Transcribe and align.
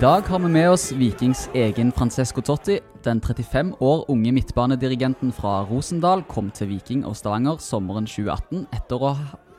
dag 0.00 0.22
har 0.32 0.38
vi 0.40 0.48
med 0.48 0.70
oss 0.70 0.92
Vikings 0.96 1.50
egen 1.52 1.90
Francesco 1.92 2.40
Totti. 2.40 2.78
Den 3.04 3.18
35 3.20 3.74
år 3.84 4.06
unge 4.08 4.30
midtbanedirigenten 4.32 5.28
fra 5.36 5.58
Rosendal 5.68 6.22
kom 6.24 6.48
til 6.56 6.70
Viking 6.70 7.02
og 7.04 7.18
Stavanger 7.18 7.60
sommeren 7.60 8.08
2018 8.08 8.62
etter 8.72 9.04
å, 9.04 9.10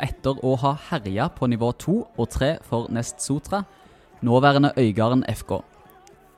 etter 0.02 0.42
å 0.42 0.56
ha 0.64 0.72
herja 0.88 1.30
på 1.36 1.46
nivå 1.52 1.70
2 1.86 1.98
og 2.18 2.30
3 2.34 2.56
for 2.66 2.90
Nest 2.90 3.22
Sotra, 3.22 3.62
nåværende 4.26 4.74
Øygarden 4.82 5.22
FK. 5.30 5.60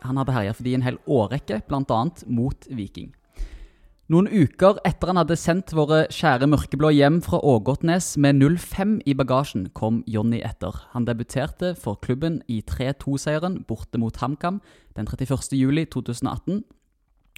Han 0.03 0.19
hadde 0.19 0.35
herja 0.35 0.57
fordi 0.59 0.75
en 0.75 0.83
hel 0.83 0.99
årrekke, 1.07 1.61
bl.a. 1.69 2.03
mot 2.27 2.67
Viking. 2.75 3.13
Noen 4.13 4.27
uker 4.29 4.77
etter 4.85 5.09
han 5.09 5.17
hadde 5.17 5.33
sendt 5.39 5.71
våre 5.73 6.03
kjære 6.13 6.45
mørkeblå 6.45 6.91
hjem 6.93 7.15
fra 7.25 7.39
Ågotnes 7.49 8.11
med 8.21 8.37
0-5 8.37 8.99
i 9.09 9.15
bagasjen, 9.17 9.63
kom 9.73 10.03
Jonny 10.05 10.37
etter. 10.45 10.75
Han 10.91 11.07
debuterte 11.07 11.71
for 11.73 11.97
klubben 12.03 12.35
i 12.45 12.59
3-2-seieren 12.61 13.63
borte 13.65 13.97
mot 13.97 14.19
HamKam 14.21 14.59
den 14.99 15.09
31.07.2018. 15.09 16.61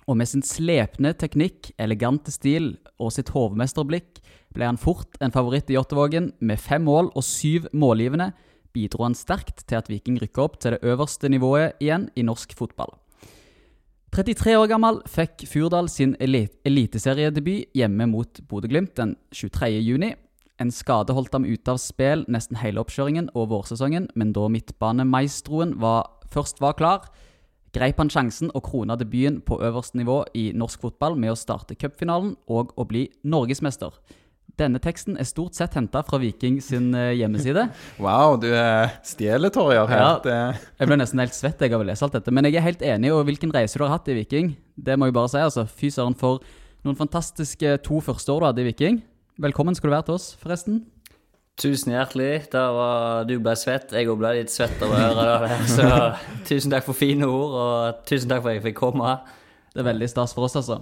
Og 0.04 0.20
med 0.20 0.28
sin 0.28 0.44
slepne 0.44 1.14
teknikk, 1.16 1.72
elegante 1.80 2.34
stil 2.36 2.74
og 3.00 3.14
sitt 3.16 3.32
hovmesterblikk 3.32 4.20
ble 4.58 4.68
han 4.68 4.82
fort 4.82 5.16
en 5.24 5.32
favoritt 5.32 5.72
i 5.72 5.78
Jåttåvågen. 5.78 6.34
Med 6.44 6.60
fem 6.60 6.84
mål 6.90 7.14
og 7.16 7.24
syv 7.24 7.72
målgivende 7.72 8.34
bidro 8.76 9.08
han 9.08 9.16
sterkt 9.16 9.64
til 9.64 9.80
at 9.80 9.88
Viking 9.94 10.20
rykka 10.20 10.44
opp 10.44 10.60
til 10.60 10.76
det 10.76 10.84
øverste 10.84 11.32
nivået 11.32 11.80
igjen 11.80 12.10
i 12.20 12.28
norsk 12.28 12.52
fotball. 12.60 12.98
33 14.16 14.54
år 14.56 14.70
gammel 14.72 15.02
fikk 15.12 15.42
Furdal 15.52 15.90
sin 15.92 16.14
eliteseriedebut 16.24 17.74
hjemme 17.76 18.06
mot 18.08 18.40
Bodø-Glimt 18.48 18.94
den 18.96 19.18
23.6. 19.36 20.14
En 20.64 20.72
skade 20.72 21.12
holdt 21.18 21.34
ham 21.36 21.44
ute 21.44 21.74
av 21.74 21.82
spill 21.84 22.24
nesten 22.32 22.62
hele 22.62 22.80
oppkjøringen 22.80 23.28
og 23.36 23.50
vårsesongen, 23.52 24.08
men 24.16 24.32
da 24.32 24.46
midtbanemaestroen 24.54 25.74
var, 25.84 26.08
først 26.32 26.64
var 26.64 26.78
klar, 26.80 27.10
greip 27.76 28.00
han 28.00 28.14
sjansen 28.14 28.54
og 28.56 28.64
krona 28.70 28.96
debuten 28.96 29.42
på 29.44 29.60
øverste 29.60 30.00
nivå 30.00 30.22
i 30.32 30.46
norsk 30.56 30.88
fotball 30.88 31.20
med 31.20 31.34
å 31.34 31.40
starte 31.42 31.76
cupfinalen 31.76 32.38
og 32.48 32.72
å 32.80 32.88
bli 32.88 33.10
norgesmester. 33.28 33.92
Denne 34.56 34.80
teksten 34.80 35.18
er 35.20 35.28
stort 35.28 35.58
sett 35.58 35.74
henta 35.76 36.00
fra 36.08 36.20
Viking 36.22 36.62
sin 36.64 36.94
eh, 36.96 37.12
hjemmeside. 37.20 37.68
Wow, 38.06 38.38
du 38.40 38.48
stjeler, 39.04 39.52
Torjer. 39.52 39.92
Ja, 39.92 40.14
jeg 40.80 40.88
ble 40.88 40.98
nesten 41.00 41.20
helt 41.20 41.36
svett 41.36 41.60
jeg 41.64 41.74
av 41.76 41.84
å 41.84 41.88
lese 41.88 42.06
alt 42.08 42.16
dette. 42.16 42.32
Men 42.32 42.48
jeg 42.48 42.60
er 42.60 42.66
helt 42.70 42.86
enig, 42.86 43.12
og 43.12 43.26
hvilken 43.28 43.52
reise 43.56 43.80
du 43.80 43.84
har 43.84 43.98
hatt 43.98 44.08
i 44.12 44.16
Viking, 44.22 44.54
det 44.76 44.96
må 45.00 45.10
jeg 45.10 45.18
bare 45.18 45.32
si. 45.34 45.42
altså. 45.44 45.66
Fy 45.68 45.92
søren 45.92 46.16
for 46.20 46.44
noen 46.88 46.98
fantastiske 47.00 47.78
to 47.84 48.00
første 48.04 48.32
år 48.32 48.44
du 48.44 48.48
hadde 48.52 48.64
i 48.64 48.70
Viking. 48.70 49.02
Velkommen 49.44 49.76
skal 49.76 49.92
du 49.92 49.96
være 49.98 50.08
til 50.08 50.20
oss, 50.20 50.30
forresten. 50.40 50.84
Tusen 51.60 51.92
hjertelig. 51.96 52.46
Da 52.52 52.66
var 52.76 53.28
du 53.28 53.38
ble 53.44 53.56
svett. 53.60 53.92
Jeg 53.96 54.08
òg 54.12 54.20
ble 54.20 54.34
litt 54.38 54.52
svett 54.52 54.80
av 54.84 54.92
å 54.92 55.00
høre 55.00 55.26
det. 55.46 55.58
Så 55.76 55.90
tusen 56.48 56.72
takk 56.72 56.88
for 56.88 56.96
fine 56.96 57.28
ord, 57.28 57.56
og 57.60 58.06
tusen 58.08 58.32
takk 58.32 58.44
for 58.44 58.52
at 58.54 58.60
jeg 58.60 58.66
fikk 58.70 58.80
komme. 58.80 59.18
Det 59.76 59.84
er 59.84 59.90
veldig 59.90 60.10
stas 60.12 60.36
for 60.36 60.48
oss, 60.48 60.56
altså. 60.60 60.82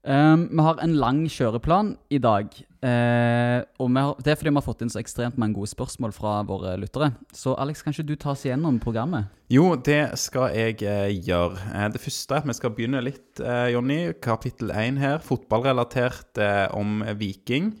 Um, 0.00 0.46
vi 0.48 0.64
har 0.64 0.80
en 0.80 0.96
lang 1.00 1.24
kjøreplan 1.28 1.94
i 2.12 2.20
dag. 2.20 2.48
Uh, 2.80 3.60
og 3.76 3.90
har, 3.92 4.14
Det 4.24 4.30
er 4.32 4.38
fordi 4.40 4.52
vi 4.54 4.56
har 4.56 4.64
fått 4.64 4.80
inn 4.80 4.88
så 4.92 5.02
ekstremt 5.02 5.36
mange 5.36 5.58
gode 5.58 5.68
spørsmål 5.68 6.14
fra 6.16 6.38
våre 6.48 6.78
lyttere. 6.80 7.10
Så 7.36 7.52
Alex, 7.60 7.82
kan 7.84 7.92
ikke 7.92 8.06
du 8.08 8.14
ta 8.16 8.32
oss 8.32 8.46
igjennom 8.46 8.78
programmet? 8.80 9.28
Jo, 9.52 9.74
det 9.76 10.16
skal 10.22 10.54
jeg 10.56 10.78
eh, 10.88 11.10
gjøre. 11.26 11.58
Eh, 11.74 11.88
det 11.92 12.00
første 12.00 12.38
er 12.38 12.40
at 12.40 12.48
vi 12.48 12.56
skal 12.56 12.72
begynne 12.72 13.02
litt, 13.04 13.42
Jonny. 13.74 13.98
Kapittel 14.24 14.72
én 14.72 14.96
her. 15.02 15.20
Fotballrelatert 15.20 16.40
om 16.78 17.04
Viking. 17.20 17.74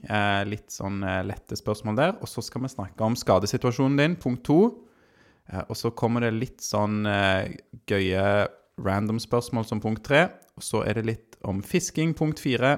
litt 0.50 0.68
sånn 0.74 1.00
lette 1.24 1.56
spørsmål 1.56 1.96
der. 1.96 2.14
Og 2.20 2.28
så 2.28 2.44
skal 2.44 2.66
vi 2.66 2.72
snakke 2.74 3.06
om 3.06 3.16
skadesituasjonen 3.16 3.96
din. 4.02 4.20
Punkt 4.20 4.44
to. 4.44 4.60
og 5.66 5.76
så 5.76 5.90
kommer 5.90 6.20
det 6.20 6.36
litt 6.36 6.60
sånn 6.62 7.06
gøye 7.88 8.26
random 8.84 9.18
spørsmål 9.22 9.64
som 9.64 9.80
punkt 9.80 10.04
tre. 10.04 10.28
Og 10.58 10.64
så 10.64 10.84
er 10.84 11.00
det 11.00 11.08
litt 11.08 11.40
om 11.46 11.62
fisking, 11.64 12.12
punkt 12.16 12.42
fire. 12.42 12.76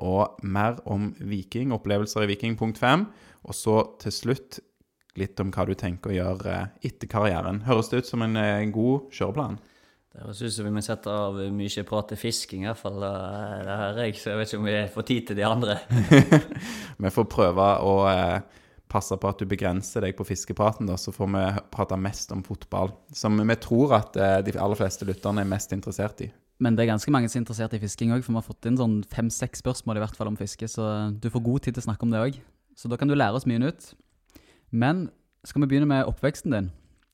Og 0.00 0.38
mer 0.42 0.78
om 0.88 1.10
Viking, 1.20 1.72
opplevelser 1.76 2.24
i 2.24 2.30
Viking, 2.30 2.56
punkt 2.58 2.80
fem. 2.80 3.06
Og 3.44 3.56
så 3.56 3.80
til 4.00 4.14
slutt 4.14 4.62
litt 5.20 5.40
om 5.42 5.50
hva 5.52 5.66
du 5.68 5.74
tenker 5.76 6.12
å 6.12 6.16
gjøre 6.16 6.56
etter 6.84 7.10
karrieren. 7.10 7.64
Høres 7.66 7.90
det 7.92 8.02
ut 8.02 8.08
som 8.08 8.24
en, 8.24 8.38
en 8.38 8.62
eh, 8.64 8.72
god 8.72 9.12
kjøreplan? 9.12 9.58
Det 10.12 10.24
høres 10.24 10.40
ut 10.44 10.54
som 10.54 10.66
vi 10.68 10.72
må 10.72 10.82
sette 10.84 11.12
av 11.12 11.38
mye 11.56 11.84
prat 11.88 12.10
til 12.12 12.20
fisking, 12.20 12.64
i 12.64 12.68
hvert 12.68 12.80
fall. 12.80 12.98
Det 13.00 13.76
her 13.82 14.00
jeg, 14.04 14.16
så 14.20 14.32
jeg 14.32 14.40
vet 14.40 14.50
ikke 14.50 14.60
om 14.60 14.66
vi 14.68 14.80
får 14.96 15.06
tid 15.08 15.28
til 15.28 15.38
de 15.38 15.46
andre. 15.48 15.76
vi 17.04 17.12
får 17.16 17.28
prøve 17.32 17.68
å 17.88 17.94
eh, 18.10 18.60
passe 18.92 19.16
på 19.16 19.30
at 19.30 19.40
du 19.40 19.48
begrenser 19.48 20.04
deg 20.04 20.16
på 20.18 20.26
fiskepraten, 20.28 20.88
da, 20.88 20.98
så 21.00 21.14
får 21.16 21.32
vi 21.32 21.44
prate 21.72 21.96
mest 22.00 22.32
om 22.36 22.44
fotball. 22.44 22.92
Som 23.16 23.40
vi 23.40 23.56
tror 23.60 23.96
at 24.02 24.20
eh, 24.20 24.38
de 24.44 24.56
aller 24.60 24.80
fleste 24.80 25.08
lytterne 25.08 25.44
er 25.44 25.52
mest 25.52 25.72
interessert 25.72 26.24
i. 26.24 26.28
Men 26.62 26.76
det 26.78 26.84
er 26.84 26.92
ganske 26.92 27.10
mange 27.10 27.30
som 27.30 27.40
er 27.40 27.42
interessert 27.42 27.74
i 27.74 27.80
fisking 27.82 28.12
òg, 28.14 28.22
for 28.22 28.34
vi 28.34 28.38
har 28.38 28.46
fått 28.46 28.68
inn 28.70 28.78
sånn 28.78 29.00
fem-seks 29.10 29.64
spørsmål 29.64 29.98
i 29.98 30.04
hvert 30.04 30.18
fall 30.18 30.30
om 30.30 30.38
fiske, 30.38 30.68
så 30.70 31.10
du 31.18 31.26
får 31.32 31.42
god 31.48 31.64
tid 31.64 31.74
til 31.74 31.82
å 31.82 31.88
snakke 31.88 32.06
om 32.06 32.12
det 32.14 32.20
òg. 32.22 32.38
Så 32.78 32.90
da 32.90 32.98
kan 33.00 33.10
du 33.10 33.16
lære 33.16 33.34
oss 33.38 33.48
mye 33.50 33.60
nytt. 33.62 33.90
Men 34.70 35.08
skal 35.46 35.64
vi 35.64 35.72
begynne 35.72 35.90
med 35.90 36.06
oppveksten 36.08 36.54
din? 36.54 36.70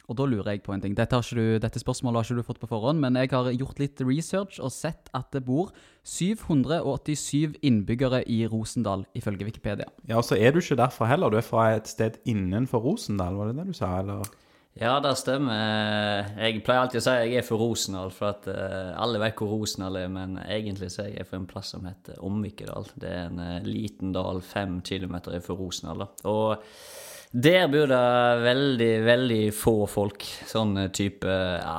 Og 0.08 0.16
da 0.16 0.24
lurer 0.24 0.54
jeg 0.54 0.62
på 0.64 0.72
en 0.72 0.80
ting. 0.80 0.94
Dette, 0.96 1.18
du, 1.36 1.58
dette, 1.60 1.80
spørsmålet 1.80 2.16
har 2.16 2.24
ikke 2.24 2.40
du 2.40 2.46
fått 2.46 2.60
på 2.62 2.68
forhånd, 2.70 3.00
men 3.02 3.16
jeg 3.20 3.28
har 3.32 3.50
gjort 3.52 3.80
litt 3.80 4.00
research 4.00 4.56
og 4.64 4.72
sett 4.72 5.10
at 5.16 5.28
det 5.36 5.42
bor 5.44 5.68
787 6.08 7.58
innbyggere 7.60 8.22
i 8.24 8.40
Rosendal, 8.48 9.04
ifølge 9.18 9.44
Wikipedia. 9.48 9.88
Ja, 10.08 10.22
så 10.24 10.38
er 10.40 10.54
du 10.54 10.62
ikke 10.62 10.78
derfra 10.80 11.10
heller. 11.10 11.32
Du 11.32 11.36
er 11.40 11.44
fra 11.44 11.70
et 11.76 11.90
sted 11.92 12.16
innenfor 12.24 12.80
Rosendal, 12.86 13.36
var 13.36 13.52
det 13.52 13.60
det 13.60 13.68
du 13.68 13.76
sa, 13.76 13.98
eller? 14.00 14.24
Ja, 14.78 15.00
det 15.02 15.16
stemmer. 15.18 16.28
Jeg 16.38 16.60
pleier 16.62 16.84
alltid 16.84 17.00
å 17.00 17.02
si 17.02 17.10
at 17.10 17.24
jeg 17.26 17.40
er 17.40 17.46
for 17.46 17.58
Rosendal, 17.58 18.12
for 18.14 18.30
at 18.30 18.44
uh, 18.46 18.92
alle 19.02 19.18
vet 19.18 19.40
hvor 19.40 19.50
Rosendal 19.50 19.98
er, 19.98 20.12
men 20.12 20.36
egentlig 20.44 20.92
så 20.94 21.02
er 21.02 21.16
jeg 21.16 21.26
for 21.26 21.40
en 21.40 21.48
plass 21.50 21.72
som 21.74 21.88
heter 21.88 22.20
Omvikedal. 22.22 22.86
Det 22.94 23.10
er 23.10 23.26
en 23.26 23.42
uh, 23.42 23.66
liten 23.66 24.14
dal 24.14 24.38
fem 24.46 24.78
kilometer 24.86 25.34
fra 25.42 25.58
Rosendal. 25.58 26.04
Da. 26.04 26.30
Og 26.30 27.34
der 27.48 27.66
bor 27.72 27.90
det 27.90 28.04
veldig, 28.44 28.92
veldig 29.08 29.42
få 29.56 29.76
folk. 29.90 30.22
Sånn 30.46 30.78
type 30.94 31.26
ja, 31.26 31.78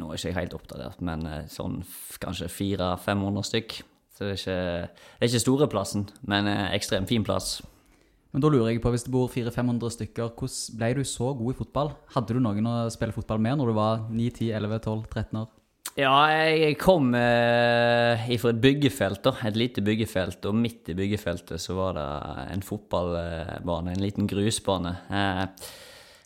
Nå 0.00 0.08
er 0.08 0.16
jeg 0.16 0.32
ikke 0.32 0.40
helt 0.40 0.56
oppdatert, 0.56 1.04
men 1.04 1.28
sånn 1.52 1.82
kanskje 2.18 2.48
400-500 2.48 3.50
stykk. 3.52 3.80
Så 4.16 4.24
det 4.24 4.32
er 4.32 4.40
ikke, 4.40 4.60
det 4.88 5.20
er 5.20 5.30
ikke 5.30 5.44
store 5.44 5.68
plassen, 5.70 6.08
men 6.26 6.48
ekstremt 6.48 7.12
fin 7.12 7.28
plass. 7.28 7.58
Men 8.32 8.44
da 8.44 8.50
lurer 8.52 8.74
jeg 8.74 8.82
på, 8.84 8.90
hvis 8.92 9.06
det 9.06 9.12
bor 9.14 9.30
400-500 9.32 9.94
stykker, 9.94 10.32
hvordan 10.36 10.80
ble 10.80 10.90
du 10.98 11.04
så 11.08 11.30
god 11.38 11.54
i 11.54 11.58
fotball? 11.58 11.94
Hadde 12.12 12.36
du 12.36 12.42
noen 12.44 12.68
å 12.68 12.74
spille 12.92 13.16
fotball 13.16 13.40
med 13.40 13.60
når 13.60 13.70
du 13.70 13.78
var 13.78 14.02
9, 14.10 14.26
10, 14.42 14.50
11, 14.58 14.82
12, 14.84 15.06
13 15.14 15.40
år? 15.40 15.48
Ja, 15.98 16.14
jeg 16.30 16.76
kom 16.78 17.10
eh, 17.18 18.28
fra 18.38 18.52
et 18.52 18.60
byggefelt, 18.62 19.22
da. 19.24 19.32
Et 19.48 19.56
lite 19.58 19.82
byggefelt. 19.82 20.44
Og 20.46 20.54
midt 20.54 20.92
i 20.92 20.94
byggefeltet 20.98 21.58
så 21.62 21.74
var 21.74 21.96
det 21.96 22.06
en 22.52 22.62
fotballbane, 22.62 23.96
en 23.96 24.04
liten 24.04 24.28
grusbane. 24.30 24.92
Eh, 25.10 25.42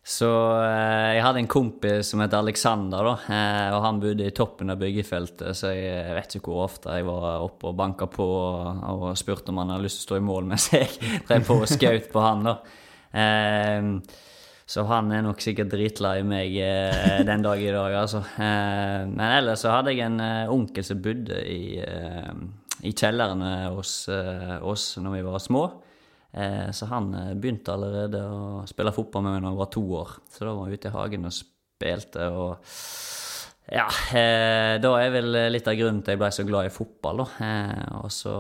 så 0.03 0.29
eh, 0.65 1.13
jeg 1.15 1.23
hadde 1.23 1.43
en 1.45 1.51
kompis 1.51 2.09
som 2.11 2.23
het 2.25 2.35
Alexander, 2.35 3.07
da, 3.07 3.13
eh, 3.37 3.69
og 3.77 3.85
han 3.85 4.01
bodde 4.03 4.27
i 4.27 4.35
toppen 4.35 4.75
av 4.75 4.81
byggefeltet, 4.81 5.55
så 5.55 5.71
jeg 5.77 6.17
vet 6.17 6.35
ikke 6.39 6.51
hvor 6.51 6.65
ofte 6.65 6.97
jeg 6.99 7.07
var 7.07 7.45
oppe 7.45 7.71
og 7.71 7.79
banka 7.79 8.09
på 8.11 8.27
og, 8.27 8.83
og 8.97 9.07
spurte 9.21 9.55
om 9.55 9.63
han 9.63 9.71
hadde 9.71 9.87
lyst 9.87 10.01
til 10.01 10.05
å 10.05 10.09
stå 10.11 10.19
i 10.19 10.27
mål 10.27 10.51
mens 10.51 10.69
jeg 10.75 10.91
drev 11.29 11.47
på 11.47 11.61
og 11.63 11.71
skjøt 11.71 12.11
på 12.11 12.27
han, 12.27 12.51
da. 12.51 12.59
Eh, 13.23 14.21
så 14.73 14.85
han 14.89 15.11
er 15.13 15.25
nok 15.25 15.43
sikkert 15.43 15.73
dritlei 15.75 16.23
meg 16.25 16.55
eh, 16.63 17.21
den 17.29 17.43
dag 17.45 17.61
i 17.61 17.71
dag, 17.75 17.97
altså. 17.99 18.23
Eh, 18.41 19.03
men 19.11 19.25
ellers 19.27 19.65
så 19.67 19.75
hadde 19.75 19.93
jeg 19.93 20.07
en 20.07 20.21
eh, 20.23 20.53
onkel 20.53 20.87
som 20.87 21.03
bodde 21.03 21.41
i, 21.45 21.77
i 22.83 22.93
kjellerne 22.97 23.53
hos 23.75 24.07
oss 24.09 24.87
når 25.03 25.19
vi 25.19 25.25
var 25.27 25.43
små. 25.43 25.67
Eh, 26.33 26.71
så 26.71 26.87
han 26.89 27.15
eh, 27.15 27.33
begynte 27.37 27.75
allerede 27.75 28.23
å 28.25 28.63
spille 28.69 28.95
fotball 28.95 29.27
med 29.27 29.35
meg 29.37 29.43
da 29.45 29.51
jeg 29.51 29.61
var 29.61 29.73
to 29.75 29.83
år. 29.99 30.13
Så 30.33 30.47
da 30.47 30.55
var 30.57 30.71
jeg 30.71 30.81
ute 30.81 30.89
i 30.89 30.95
hagen 30.95 31.29
og 31.29 31.35
spilte. 31.37 32.29
og 32.31 32.71
ja, 33.73 33.85
eh, 34.19 34.77
da 34.83 34.93
er 34.99 35.13
vel 35.15 35.29
litt 35.53 35.69
av 35.71 35.77
grunnen 35.79 36.01
til 36.03 36.13
at 36.13 36.17
jeg 36.17 36.23
ble 36.23 36.31
så 36.35 36.47
glad 36.49 36.69
i 36.69 36.73
fotball, 36.73 37.23
da. 37.23 37.53
og 38.01 38.09
så 38.11 38.33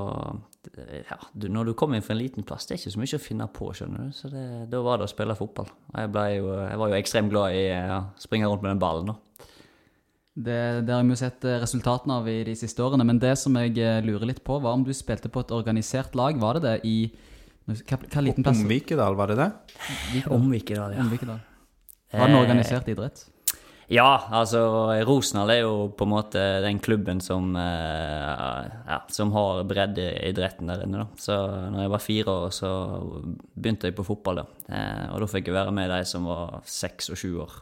ja, 0.63 1.17
Når 1.35 1.71
du 1.71 1.73
kommer 1.79 1.99
inn 1.99 2.05
fra 2.05 2.15
en 2.15 2.21
liten 2.21 2.47
plass, 2.47 2.67
det 2.67 2.75
er 2.75 2.81
ikke 2.81 2.95
så 2.95 3.01
mye 3.03 3.19
å 3.19 3.23
finne 3.23 3.47
på, 3.55 3.71
skjønner 3.77 4.09
du. 4.09 4.17
Så 4.17 4.31
det, 4.33 4.45
da 4.73 4.81
var 4.83 4.99
det 4.99 5.09
å 5.09 5.13
spille 5.13 5.37
fotball. 5.39 5.71
Og 5.93 5.99
jeg, 6.01 6.39
jo, 6.39 6.53
jeg 6.63 6.81
var 6.81 6.93
jo 6.93 6.99
ekstremt 6.99 7.33
glad 7.33 7.59
i 7.59 7.65
å 7.71 8.01
springe 8.23 8.51
rundt 8.51 8.65
med 8.65 8.75
den 8.75 8.83
ballen, 8.83 9.13
da. 9.13 9.19
Det, 10.33 10.61
det, 10.89 10.95
har 10.95 11.03
vi 11.05 11.13
jo 11.13 11.19
sett 11.21 11.45
resultatene 11.45 12.15
av 12.23 12.29
i 12.31 12.39
de 12.47 12.55
siste 12.57 12.81
årene, 12.81 13.05
men 13.05 13.19
det 13.21 13.35
som 13.37 13.53
jeg 13.61 13.75
lurer 14.07 14.31
litt 14.31 14.41
på, 14.47 14.57
var 14.65 14.79
om 14.79 14.87
du 14.87 14.95
spilte 14.97 15.29
på 15.29 15.43
et 15.45 15.53
organisert 15.53 16.17
lag. 16.17 16.39
Var 16.41 16.57
det 16.57 16.63
det 16.65 16.79
i 16.89 16.97
hva, 17.67 17.99
hva 17.99 18.25
liten 18.25 18.45
plass? 18.47 18.63
Omvikedal, 18.63 19.17
var 19.19 19.33
det 19.33 19.39
det? 19.41 19.51
Omvikedal, 20.27 20.97
ja. 20.97 21.05
Omvikedal. 21.05 21.39
Var 22.13 22.29
den 22.29 22.41
organisert 22.41 22.89
idrett? 22.93 23.25
Ja, 23.93 24.29
altså 24.33 24.61
Rosenhall 25.05 25.51
er 25.53 25.59
jo 25.67 25.73
på 25.97 26.07
en 26.07 26.13
måte 26.15 26.43
den 26.65 26.79
klubben 26.81 27.19
som, 27.21 27.51
eh, 27.57 28.69
ja, 28.87 28.99
som 29.13 29.33
har 29.35 29.65
breddeidretten 29.69 30.71
der 30.71 30.85
inne. 30.87 31.03
da. 31.03 31.07
Så 31.19 31.37
når 31.73 31.83
jeg 31.83 31.91
var 31.91 31.99
fire 31.99 32.25
år, 32.33 32.49
så 32.57 32.71
begynte 33.55 33.91
jeg 33.91 33.97
på 33.97 34.07
fotball. 34.07 34.37
da. 34.37 34.47
Eh, 34.69 35.13
og 35.13 35.21
da 35.21 35.27
fikk 35.27 35.51
jeg 35.51 35.55
være 35.55 35.73
med 35.73 35.91
de 35.91 36.05
som 36.05 36.25
var 36.25 36.63
seks 36.65 37.11
og 37.11 37.17
sju 37.17 37.41
år. 37.43 37.53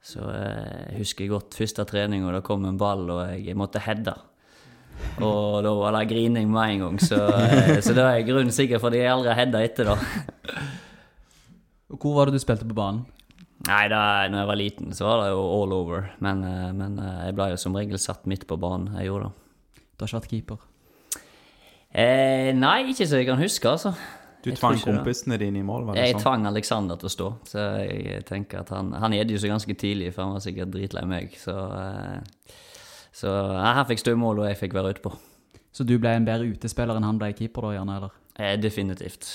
Så 0.00 0.22
eh, 0.22 0.92
jeg 0.92 1.02
husker 1.02 1.28
godt 1.28 1.58
første 1.58 1.84
trening, 1.84 2.24
og 2.24 2.32
det 2.32 2.44
kom 2.44 2.64
en 2.64 2.78
ball, 2.78 3.10
og 3.10 3.36
jeg 3.36 3.56
måtte 3.56 3.82
heade. 3.82 4.14
Og 5.22 5.62
da 5.64 5.72
var 5.78 5.96
det 5.96 6.04
grining 6.10 6.50
med 6.52 6.74
en 6.74 6.82
gang, 6.86 6.98
så, 7.00 7.18
eh, 7.32 7.78
så 7.84 7.94
det 7.96 8.04
er 8.04 8.24
grunnen 8.28 8.52
sikkert 8.54 8.82
for 8.82 8.92
at 8.92 8.98
jeg 9.00 9.10
aldri 9.12 9.32
har 9.32 9.38
heada 9.40 9.62
etter, 9.64 9.92
da. 9.92 10.64
Hvor 11.96 12.16
var 12.18 12.28
det 12.28 12.36
du 12.36 12.42
spilte 12.42 12.66
på 12.68 12.76
banen? 12.76 13.04
Nei, 13.66 13.86
da 13.90 14.00
når 14.30 14.42
jeg 14.42 14.48
var 14.50 14.58
liten, 14.60 14.92
så 14.94 15.06
var 15.08 15.22
det 15.24 15.30
jo 15.32 15.40
all 15.56 15.72
over. 15.74 16.10
Men, 16.22 16.42
eh, 16.44 16.70
men 16.76 16.98
eh, 17.02 17.24
jeg 17.30 17.36
ble 17.38 17.48
jo 17.54 17.60
som 17.60 17.76
regel 17.78 17.98
satt 18.02 18.26
midt 18.28 18.44
på 18.46 18.58
banen. 18.60 18.92
Jeg 19.00 19.08
gjorde 19.08 19.30
det. 19.30 19.82
Du 19.96 20.04
har 20.04 20.10
ikke 20.10 20.20
vært 20.20 20.30
keeper. 20.34 20.58
Eh, 21.96 22.50
nei, 22.52 22.76
ikke 22.92 23.06
så 23.08 23.22
jeg 23.22 23.28
kan 23.30 23.40
huske, 23.40 23.70
altså. 23.70 23.94
Du 24.44 24.50
Jeg 24.52 24.60
tvang 24.60 24.76
kompisene 24.78 25.38
dine 25.40 25.58
i 25.58 25.64
mål, 25.66 25.86
var 25.88 25.96
det 25.96 26.04
Jeg 26.04 26.14
sånn? 26.14 26.22
tvang 26.22 26.44
Alexander 26.46 26.98
til 27.00 27.08
å 27.08 27.14
stå, 27.14 27.28
så 27.48 27.62
jeg 27.82 28.20
tenker 28.28 28.60
at 28.60 28.68
han 28.70 28.92
Han 28.92 29.14
gjedde 29.16 29.34
jo 29.34 29.40
så 29.42 29.48
ganske 29.50 29.74
tidlig, 29.74 30.12
for 30.14 30.22
han 30.22 30.36
var 30.36 30.44
sikkert 30.44 30.70
dritlei 30.70 31.02
meg, 31.08 31.32
så 31.40 31.54
eh, 31.80 32.52
Så 33.16 33.32
jeg 33.32 33.88
fikk 33.92 34.02
stå 34.02 34.16
mål, 34.20 34.42
og 34.42 34.50
jeg 34.50 34.60
fikk 34.60 34.76
være 34.76 34.96
utpå. 34.96 35.14
Så 35.72 35.84
du 35.88 35.96
ble 36.00 36.12
en 36.16 36.26
bedre 36.26 36.48
utespiller 36.52 36.96
enn 36.96 37.06
han 37.06 37.18
ble 37.20 37.32
keeper, 37.36 37.68
da, 37.68 37.78
gjerne? 37.78 37.96
eller? 38.00 38.14
Eh, 38.36 38.54
definitivt. 38.60 39.28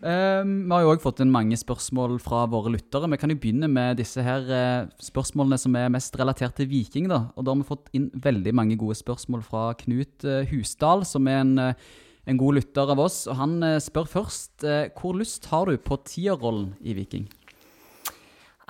Eh, 0.00 0.40
vi 0.44 0.72
har 0.72 0.84
jo 0.84 0.92
òg 0.94 1.02
fått 1.02 1.20
inn 1.20 1.32
mange 1.32 1.56
spørsmål 1.60 2.18
fra 2.24 2.46
våre 2.48 2.72
lyttere. 2.72 3.08
Vi 3.12 3.18
kan 3.20 3.32
jo 3.32 3.38
begynne 3.40 3.68
med 3.68 3.98
disse 4.00 4.24
her 4.24 4.46
eh, 4.48 4.88
spørsmålene 5.04 5.58
som 5.60 5.76
er 5.76 5.92
mest 5.92 6.16
relatert 6.20 6.56
til 6.56 6.70
Viking. 6.70 7.10
da. 7.12 7.26
Og 7.36 7.44
da 7.44 7.52
har 7.52 7.60
vi 7.60 7.68
fått 7.68 7.90
inn 7.96 8.08
veldig 8.12 8.54
mange 8.56 8.78
gode 8.80 8.96
spørsmål 8.96 9.44
fra 9.44 9.66
Knut 9.82 10.24
eh, 10.24 10.48
Husdal, 10.52 11.04
som 11.08 11.28
er 11.28 11.42
en, 11.42 11.52
eh, 11.58 11.90
en 12.28 12.40
god 12.40 12.60
lytter 12.60 12.94
av 12.96 13.04
oss. 13.04 13.26
Og 13.28 13.36
han 13.40 13.60
eh, 13.66 13.80
spør 13.84 14.08
først 14.08 14.64
hvor 14.96 15.20
lyst 15.20 15.48
har 15.52 15.68
du 15.68 15.76
på 15.76 16.00
tierrollen 16.08 16.72
i 16.80 16.96
Viking? 16.96 17.28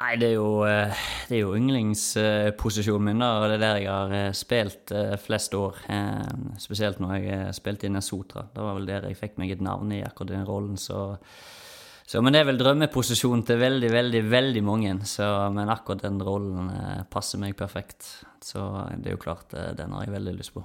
Nei, 0.00 0.14
det 0.17 0.31
er 0.31 0.38
jo, 0.38 0.62
eh, 0.64 1.00
det 1.29 1.37
er 1.37 1.43
jo 1.43 1.56
yndlingsposisjonen 1.58 3.11
min, 3.11 3.20
da, 3.20 3.35
og 3.37 3.50
det 3.50 3.58
er 3.58 3.62
der 3.67 3.81
jeg 3.82 3.91
har 3.93 4.14
eh, 4.17 4.31
spilt 4.37 4.94
eh, 4.97 5.17
flest 5.20 5.56
år. 5.58 5.82
Spesielt 6.62 7.02
når 7.05 7.17
jeg 7.19 7.56
spilte 7.58 7.88
i 7.88 7.93
Nesotra. 7.93 8.47
Det 8.49 8.64
var 8.64 8.79
vel 8.79 8.88
der 8.88 9.11
jeg 9.11 9.19
fikk 9.20 9.37
meg 9.43 9.52
et 9.52 9.64
navn 9.64 9.93
i 9.93 10.00
akkurat 10.06 10.32
den 10.32 10.49
rollen, 10.49 10.81
så 10.81 11.19
så, 12.11 12.19
men 12.19 12.35
det 12.35 12.41
er 12.41 12.47
vel 12.49 12.56
drømmeposisjonen 12.58 13.44
til 13.47 13.61
veldig, 13.61 13.91
veldig 13.93 14.20
veldig 14.26 14.62
mange. 14.67 14.97
Så, 15.06 15.23
men 15.55 15.70
akkurat 15.70 16.00
den 16.02 16.17
rollen 16.26 16.67
passer 17.06 17.38
meg 17.38 17.55
perfekt. 17.55 18.02
Så 18.43 18.64
det 18.99 19.12
er 19.12 19.14
jo 19.14 19.20
klart, 19.23 19.55
den 19.79 19.94
har 19.94 20.08
jeg 20.08 20.17
veldig 20.17 20.32
lyst 20.41 20.56
på. 20.56 20.64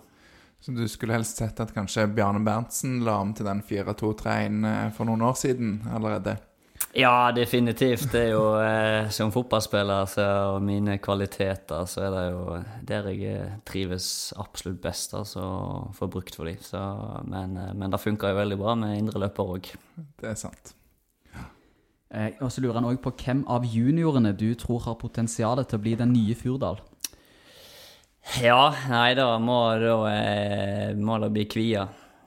Så 0.66 0.74
du 0.74 0.88
skulle 0.90 1.14
helst 1.14 1.38
sett 1.38 1.60
at 1.62 1.76
kanskje 1.76 2.08
Bjarne 2.10 2.42
Berntsen 2.42 2.96
la 3.06 3.20
om 3.22 3.36
til 3.38 3.46
den 3.46 3.62
4-2-3-en 3.62 4.66
eh, 4.66 4.88
for 4.96 5.06
noen 5.06 5.22
år 5.28 5.36
siden 5.38 5.76
allerede? 5.94 6.34
Ja, 6.94 7.32
definitivt. 7.36 8.12
Det 8.12 8.22
er 8.22 8.32
jo 8.32 8.44
eh, 8.62 9.10
Som 9.12 9.34
fotballspiller 9.36 10.06
så, 10.08 10.28
og 10.54 10.62
mine 10.64 10.98
kvaliteter, 11.04 11.84
så 11.92 12.06
er 12.06 12.14
det 12.14 12.24
jo 12.30 12.46
der 12.88 13.10
jeg 13.12 13.34
eh, 13.34 13.58
trives 13.68 14.08
absolutt 14.40 14.80
best. 14.84 15.14
Altså 15.18 15.44
å 15.44 15.92
få 15.98 16.08
brukt 16.12 16.38
for 16.38 16.48
dem. 16.48 16.62
Så, 16.64 16.80
men, 17.28 17.58
eh, 17.60 17.74
men 17.76 17.92
det 17.92 18.00
funker 18.04 18.32
jo 18.32 18.40
veldig 18.40 18.60
bra 18.62 18.78
med 18.80 18.98
indre 19.02 19.26
løper 19.26 19.56
òg. 19.58 19.72
Det 20.22 20.32
er 20.32 20.40
sant. 20.40 20.76
Eh, 22.16 22.32
og 22.40 22.52
så 22.54 22.64
lurer 22.64 22.80
han 22.80 22.88
òg 22.88 23.02
på 23.04 23.12
hvem 23.26 23.44
av 23.52 23.66
juniorene 23.68 24.32
du 24.38 24.54
tror 24.60 24.86
har 24.86 25.00
potensial 25.02 25.60
til 25.66 25.80
å 25.80 25.84
bli 25.84 25.96
den 26.00 26.14
nye 26.16 26.36
Furdal. 26.38 26.80
Ja, 28.42 28.72
nei, 28.90 29.14
da 29.18 29.36
må, 29.38 29.60
da, 29.82 29.98
eh, 30.10 30.96
må 30.98 31.20
det 31.22 31.34
bli 31.36 31.46
Kvia. 31.50 31.86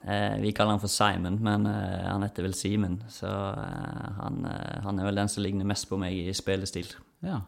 Eh, 0.09 0.39
vi 0.41 0.55
kaller 0.57 0.77
han 0.79 0.81
for 0.81 0.89
Simon, 0.89 1.37
men 1.45 1.67
eh, 1.69 2.07
han 2.09 2.23
heter 2.25 2.47
vel 2.47 2.55
Simen. 2.57 3.03
Så 3.13 3.29
eh, 3.29 4.09
han, 4.23 4.41
eh, 4.49 4.81
han 4.87 4.99
er 5.03 5.09
vel 5.11 5.21
den 5.21 5.29
som 5.29 5.45
ligner 5.45 5.69
mest 5.69 5.89
på 5.91 5.99
meg 6.01 6.17
i 6.17 6.33
spillestil. 6.33 6.89
Ja, 7.27 7.43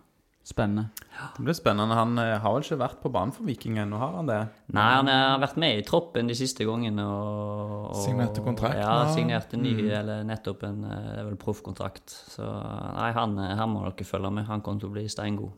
spennende. 0.44 0.90
Det 1.38 1.44
blir 1.46 1.56
spennende. 1.56 1.96
Han 1.96 2.18
eh, 2.20 2.34
har 2.42 2.56
vel 2.58 2.66
ikke 2.66 2.78
vært 2.82 2.98
på 3.00 3.12
banen 3.14 3.32
for 3.32 3.48
Viking 3.48 3.78
ennå, 3.80 3.96
har 4.02 4.18
han 4.18 4.28
det? 4.28 4.40
Nei, 4.76 4.88
han 4.98 5.08
har 5.08 5.40
vært 5.40 5.56
med 5.62 5.78
i 5.80 5.86
troppen 5.88 6.28
de 6.28 6.36
siste 6.36 6.66
gangene. 6.68 7.06
Og, 7.06 7.72
og, 7.94 7.96
Signerte 8.04 8.44
kontrakt, 8.44 8.76
Ja, 8.82 8.98
signerte 9.14 9.56
ny, 9.56 9.72
Mm. 9.80 9.90
eller 10.02 10.28
nettopp 10.28 10.66
en 10.68 10.82
det 10.84 11.24
vel 11.30 11.40
proffkontrakt. 11.40 12.12
Så 12.34 12.44
nei, 12.44 13.08
han, 13.16 13.38
han 13.38 13.72
må 13.72 13.86
dere 13.88 14.04
følge 14.10 14.34
med. 14.36 14.44
Han 14.50 14.60
kommer 14.66 14.84
til 14.84 14.90
å 14.92 14.96
bli 14.98 15.06
steingod. 15.08 15.56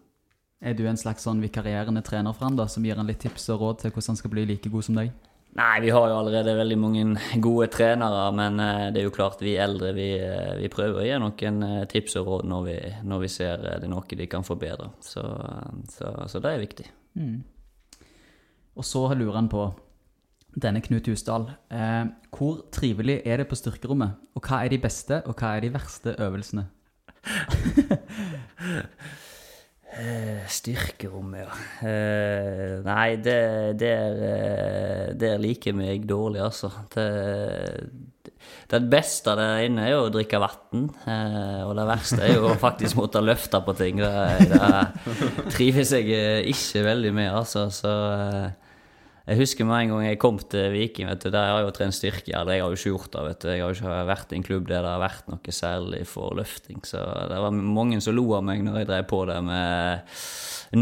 Er 0.63 0.77
du 0.79 0.85
en 0.87 0.97
slags 1.01 1.25
sånn 1.27 1.43
vikarierende 1.43 2.05
trener 2.07 2.31
for 2.37 2.47
han 2.47 2.55
da, 2.55 2.69
som 2.71 2.85
gir 2.87 2.95
han 2.95 3.09
litt 3.11 3.19
tips 3.25 3.49
og 3.51 3.65
råd 3.65 3.81
til 3.83 3.91
hvordan 3.91 4.13
han 4.13 4.21
skal 4.21 4.31
bli 4.31 4.45
like 4.47 4.71
god 4.71 4.87
som 4.87 4.95
deg? 5.03 5.11
Nei, 5.53 5.83
vi 5.85 5.91
har 5.93 6.07
jo 6.09 6.15
allerede 6.17 6.55
veldig 6.57 6.77
mange 6.81 7.03
gode 7.45 7.67
trenere, 7.75 8.23
men 8.33 8.57
eh, 8.63 8.87
det 8.95 9.03
er 9.03 9.05
jo 9.05 9.13
klart 9.13 9.43
vi 9.45 9.53
eldre 9.61 9.91
vi, 9.93 10.07
eh, 10.17 10.55
vi 10.57 10.71
prøver 10.73 11.03
å 11.03 11.05
gi 11.05 11.19
noen 11.21 11.67
eh, 11.67 11.83
tips 11.93 12.17
og 12.23 12.31
råd 12.31 12.49
når 12.49 12.63
vi, 12.71 12.77
når 13.11 13.25
vi 13.27 13.31
ser 13.35 13.61
det 13.61 13.75
er 13.83 13.93
noe 13.93 14.21
de 14.23 14.29
kan 14.33 14.49
forbedre. 14.49 14.89
Så, 15.05 15.27
så, 15.93 16.15
så 16.33 16.41
det 16.41 16.55
er 16.55 16.63
viktig. 16.63 16.89
Og 18.73 18.89
så 18.89 19.05
lurer 19.13 19.37
han 19.37 19.53
på 19.53 19.67
denne 20.57 20.81
Knut 20.85 21.09
Husdal. 21.09 21.51
Eh, 21.73 22.05
hvor 22.33 22.63
trivelig 22.73 23.21
er 23.25 23.43
det 23.43 23.49
på 23.51 23.59
styrkerommet? 23.59 24.17
Og 24.37 24.49
hva 24.49 24.63
er 24.65 24.73
de 24.73 24.81
beste, 24.81 25.21
og 25.27 25.37
hva 25.37 25.57
er 25.57 25.67
de 25.67 25.75
verste 25.75 26.17
øvelsene? 26.17 26.69
Eh, 29.93 30.47
Styrkerommet, 30.49 31.45
ja. 31.45 31.89
Eh, 31.89 32.79
nei, 32.87 33.17
det, 33.21 33.77
der, 33.81 34.23
eh, 34.25 35.11
der 35.21 35.43
liker 35.43 35.77
meg 35.77 36.07
dårlig, 36.09 36.41
altså. 36.47 36.71
Det, 36.95 37.05
det 38.73 38.81
beste 38.89 39.35
der 39.37 39.67
inne 39.67 39.85
er 39.85 39.93
jo 39.93 40.07
å 40.07 40.15
drikke 40.15 40.41
vann. 40.41 40.89
Og 41.67 41.75
det 41.77 41.87
verste 41.91 42.23
er 42.25 42.39
jo 42.39 42.55
faktisk 42.67 42.97
måtte 43.03 43.21
løfte 43.21 43.61
på 43.67 43.77
ting. 43.77 44.01
Det, 44.01 44.49
det 44.55 45.53
trives 45.53 45.93
jeg 45.93 46.49
ikke 46.55 46.87
veldig 46.89 47.13
med, 47.21 47.29
altså. 47.43 47.69
Så 47.69 47.93
jeg 49.23 49.39
husker 49.39 49.67
med 49.69 49.85
en 49.85 49.93
gang 49.93 50.07
jeg 50.09 50.19
kom 50.19 50.39
til 50.51 50.73
Viking, 50.75 51.07
vet 51.07 51.23
du, 51.23 51.29
der 51.31 51.47
har 51.47 51.61
jeg 51.61 51.69
jo 51.69 51.75
trent 51.77 51.95
styrke. 51.95 52.33
Eller 52.35 52.57
jeg 52.57 52.65
har 52.65 52.73
jo 52.73 52.79
ikke 52.79 52.91
gjort 52.91 53.13
det, 53.13 53.27
vet 53.29 53.45
du. 53.45 53.51
Jeg 53.53 53.63
har 53.63 53.71
jo 53.71 53.77
ikke 53.79 53.99
vært 54.09 54.33
i 54.33 54.39
en 54.39 54.47
klubb 54.49 54.65
der 54.67 54.83
det 54.83 54.91
har 54.91 55.03
vært 55.03 55.29
noe 55.31 55.55
særlig 55.55 56.01
for 56.11 56.35
løfting. 56.39 56.81
Så 56.89 57.03
det 57.31 57.39
var 57.45 57.55
mange 57.55 58.01
som 58.03 58.17
lo 58.19 58.25
av 58.35 58.43
meg 58.49 58.65
når 58.67 58.81
jeg 58.81 58.91
drev 58.91 59.07
på 59.13 59.21
det 59.31 59.39
med 59.47 60.19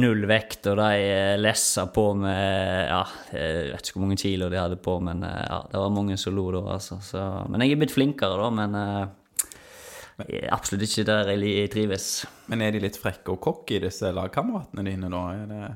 null 0.00 0.24
vekt, 0.30 0.70
og 0.70 0.78
de 0.78 0.88
eh, 1.02 1.36
lessa 1.40 1.84
på 1.92 2.06
med 2.16 2.88
Ja, 2.88 3.02
jeg 3.34 3.70
vet 3.74 3.88
ikke 3.88 3.98
hvor 3.98 4.06
mange 4.06 4.20
kilo 4.22 4.48
de 4.48 4.60
hadde 4.60 4.78
på, 4.80 4.96
men 5.04 5.24
eh, 5.26 5.44
ja, 5.44 5.60
det 5.68 5.82
var 5.82 5.92
mange 5.92 6.16
som 6.20 6.36
lo 6.36 6.46
da, 6.54 6.64
altså. 6.78 7.00
Så, 7.04 7.24
men 7.50 7.66
jeg 7.66 7.74
er 7.74 7.82
blitt 7.82 7.96
flinkere, 7.96 8.40
da. 8.40 8.48
Men 8.54 8.80
eh, 8.80 10.48
absolutt 10.48 10.88
ikke 10.88 11.08
der 11.10 11.34
jeg 11.34 11.54
jeg 11.58 11.74
trives. 11.76 12.08
Men 12.48 12.64
er 12.64 12.72
de 12.72 12.84
litt 12.86 12.96
frekke 13.00 13.34
og 13.34 13.42
cocky, 13.44 13.82
disse 13.84 14.14
lagkameratene 14.16 14.88
dine, 14.88 15.12
da? 15.12 15.24
Er 15.36 15.46
det... 15.50 15.70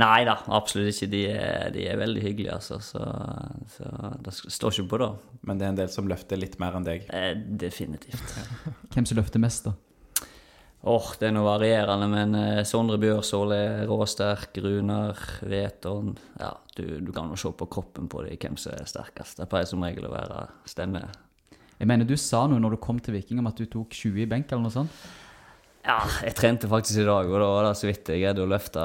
Nei 0.00 0.22
da, 0.24 0.38
absolutt 0.56 0.94
ikke. 0.94 1.10
De 1.12 1.22
er, 1.28 1.68
de 1.74 1.84
er 1.90 1.98
veldig 2.00 2.22
hyggelige, 2.24 2.54
altså. 2.56 2.78
Så, 2.80 3.02
så 3.74 4.12
det 4.24 4.32
står 4.40 4.72
ikke 4.72 4.90
på 4.94 5.00
det. 5.02 5.08
Men 5.48 5.60
det 5.60 5.66
er 5.66 5.72
en 5.74 5.80
del 5.82 5.90
som 5.92 6.08
løfter 6.08 6.40
litt 6.40 6.56
mer 6.62 6.78
enn 6.78 6.86
deg? 6.86 7.04
Eh, 7.12 7.32
definitivt. 7.36 8.36
Hvem 8.94 9.08
som 9.08 9.20
løfter 9.20 9.42
mest, 9.42 9.68
da? 9.68 9.76
Åh, 10.82 11.12
det 11.20 11.28
er 11.28 11.34
noe 11.36 11.46
varierende, 11.46 12.08
men 12.10 12.32
eh, 12.34 12.62
Sondre 12.66 12.96
Bjørsål 13.02 13.52
er 13.54 13.84
råsterk. 13.90 14.56
Runar, 14.64 15.20
Veton 15.46 16.16
Ja, 16.40 16.56
du, 16.74 16.86
du 17.04 17.12
kan 17.14 17.30
jo 17.30 17.38
se 17.38 17.52
på 17.54 17.68
kroppen 17.70 18.08
på 18.10 18.24
dem 18.24 18.40
hvem 18.40 18.56
som 18.58 18.74
er 18.74 18.88
sterkest. 18.90 19.38
Det 19.38 19.46
pleier 19.52 19.68
som 19.68 19.84
regel 19.84 20.08
å 20.08 20.14
være 20.16 20.46
stemme. 20.66 21.04
Jeg 21.78 21.90
mener, 21.90 22.08
du 22.08 22.16
sa 22.18 22.46
noe 22.48 22.62
når 22.62 22.76
du 22.76 22.82
kom 22.82 22.98
til 23.02 23.14
Viking 23.14 23.42
om 23.42 23.50
at 23.50 23.60
du 23.60 23.68
tok 23.70 23.94
20 23.94 24.24
i 24.24 24.26
benk, 24.30 24.48
eller 24.50 24.66
noe 24.66 24.74
sånt? 24.74 25.04
Ja, 25.82 25.98
jeg 26.22 26.36
trente 26.38 26.68
faktisk 26.70 27.00
i 27.02 27.06
dag, 27.08 27.26
og 27.26 27.40
da 27.42 27.48
var 27.50 27.66
det 27.66 27.72
så 27.80 27.88
vidt 27.88 28.10
jeg 28.12 28.22
greide 28.22 28.44
å 28.44 28.50
løfte 28.50 28.82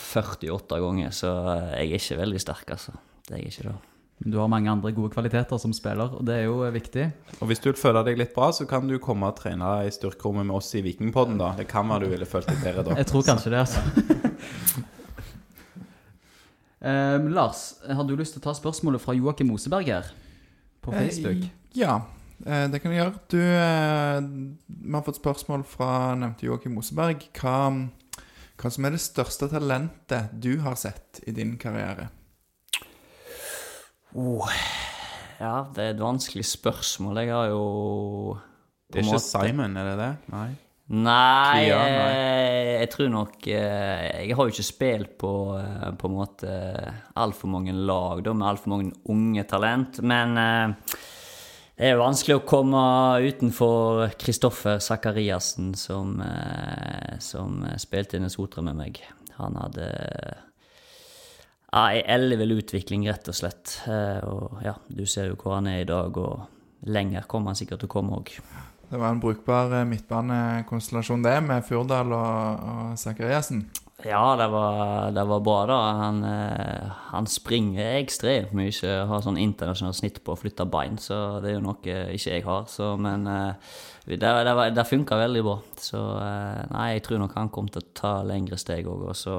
48 0.00 0.78
ganger, 0.80 1.12
så 1.12 1.34
jeg 1.74 1.90
er 1.90 1.98
ikke 2.00 2.16
veldig 2.22 2.40
sterk, 2.40 2.72
altså. 2.72 2.96
Det 3.26 3.36
er 3.36 3.42
jeg 3.42 3.52
ikke 3.52 3.68
da. 3.68 3.76
Men 4.22 4.32
du 4.32 4.38
har 4.40 4.48
mange 4.48 4.70
andre 4.72 4.94
gode 4.96 5.12
kvaliteter 5.12 5.60
som 5.60 5.74
spiller, 5.76 6.14
og 6.16 6.24
det 6.24 6.38
er 6.38 6.46
jo 6.46 6.62
eh, 6.64 6.72
viktig. 6.72 7.04
Og 7.36 7.50
hvis 7.50 7.60
du 7.60 7.68
vil 7.68 7.76
føle 7.76 8.00
deg 8.06 8.16
litt 8.16 8.32
bra, 8.32 8.48
så 8.56 8.64
kan 8.68 8.88
du 8.88 8.96
komme 9.02 9.28
og 9.28 9.36
trene 9.36 9.74
i 9.84 9.92
styrkerommet 9.92 10.48
med 10.48 10.56
oss 10.56 10.72
i 10.78 10.80
Vikingpodden, 10.86 11.36
da. 11.42 11.50
Det 11.58 11.68
kan 11.68 11.84
være 11.90 12.06
du 12.06 12.14
ville 12.14 12.28
følt 12.28 12.48
deg 12.48 12.62
bedre 12.64 12.86
da. 12.86 12.96
Jeg 13.02 13.10
tror 13.12 13.26
kanskje 13.28 13.52
det, 13.52 13.64
altså. 13.66 14.84
Eh, 16.86 17.24
Lars, 17.32 17.80
har 17.88 18.04
du 18.06 18.12
lyst 18.14 18.36
til 18.36 18.42
å 18.42 18.44
ta 18.44 18.52
spørsmålet 18.54 19.02
fra 19.02 19.14
Joakim 19.16 19.48
Moseberg 19.50 19.88
her? 19.90 20.10
På 20.84 20.92
Facebook? 20.94 21.40
Eh, 21.42 21.80
ja, 21.80 21.96
eh, 21.96 22.15
det 22.46 22.78
kan 22.82 22.92
du 22.92 22.96
gjøre. 22.96 23.14
Du, 23.32 23.40
eh, 23.42 24.20
vi 24.86 24.92
har 24.94 25.02
fått 25.06 25.18
spørsmål 25.18 25.64
fra 25.66 26.14
nevnte 26.14 26.46
Joakim 26.46 26.76
Moseberg. 26.78 27.24
Hva, 27.40 27.56
hva 28.56 28.70
som 28.72 28.86
er 28.86 28.94
det 28.94 29.02
største 29.02 29.48
talentet 29.50 30.30
du 30.40 30.52
har 30.62 30.76
sett 30.78 31.20
i 31.26 31.34
din 31.34 31.56
karriere? 31.58 32.08
Oh. 34.16 34.46
Ja, 35.40 35.66
det 35.76 35.82
er 35.82 35.90
et 35.96 36.00
vanskelig 36.00 36.46
spørsmål. 36.48 37.18
Jeg 37.26 37.34
har 37.34 37.50
jo 37.52 38.38
Det 38.92 39.00
er 39.00 39.02
ikke 39.02 39.18
måte- 39.18 39.46
Simon, 39.48 39.76
er 39.76 39.84
det 39.90 39.98
det? 39.98 40.12
Nei. 40.32 40.48
Nei, 40.88 41.64
Kvia, 41.66 41.76
nei. 41.82 42.10
eh, 42.14 42.78
jeg 42.78 42.90
tror 42.92 43.08
nok 43.10 43.46
eh, 43.48 44.22
Jeg 44.28 44.36
har 44.36 44.44
jo 44.46 44.52
ikke 44.54 44.62
spilt 44.62 45.16
på 45.18 45.30
eh, 45.58 45.90
på 45.98 46.06
en 46.06 46.14
måte 46.14 46.52
altfor 47.18 47.48
mange 47.50 47.72
lag 47.74 48.22
da, 48.22 48.32
med 48.32 48.46
altfor 48.46 48.68
mange 48.70 48.92
unge 49.10 49.42
talent, 49.50 49.98
men 50.06 50.38
eh, 50.38 50.94
Det 51.76 51.90
er 51.90 51.98
vanskelig 52.00 52.38
å 52.38 52.44
komme 52.48 52.82
utenfor 53.20 54.06
Kristoffer 54.16 54.78
Sakariassen, 54.80 55.74
som, 55.76 56.14
eh, 56.24 57.18
som 57.20 57.66
spilte 57.76 58.16
inn 58.16 58.24
en 58.24 58.32
sotra 58.32 58.62
med 58.64 58.78
meg. 58.78 59.02
Han 59.36 59.58
hadde 59.60 59.88
ja, 61.76 61.82
ei 61.90 62.00
ellevill 62.00 62.56
utvikling, 62.56 63.04
rett 63.10 63.28
og 63.28 63.36
slett. 63.36 63.82
Eh, 63.92 64.24
og 64.24 64.64
ja, 64.64 64.72
du 64.88 65.04
ser 65.04 65.28
jo 65.28 65.36
hvor 65.36 65.58
han 65.58 65.68
er 65.68 65.82
i 65.82 65.90
dag, 65.90 66.16
og 66.16 66.88
lenger 66.88 67.28
kommer 67.28 67.52
han 67.52 67.60
sikkert 67.60 67.84
til 67.84 67.90
å 67.90 67.94
komme 67.98 68.22
òg. 68.22 68.32
Det 68.88 68.96
var 68.96 69.12
en 69.12 69.20
brukbar 69.20 69.76
eh, 69.76 69.88
midtbanekonstellasjon, 69.90 71.28
det, 71.28 71.36
med 71.44 71.66
Furdal 71.68 72.08
og, 72.16 72.64
og 72.72 72.96
Sakariassen. 73.04 73.66
Ja, 74.04 74.36
det 74.36 74.46
var, 74.52 75.10
det 75.10 75.24
var 75.24 75.40
bra, 75.40 75.66
da. 75.66 75.76
Han, 75.96 76.24
eh, 76.24 76.88
han 77.14 77.26
springer 77.26 77.94
ekstremt 77.96 78.52
mye. 78.52 78.96
Har 79.08 79.22
sånn 79.24 79.38
internasjonalt 79.40 79.96
snitt 79.96 80.18
på 80.24 80.34
å 80.34 80.36
flytte 80.36 80.66
bein, 80.68 80.98
så 81.00 81.38
det 81.40 81.50
er 81.50 81.56
jo 81.56 81.62
noe 81.64 81.80
ikke 82.12 82.34
jeg 82.34 82.44
har. 82.44 82.66
Så, 82.68 82.90
men 83.00 83.24
eh, 83.30 83.72
det, 84.04 84.20
det, 84.20 84.54
det 84.76 84.84
funka 84.84 85.16
veldig 85.22 85.44
bra. 85.46 85.56
Så 85.80 86.02
eh, 86.20 86.62
nei, 86.74 86.90
jeg 86.92 87.06
tror 87.06 87.22
nok 87.24 87.38
han 87.40 87.52
kommer 87.54 87.72
til 87.72 87.86
å 87.86 87.94
ta 87.96 88.12
lengre 88.28 88.60
steg 88.60 88.84
òg. 88.84 89.06
Og 89.14 89.16
så 89.16 89.38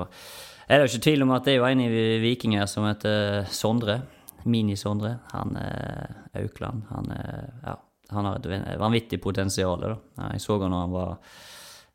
er 0.65 0.81
det 0.81 0.87
jo 0.87 0.95
ikke 0.95 1.05
tvil 1.05 1.27
om 1.27 1.35
at 1.37 1.45
det 1.45 1.53
er 1.53 1.59
jo 1.61 1.69
en 1.69 1.85
i 1.85 1.91
Viking 2.25 2.57
her 2.57 2.71
som 2.71 2.89
heter 2.89 3.45
Sondre. 3.53 4.01
Mini-Sondre. 4.47 5.19
Han 5.35 5.53
er 5.61 6.17
Aukland. 6.41 6.87
Han, 6.89 7.13
er, 7.13 7.53
ja, 7.61 7.77
han 8.15 8.31
har 8.31 8.41
et 8.41 8.81
vanvittig 8.81 9.21
potensial. 9.21 9.85
da. 9.85 9.95
Jeg 10.31 10.41
så 10.41 10.57
han 10.63 10.73
da 10.73 10.81
han 10.81 10.97
var 10.97 11.15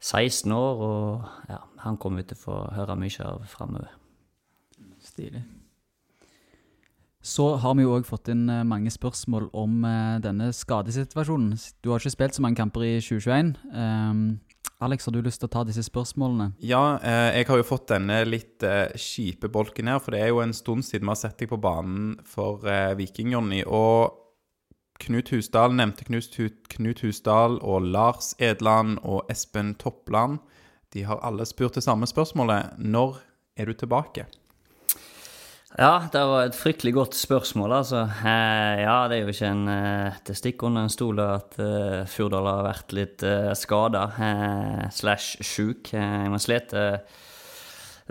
16 0.03 0.53
år, 0.53 0.81
og 0.83 1.51
ja, 1.51 1.61
han 1.83 1.99
kommer 2.01 2.23
vi 2.23 2.31
til 2.31 2.39
å 2.39 2.45
få 2.45 2.61
høre 2.77 2.99
mye 2.99 3.27
av 3.27 3.45
framover. 3.51 3.91
Stilig. 5.03 5.43
Så 7.23 7.45
har 7.63 7.77
vi 7.79 7.85
jo 7.85 7.93
òg 7.95 8.07
fått 8.07 8.33
inn 8.33 8.49
eh, 8.51 8.65
mange 8.67 8.91
spørsmål 8.91 9.47
om 9.55 9.85
eh, 9.87 10.17
denne 10.25 10.49
skadesituasjonen. 10.55 11.53
Du 11.79 11.93
har 11.93 12.03
ikke 12.03 12.17
spilt 12.17 12.35
så 12.35 12.43
mange 12.43 12.59
kamper 12.59 12.83
i 12.83 12.97
2021. 12.99 13.53
Um, 13.71 14.25
Alex, 14.83 15.07
har 15.07 15.15
du 15.15 15.21
lyst 15.23 15.39
til 15.39 15.47
å 15.47 15.53
ta 15.55 15.63
disse 15.63 15.85
spørsmålene? 15.87 16.49
Ja, 16.67 16.99
eh, 16.99 17.39
jeg 17.39 17.47
har 17.47 17.61
jo 17.61 17.69
fått 17.69 17.93
denne 17.93 18.25
litt 18.27 18.67
kjipe 18.99 19.53
bolken 19.55 19.93
her, 19.93 20.03
for 20.03 20.17
det 20.17 20.25
er 20.25 20.33
jo 20.33 20.43
en 20.43 20.55
stund 20.57 20.83
siden 20.83 21.07
vi 21.07 21.15
har 21.15 21.21
sett 21.23 21.39
deg 21.39 21.53
på 21.53 21.61
banen 21.63 22.17
for 22.27 22.67
Viking, 22.99 23.31
Jonny. 23.37 23.63
Og 23.71 24.19
Knut 25.03 25.31
Husdal 25.31 25.79
nevnte 25.79 26.09
Knut, 26.11 26.35
Knut 26.75 27.05
Husdal 27.07 27.61
og 27.63 27.87
Lars 27.87 28.35
Edland 28.43 28.99
og 29.07 29.31
Espen 29.31 29.77
Toppland. 29.79 30.43
De 30.93 31.07
har 31.09 31.23
alle 31.25 31.47
spurt 31.49 31.79
det 31.79 31.85
samme 31.85 32.07
spørsmålet. 32.09 32.77
Når 32.79 33.19
er 33.57 33.69
du 33.69 33.77
tilbake? 33.77 34.27
Ja, 35.73 36.03
det 36.13 36.21
var 36.29 36.45
et 36.45 36.57
fryktelig 36.57 36.93
godt 36.93 37.15
spørsmål, 37.17 37.73
altså. 37.79 38.03
Eh, 38.05 38.83
ja, 38.83 38.97
det 39.09 39.17
er 39.17 39.23
jo 39.23 39.33
ikke 39.33 39.49
en 39.55 39.69
eh, 39.73 40.19
Det 40.27 40.37
stikker 40.37 40.69
under 40.69 40.85
en 40.85 40.93
stol 40.93 41.21
at 41.25 41.57
eh, 41.57 42.03
Furdal 42.13 42.45
har 42.45 42.67
vært 42.67 42.93
litt 42.93 43.25
eh, 43.25 43.55
skada 43.57 44.03
eh, 44.13 44.83
slash 44.93 45.41
sjuk. 45.41 45.95
Eh, 45.97 46.19
jeg 46.27 46.33
må 46.35 46.41
slite 46.45 46.85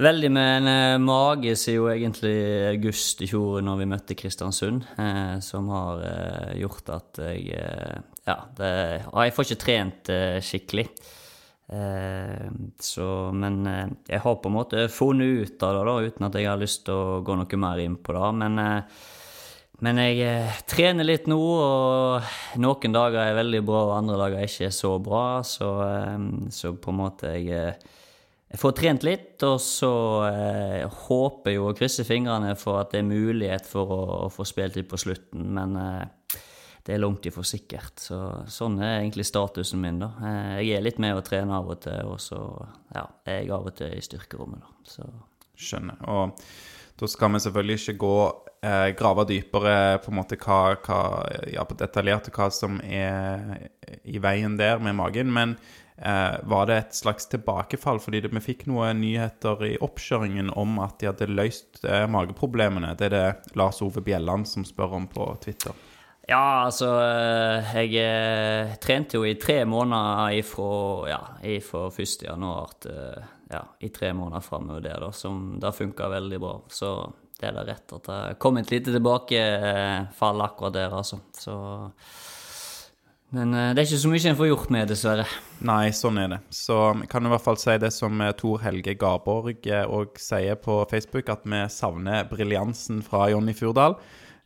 veldig 0.02 0.32
med 0.34 0.66
en 0.72 1.06
mage 1.06 1.54
siden 1.60 1.92
egentlig 1.94 2.34
august 2.72 3.22
i 3.22 3.30
fjor, 3.30 3.62
når 3.62 3.84
vi 3.84 3.90
møtte 3.92 4.18
Kristiansund, 4.18 4.88
som 5.46 5.68
har 5.70 6.02
gjort 6.58 6.90
at 6.96 7.20
jeg 7.28 7.60
Ja, 8.26 8.38
det, 8.58 8.72
jeg 9.06 9.34
får 9.36 9.46
ikke 9.46 9.64
trent 9.66 10.12
skikkelig. 10.48 10.88
Eh, 11.72 12.52
så, 12.80 13.32
men 13.32 13.68
eh, 13.68 13.88
jeg 14.12 14.20
har 14.26 14.36
på 14.44 14.50
en 14.50 14.58
måte 14.58 14.90
funnet 14.92 15.46
ut 15.46 15.64
av 15.64 15.78
det, 15.78 15.84
da, 15.88 15.96
uten 16.04 16.28
at 16.28 16.36
jeg 16.36 16.50
har 16.50 16.60
lyst 16.60 16.84
til 16.88 16.98
å 17.00 17.22
gå 17.24 17.38
noe 17.40 17.60
mer 17.64 17.80
inn 17.80 17.96
på 17.96 18.16
det. 18.18 18.32
Men, 18.42 18.60
eh, 18.60 19.08
men 19.82 20.02
jeg 20.04 20.58
trener 20.70 21.08
litt 21.08 21.30
nå, 21.32 21.40
og 21.40 22.60
noen 22.62 22.98
dager 22.98 23.24
er 23.24 23.40
veldig 23.40 23.64
bra, 23.66 23.86
og 23.88 23.96
andre 24.02 24.20
dager 24.20 24.42
er 24.42 24.52
ikke 24.52 24.70
så 24.76 24.92
bra. 25.02 25.26
Så, 25.48 25.72
så 26.54 26.76
på 26.78 26.92
en 26.92 27.00
måte 27.00 27.32
jeg, 27.40 27.72
jeg 28.52 28.62
får 28.62 28.76
trent 28.78 29.08
litt, 29.08 29.34
og 29.48 29.58
så 29.64 29.94
håper 31.08 31.56
jeg 31.56 31.64
og 31.64 31.80
krysser 31.80 32.06
fingrene 32.06 32.54
for 32.60 32.84
at 32.84 32.94
det 32.94 33.02
er 33.02 33.10
mulighet 33.10 33.66
for 33.66 33.96
å, 33.96 34.02
å 34.28 34.30
få 34.30 34.46
spilt 34.46 34.78
litt 34.78 34.92
på 34.92 35.02
slutten. 35.02 35.50
Men 35.56 35.74
det 36.86 36.96
er 36.96 37.02
langt 37.04 37.26
ifra 37.30 37.44
sikkert. 37.46 38.00
Så, 38.02 38.18
sånn 38.50 38.80
er 38.82 39.00
egentlig 39.00 39.28
statusen 39.30 39.82
min. 39.84 40.00
da. 40.02 40.12
Eh, 40.26 40.62
Jeg 40.66 40.78
er 40.78 40.86
litt 40.86 41.00
med 41.00 41.16
å 41.18 41.26
trene 41.26 41.58
av 41.60 41.70
og 41.70 41.82
til, 41.84 42.00
og 42.10 42.20
så 42.20 42.42
ja, 42.96 43.06
er 43.26 43.44
jeg 43.44 43.52
av 43.54 43.68
og 43.70 43.76
til 43.78 43.94
i 43.98 44.02
styrkerommet. 44.02 44.62
da. 44.66 44.94
Så 44.96 45.10
Skjønner. 45.62 46.00
Og 46.10 46.40
da 46.98 47.08
skal 47.10 47.32
vi 47.34 47.40
selvfølgelig 47.44 47.76
ikke 47.80 48.00
gå 48.02 48.16
eh, 48.66 48.88
grave 48.98 49.28
dypere 49.30 49.76
på 50.02 50.10
en 50.12 50.18
måte 50.18 50.38
hva, 50.42 50.76
hva 50.86 51.02
ja, 51.54 51.66
på 51.66 51.78
detaljert 51.78 52.32
hva 52.34 52.50
som 52.54 52.80
er 52.82 53.70
i 54.06 54.18
veien 54.22 54.58
der 54.58 54.82
med 54.82 54.98
magen, 54.98 55.30
men 55.34 55.56
eh, 55.98 56.40
var 56.50 56.66
det 56.70 56.78
et 56.80 56.98
slags 56.98 57.30
tilbakefall? 57.30 58.02
Fordi 58.02 58.24
det, 58.26 58.34
vi 58.34 58.42
fikk 58.42 58.66
noen 58.70 59.02
nyheter 59.02 59.66
i 59.70 59.76
oppkjøringen 59.82 60.50
om 60.58 60.82
at 60.82 60.98
de 61.02 61.10
hadde 61.12 61.30
løst 61.30 61.84
eh, 61.86 62.08
mageproblemene. 62.10 62.96
Det 62.98 63.12
er 63.12 63.18
det 63.18 63.56
Lars 63.58 63.82
Ove 63.86 64.02
Bjelland 64.06 64.50
som 64.50 64.66
spør 64.66 64.98
om 64.98 65.10
på 65.10 65.30
Twitter. 65.46 65.78
Ja, 66.32 66.64
altså 66.64 66.88
eh, 67.04 67.74
Jeg 67.92 67.98
eh, 68.00 68.76
trente 68.80 69.20
jo 69.20 69.26
i 69.28 69.36
tre 69.40 69.66
måneder 69.68 70.38
ifra, 70.40 70.72
ja, 71.12 71.22
ifra 71.58 71.90
1. 71.92 72.24
januar 72.24 72.76
til 72.80 73.00
ja, 73.52 73.66
i 73.84 73.90
tre 73.92 74.14
måneder 74.16 74.44
framover 74.46 74.86
der, 74.86 75.02
da, 75.04 75.10
som 75.12 75.58
det 75.60 75.74
funka 75.76 76.08
veldig 76.08 76.40
bra. 76.40 76.54
Så 76.72 76.94
det 77.36 77.50
er 77.50 77.58
da 77.58 77.66
rett 77.68 77.96
at 77.98 78.08
det 78.08 78.20
kom 78.40 78.62
et 78.62 78.72
lite 78.72 78.94
tilbakefall 78.96 80.46
akkurat 80.46 80.78
der, 80.78 80.96
altså. 80.96 81.20
Så 81.36 81.58
Men 83.36 83.52
eh, 83.52 83.74
det 83.76 83.84
er 83.84 83.90
ikke 83.90 84.02
så 84.06 84.14
mye 84.14 84.32
en 84.32 84.40
får 84.40 84.52
gjort 84.54 84.72
med, 84.72 84.88
dessverre. 84.94 85.28
Nei, 85.68 85.92
sånn 85.96 86.24
er 86.24 86.32
det. 86.38 86.42
Så 86.56 86.80
jeg 87.02 87.12
kan 87.12 87.28
i 87.28 87.36
hvert 87.36 87.44
fall 87.44 87.60
si 87.60 87.76
det 87.84 87.92
som 87.96 88.24
eh, 88.24 88.32
Tor 88.40 88.64
Helge 88.64 88.96
Garborg 88.96 89.68
òg 89.68 90.16
sier 90.20 90.56
på 90.64 90.80
Facebook, 90.92 91.28
at 91.28 91.44
vi 91.44 91.66
savner 91.76 92.24
briljansen 92.32 93.04
fra 93.04 93.28
Jonny 93.36 93.58
Furdal. 93.58 94.00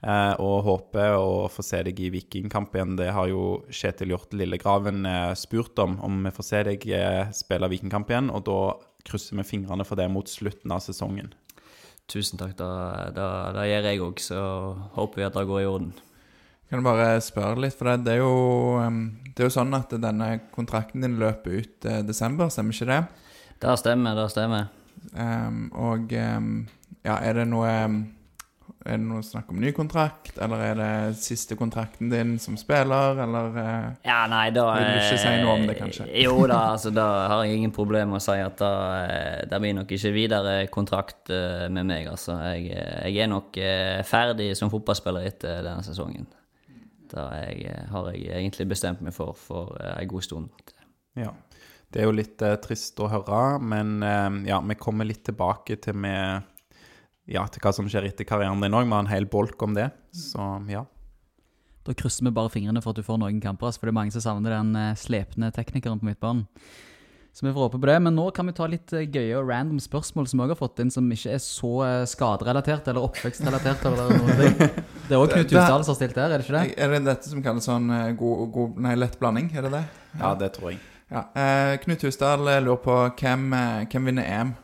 Eh, 0.03 0.33
og 0.43 0.65
håper 0.67 1.15
å 1.17 1.45
få 1.49 1.63
se 1.65 1.79
deg 1.87 1.99
i 2.03 2.11
Vikingkamp 2.13 2.75
igjen. 2.75 2.97
Det 2.99 3.11
har 3.15 3.29
jo 3.31 3.63
Kjetil 3.73 4.11
Hjort 4.13 4.35
Lillegraven 4.35 5.05
eh, 5.09 5.31
spurt 5.39 5.79
om, 5.81 5.97
om 6.05 6.19
vi 6.27 6.33
får 6.35 6.49
se 6.49 6.61
deg 6.69 6.89
eh, 6.93 7.31
spille 7.35 7.71
Vikingkamp 7.71 8.11
igjen. 8.11 8.29
Og 8.33 8.45
da 8.49 8.59
krysser 9.05 9.39
vi 9.39 9.47
fingrene 9.47 9.85
for 9.87 9.99
det 9.99 10.09
mot 10.11 10.29
slutten 10.29 10.73
av 10.75 10.83
sesongen. 10.85 11.31
Tusen 12.11 12.37
takk, 12.37 12.53
da, 12.59 12.69
da, 13.15 13.29
da 13.55 13.63
gjør 13.65 13.87
jeg 13.89 14.01
òg, 14.05 14.19
så 14.21 14.41
håper 14.93 15.21
vi 15.21 15.25
at 15.25 15.37
det 15.39 15.47
går 15.49 15.63
i 15.63 15.69
orden. 15.69 15.93
Kan 16.69 16.81
du 16.81 16.85
bare 16.85 17.21
spørre 17.21 17.61
litt, 17.61 17.75
for 17.77 17.89
det, 17.89 18.05
det, 18.05 18.15
er 18.17 18.21
jo, 18.21 18.81
det 19.25 19.41
er 19.41 19.49
jo 19.49 19.53
sånn 19.53 19.73
at 19.77 19.93
denne 20.01 20.29
kontrakten 20.53 21.05
din 21.05 21.17
løper 21.21 21.61
ut 21.61 21.87
eh, 21.89 22.01
desember, 22.05 22.49
stemmer 22.53 22.77
ikke 22.77 22.89
det? 22.89 23.01
Det 23.61 23.75
stemmer, 23.81 24.17
det 24.17 24.25
stemmer. 24.33 24.69
Um, 25.13 25.67
og 25.77 26.13
um, 26.13 26.49
ja, 27.05 27.19
er 27.19 27.37
det 27.37 27.45
noe 27.51 27.69
um, 27.85 27.99
Er 28.85 28.99
det 28.99 29.07
noe 29.07 29.23
snakk 29.25 29.47
om 29.49 29.57
ny 29.57 29.71
kontrakt, 29.73 30.35
eller 30.37 30.61
er 30.61 30.75
det 30.77 31.17
siste 31.17 31.55
kontrakten 31.57 32.11
din 32.11 32.35
som 32.41 32.53
spiller, 32.59 33.17
eller 33.23 33.57
eh, 33.57 33.87
Ja, 34.05 34.19
nei, 34.29 34.43
da 34.53 34.67
Vil 34.75 34.85
du 34.85 34.99
ikke 34.99 35.21
si 35.23 35.31
noe 35.41 35.55
om 35.55 35.65
det, 35.65 35.75
kanskje? 35.79 36.05
Jo 36.21 36.35
da, 36.45 36.59
altså 36.75 36.91
da 36.93 37.05
har 37.31 37.41
jeg 37.47 37.57
ingen 37.57 37.73
problem 37.73 38.13
med 38.13 38.21
å 38.21 38.25
si 38.27 38.37
at 38.37 38.61
da, 38.61 38.71
eh, 39.07 39.41
det 39.49 39.61
blir 39.63 39.73
nok 39.79 39.95
ikke 39.97 40.13
videre 40.13 40.53
kontrakt 40.73 41.33
eh, 41.33 41.65
med 41.73 41.89
meg, 41.89 42.11
altså. 42.13 42.37
Jeg, 42.51 42.69
eh, 42.77 43.07
jeg 43.09 43.25
er 43.25 43.31
nok 43.33 43.57
eh, 43.57 44.03
ferdig 44.05 44.51
som 44.59 44.69
fotballspiller 44.73 45.31
etter 45.31 45.65
denne 45.65 45.81
sesongen. 45.85 46.29
Da 47.09 47.25
jeg, 47.41 47.65
eh, 47.71 47.83
har 47.89 48.13
jeg 48.13 48.29
egentlig 48.37 48.69
bestemt 48.75 49.01
meg 49.01 49.17
for 49.17 49.33
for 49.33 49.73
eh, 49.81 49.95
en 50.03 50.13
god 50.13 50.29
stund. 50.29 50.73
Ja. 51.17 51.33
Det 51.89 52.01
er 52.01 52.09
jo 52.09 52.15
litt 52.17 52.41
eh, 52.43 52.57
trist 52.61 52.99
å 52.99 53.09
høre, 53.09 53.43
men 53.63 53.97
eh, 54.03 54.51
ja, 54.51 54.61
vi 54.61 54.77
kommer 54.77 55.07
litt 55.07 55.23
tilbake 55.25 55.77
til, 55.81 55.97
med, 56.05 56.45
ja, 57.25 57.45
til 57.49 57.63
hva 57.63 57.73
som 57.73 57.87
skjer 57.89 58.09
etter 58.09 58.27
karrieren 58.27 58.61
din 58.61 58.75
òg. 58.75 58.85
Vi 58.85 58.93
har 58.93 59.05
en 59.05 59.11
hel 59.11 59.29
bolk 59.29 59.61
om 59.65 59.73
det. 59.77 59.89
Så 60.15 60.41
ja. 60.69 60.85
Da 61.85 61.93
krysser 61.93 62.25
vi 62.25 62.33
bare 62.33 62.49
fingrene 62.49 62.81
for 62.81 62.93
at 62.93 62.99
du 63.01 63.05
får 63.05 63.21
noen 63.21 63.39
kamper, 63.41 63.73
for 63.73 63.85
det 63.85 63.93
er 63.93 63.99
mange 63.99 64.13
som 64.13 64.23
savner 64.23 64.55
den 64.55 64.73
eh, 64.79 64.97
slepne 64.97 65.51
teknikeren 65.53 66.01
på 66.01 66.07
midtbanen. 66.09 66.47
Så 67.35 67.43
vi 67.43 67.51
får 67.51 67.65
håpe 67.65 67.79
på 67.83 67.89
det. 67.89 67.97
Men 67.99 68.15
nå 68.15 68.29
kan 68.33 68.47
vi 68.47 68.55
ta 68.57 68.65
litt 68.71 68.93
eh, 68.95 69.05
gøye 69.05 69.35
og 69.37 69.51
random 69.51 69.81
spørsmål 69.83 70.29
som 70.31 70.39
vi 70.39 70.47
òg 70.47 70.53
har 70.55 70.59
fått 70.61 70.81
inn, 70.81 70.89
som 70.93 71.05
ikke 71.11 71.35
er 71.35 71.43
så 71.43 71.71
eh, 71.85 72.07
skaderelatert 72.09 72.89
eller 72.89 73.05
oppvekstrelatert. 73.09 73.85
eller 73.85 74.17
noe. 74.17 74.49
Det, 75.05 75.13
er 75.13 75.21
også 75.21 75.35
Knut 75.35 75.51
Husdal 75.53 75.83
som 75.85 75.91
har 75.91 75.97
stilt 75.99 76.15
der, 76.17 76.31
er 76.33 76.41
det 76.41 76.47
ikke 76.47 76.57
det? 76.57 76.77
Er 76.81 76.93
det 76.95 76.99
dette 77.05 77.29
som 77.29 77.41
kalles 77.45 77.67
sånn 77.69 77.91
god, 78.17 78.39
god 78.55 78.79
Nei, 78.81 78.95
lett 78.97 79.19
blanding? 79.21 79.51
Er 79.53 79.67
det 79.67 79.75
det? 79.75 79.83
ja, 80.17 80.31
det 80.39 80.47
tror 80.55 80.71
jeg. 80.71 80.79
Ja. 81.13 81.27
Eh, 81.37 81.75
Knut 81.83 82.07
Husdal 82.07 82.41
lurer 82.47 82.81
på 82.81 82.95
hvem, 83.19 83.51
hvem 83.91 84.09
vinner 84.09 84.25
EM. 84.25 84.55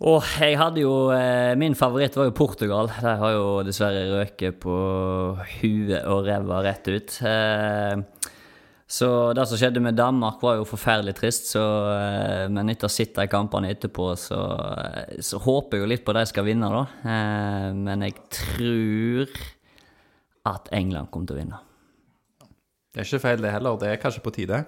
Og 0.00 0.24
jeg 0.40 0.56
hadde 0.56 0.80
jo 0.80 1.10
eh, 1.12 1.52
Min 1.60 1.76
favoritt 1.76 2.16
var 2.16 2.30
jo 2.30 2.36
Portugal. 2.36 2.88
De 2.88 3.16
har 3.20 3.34
jo 3.36 3.60
dessverre 3.66 4.06
røket 4.14 4.56
på 4.62 4.76
huet 5.60 6.06
og 6.08 6.24
ræva 6.24 6.62
rett 6.64 6.88
ut. 6.88 7.18
Eh, 7.28 8.00
så 8.90 9.08
det 9.36 9.44
som 9.46 9.60
skjedde 9.60 9.82
med 9.84 9.94
Danmark, 9.94 10.40
var 10.42 10.56
jo 10.58 10.66
forferdelig 10.66 11.14
trist. 11.20 11.52
Så, 11.52 11.62
eh, 11.92 12.46
men 12.48 12.72
etter 12.72 12.88
å 12.88 12.92
sitte 12.92 13.26
i 13.26 13.30
kampene 13.30 13.70
etterpå, 13.74 14.08
så, 14.18 14.40
så 15.20 15.40
håper 15.44 15.78
jeg 15.78 15.84
jo 15.84 15.90
litt 15.92 16.06
på 16.06 16.16
at 16.16 16.22
de 16.22 16.32
skal 16.32 16.48
vinne, 16.48 16.72
da. 16.72 16.84
Men 17.76 18.06
jeg 18.08 18.16
tror 18.40 19.36
at 20.48 20.72
England 20.74 21.12
kommer 21.12 21.28
til 21.28 21.36
å 21.36 21.42
vinne. 21.42 21.60
Det 22.90 23.04
er 23.04 23.06
ikke 23.06 23.22
feil, 23.22 23.44
det 23.44 23.52
heller. 23.52 23.76
Det 23.78 23.92
er 23.92 24.00
kanskje 24.02 24.24
på 24.24 24.32
tide. 24.34 24.64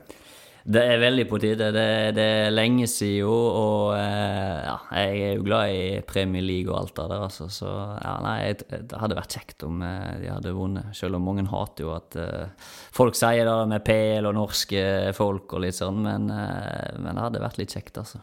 Det 0.63 0.79
er 0.79 1.01
veldig 1.03 1.25
på 1.27 1.39
tide. 1.43 1.71
Det, 1.75 1.87
det 2.15 2.25
er 2.45 2.53
lenge 2.55 2.87
siden, 2.87 3.27
og 3.27 3.97
eh, 3.97 4.61
ja, 4.63 4.77
jeg 4.95 5.23
er 5.27 5.33
jo 5.35 5.47
glad 5.47 5.75
i 5.75 5.87
Premier 6.07 6.45
League 6.45 6.71
og 6.71 6.79
alt 6.79 6.95
det 7.01 7.07
der, 7.11 7.25
altså. 7.27 7.49
Så 7.51 7.71
ja, 7.71 8.13
nei, 8.23 8.37
det 8.55 9.01
hadde 9.01 9.19
vært 9.19 9.35
kjekt 9.35 9.67
om 9.67 9.83
eh, 9.83 10.21
de 10.23 10.31
hadde 10.31 10.55
vunnet. 10.55 10.93
Selv 10.95 11.19
om 11.19 11.27
mange 11.27 11.49
hater 11.51 11.87
jo 11.87 11.95
at 11.97 12.15
uh, 12.15 12.69
folk 12.95 13.19
sier 13.19 13.49
det 13.49 13.57
med 13.73 13.83
PL 13.87 14.29
og 14.31 14.37
norske 14.39 14.85
folk 15.19 15.57
og 15.57 15.65
litt 15.65 15.79
sånn, 15.79 15.99
men, 16.07 16.31
uh, 16.31 16.93
men 17.03 17.11
det 17.11 17.27
hadde 17.27 17.43
vært 17.43 17.59
litt 17.59 17.75
kjekt, 17.75 17.99
altså. 17.99 18.23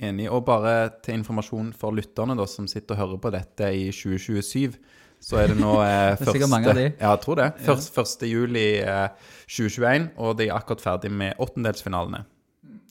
Enig. 0.00 0.26
Og 0.32 0.42
bare 0.48 0.88
til 1.04 1.20
informasjon 1.20 1.74
for 1.76 1.94
lytterne 1.94 2.34
da, 2.38 2.48
som 2.50 2.66
sitter 2.70 2.96
og 2.96 3.02
hører 3.04 3.22
på 3.22 3.34
dette 3.36 3.70
i 3.76 3.90
2027, 3.94 4.80
så 5.20 5.40
er 5.42 5.52
det 5.52 5.58
nå 5.60 5.74
eh, 5.84 6.16
Det 6.24 6.34
er 6.40 6.50
mange 6.50 6.72
av 6.72 6.78
de. 6.78 6.88
Ja, 6.88 7.12
jeg 7.12 7.22
tror 7.24 7.40
det. 7.40 7.50
Først, 7.66 8.22
1. 8.22 8.26
juli 8.30 8.66
eh, 8.80 9.08
2021, 9.46 10.10
og 10.16 10.36
de 10.40 10.48
er 10.48 10.56
akkurat 10.56 10.84
ferdig 10.84 11.12
med 11.12 11.40
åttendelsfinalene. 11.42 12.24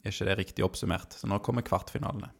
Er 0.03 0.13
ikke 0.13 0.29
det 0.29 0.37
riktig 0.39 0.65
oppsummert? 0.65 1.17
Så 1.17 1.27
nå 1.27 1.41
kommer 1.43 1.65
kvartfinalene. 1.65 2.31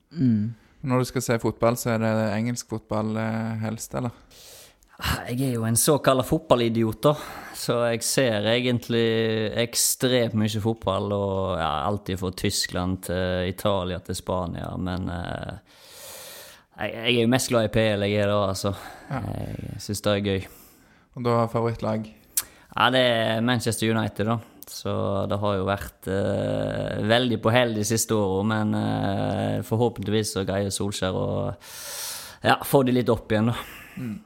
Når 0.81 1.01
du 1.01 1.09
skal 1.09 1.25
se 1.25 1.39
fotball, 1.41 1.75
så 1.79 1.95
er 1.95 2.03
det 2.03 2.13
engelsk 2.37 2.69
fotball 2.71 3.17
eh, 3.19 3.57
helst, 3.65 3.97
eller? 3.99 4.15
Jeg 5.29 5.39
er 5.47 5.53
jo 5.55 5.63
en 5.63 5.79
såkalt 5.79 6.25
fotballidiot, 6.27 6.99
da. 7.05 7.13
Så 7.55 7.77
jeg 7.87 8.03
ser 8.03 8.47
egentlig 8.51 9.03
ekstremt 9.61 10.35
mye 10.39 10.63
fotball. 10.63 11.11
Og 11.15 11.59
ja, 11.59 11.69
alltid 11.87 12.19
fra 12.19 12.31
Tyskland 12.35 13.05
til 13.07 13.47
Italia 13.47 14.01
til 14.03 14.17
Spania. 14.19 14.73
Men 14.79 15.07
eh, 15.13 15.78
jeg, 16.79 16.93
jeg 16.95 17.15
er 17.17 17.25
jo 17.25 17.31
mest 17.31 17.51
glad 17.51 17.67
i 17.67 17.73
PL, 17.73 18.05
jeg 18.07 18.23
er 18.23 18.31
det, 18.31 18.37
altså. 18.37 18.73
Jeg 19.09 19.81
syns 19.83 20.03
det 20.05 20.13
er 20.13 20.25
gøy. 20.25 20.47
Og 21.17 21.25
da 21.25 21.35
favorittlag? 21.51 22.07
Ja, 22.69 22.89
det 22.93 23.01
er 23.01 23.43
Manchester 23.43 23.91
United, 23.91 24.29
da. 24.29 24.39
Så 24.69 24.91
det 25.27 25.39
har 25.41 25.55
jo 25.57 25.65
vært 25.65 26.07
uh, 26.13 26.99
veldig 27.09 27.39
på 27.41 27.51
hell 27.53 27.73
de 27.73 27.83
siste 27.87 28.13
åra, 28.15 28.43
men 28.51 28.75
uh, 28.77 29.65
forhåpentligvis 29.65 30.35
så 30.37 30.45
greier 30.47 30.71
Solskjær 30.73 31.17
å 31.17 31.29
ja, 32.45 32.59
få 32.63 32.83
de 32.85 32.93
litt 32.95 33.09
opp 33.11 33.33
igjen, 33.33 33.49
da. 33.49 34.19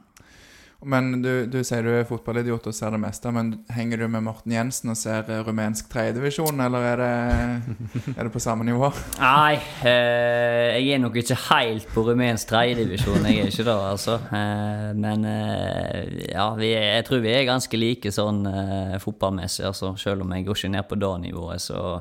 Men 0.84 1.22
du, 1.22 1.46
du 1.48 1.60
sier 1.64 1.84
du 1.84 1.90
er 1.94 2.06
fotballidiot 2.08 2.66
og 2.68 2.74
ser 2.76 2.92
det 2.92 3.00
meste, 3.00 3.30
men 3.32 3.54
henger 3.72 4.02
du 4.02 4.08
med 4.12 4.24
Morten 4.26 4.52
Jensen 4.52 4.92
og 4.92 4.98
ser 5.00 5.30
eh, 5.32 5.40
rumensk 5.46 5.88
tredjedivisjon, 5.92 6.60
eller 6.60 6.88
er 6.90 7.02
det, 7.02 7.78
er 8.16 8.26
det 8.26 8.32
på 8.34 8.42
samme 8.42 8.66
nivå? 8.68 8.90
Nei, 9.22 9.54
eh, 9.86 10.74
jeg 10.76 10.90
er 10.96 11.02
nok 11.04 11.16
ikke 11.22 11.38
helt 11.46 11.88
på 11.94 12.04
rumensk 12.10 12.50
tredjedivisjon. 12.52 13.24
Jeg 13.30 13.46
er 13.46 13.54
ikke 13.54 13.68
det, 13.70 13.78
altså. 13.94 14.18
Eh, 14.28 14.90
men 15.00 15.26
eh, 15.30 16.28
ja, 16.34 16.50
vi 16.58 16.74
er, 16.74 16.90
jeg 16.98 17.08
tror 17.08 17.24
vi 17.24 17.32
er 17.32 17.48
ganske 17.48 17.80
like 17.80 18.14
sånn 18.14 18.44
eh, 18.50 18.96
fotballmessig, 19.02 19.64
altså. 19.70 19.94
Selv 20.00 20.26
om 20.26 20.36
jeg 20.36 20.48
går 20.48 20.60
ikke 20.60 20.74
ned 20.76 20.88
på 20.90 21.00
det 21.00 21.16
nivået, 21.28 21.64
så 21.64 22.00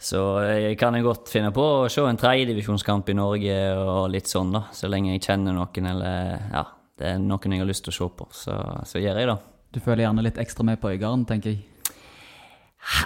så 0.00 0.20
jeg 0.48 0.78
kan 0.80 0.94
jeg 0.96 1.04
godt 1.04 1.28
finne 1.28 1.50
på 1.52 1.60
å 1.60 1.88
se 1.92 2.00
en 2.08 2.16
tredjedivisjonskamp 2.16 3.10
i 3.12 3.14
Norge 3.18 3.56
og 3.76 4.06
litt 4.08 4.30
sånn, 4.32 4.54
da. 4.54 4.62
Så 4.72 4.88
lenge 4.88 5.12
jeg 5.12 5.26
kjenner 5.26 5.52
noen, 5.52 5.88
eller 5.90 6.38
ja, 6.54 6.62
det 7.00 7.08
er 7.14 7.18
noen 7.22 7.56
jeg 7.56 7.62
har 7.62 7.68
lyst 7.70 7.86
til 7.86 7.94
å 7.94 7.96
se 7.96 8.08
på. 8.18 8.28
Så, 8.36 8.54
så 8.86 9.00
gjør 9.00 9.20
jeg 9.22 9.32
det. 9.32 9.40
Du 9.72 9.80
føler 9.80 10.04
gjerne 10.04 10.24
litt 10.26 10.40
ekstra 10.42 10.66
med 10.66 10.80
på 10.82 10.90
Øygarden, 10.92 11.24
tenker 11.28 11.54
jeg. 11.54 11.66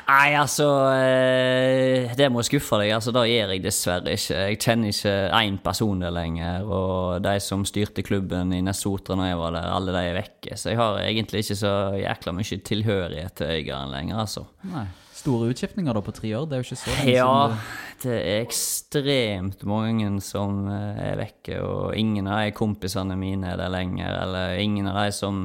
Nei, 0.07 0.37
altså 0.39 0.69
eh, 0.95 2.13
Det 2.15 2.29
må 2.31 2.39
jeg 2.41 2.53
skuffe 2.53 2.79
deg. 2.79 2.93
altså 2.95 3.11
Det 3.15 3.25
gjør 3.27 3.53
jeg 3.55 3.63
dessverre 3.65 4.15
ikke. 4.15 4.37
Jeg 4.53 4.59
kjenner 4.63 4.93
ikke 4.93 5.15
én 5.41 5.57
person 5.65 6.03
der 6.05 6.15
lenger. 6.15 6.67
Og 6.67 7.23
de 7.25 7.35
som 7.43 7.65
styrte 7.69 8.05
klubben 8.07 8.55
i 8.55 8.63
Nessotra 8.65 9.19
når 9.19 9.33
jeg 9.33 9.41
var 9.43 9.57
der, 9.57 9.71
alle 9.75 9.97
de 9.97 10.05
er 10.11 10.19
vekke. 10.21 10.59
Så 10.59 10.73
jeg 10.73 10.81
har 10.81 11.01
egentlig 11.03 11.45
ikke 11.45 11.59
så 11.59 11.75
jækla 11.99 12.37
mye 12.39 12.61
tilhørighet 12.71 13.39
til 13.41 13.57
Øygarden 13.59 13.97
lenger, 13.97 14.23
altså. 14.25 14.47
Nei. 14.71 14.87
Store 15.25 15.49
utskiftninger 15.55 15.97
da 15.97 16.03
på 16.05 16.13
tre 16.15 16.31
år, 16.37 16.47
det 16.51 16.57
er 16.59 16.63
jo 16.63 16.67
ikke 16.69 16.81
så 16.85 16.93
lenge 16.93 17.13
Ja, 17.17 17.27
siden 17.33 17.57
det- 17.57 18.05
det 18.05 18.17
er 18.21 18.45
ekstremt 18.45 19.63
mange 19.65 20.21
som 20.23 20.69
eh, 20.69 21.03
er 21.13 21.17
vekke, 21.17 21.61
og 21.65 21.95
ingen 21.97 22.27
av 22.29 22.43
de 22.45 22.53
kompisene 22.53 23.17
mine 23.17 23.53
er 23.55 23.57
der 23.57 23.73
lenger, 23.73 24.11
eller 24.23 24.59
ingen 24.61 24.87
av 24.91 25.01
de 25.07 25.13
som 25.17 25.45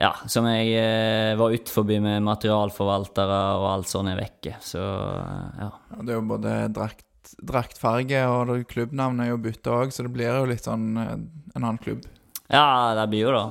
ja, 0.00 0.14
som 0.26 0.46
jeg 0.48 0.70
eh, 0.72 1.34
var 1.36 1.52
utenfor 1.52 1.84
med 2.00 2.22
materialforvaltere 2.24 3.40
og 3.60 3.66
alt 3.74 3.90
sånt 3.90 4.08
er 4.08 4.16
vekke. 4.16 4.54
Så 4.64 4.80
eh, 4.80 5.58
ja. 5.66 5.68
Ja, 5.92 5.98
det 6.00 6.14
er 6.14 6.16
jo 6.16 6.22
både 6.30 6.54
drakt, 6.72 7.04
draktfarge 7.44 8.22
og 8.32 8.54
klubbnavnet 8.72 9.26
er 9.26 9.30
jo 9.34 9.42
bytta 9.44 9.70
òg, 9.82 9.92
så 9.92 10.06
det 10.06 10.14
blir 10.14 10.32
jo 10.32 10.46
litt 10.48 10.64
sånn 10.64 10.96
en 10.96 11.28
annen 11.60 11.76
klubb. 11.78 12.06
Ja, 12.48 12.94
det 12.96 13.04
blir 13.12 13.26
jo 13.28 13.34
det. 13.36 13.44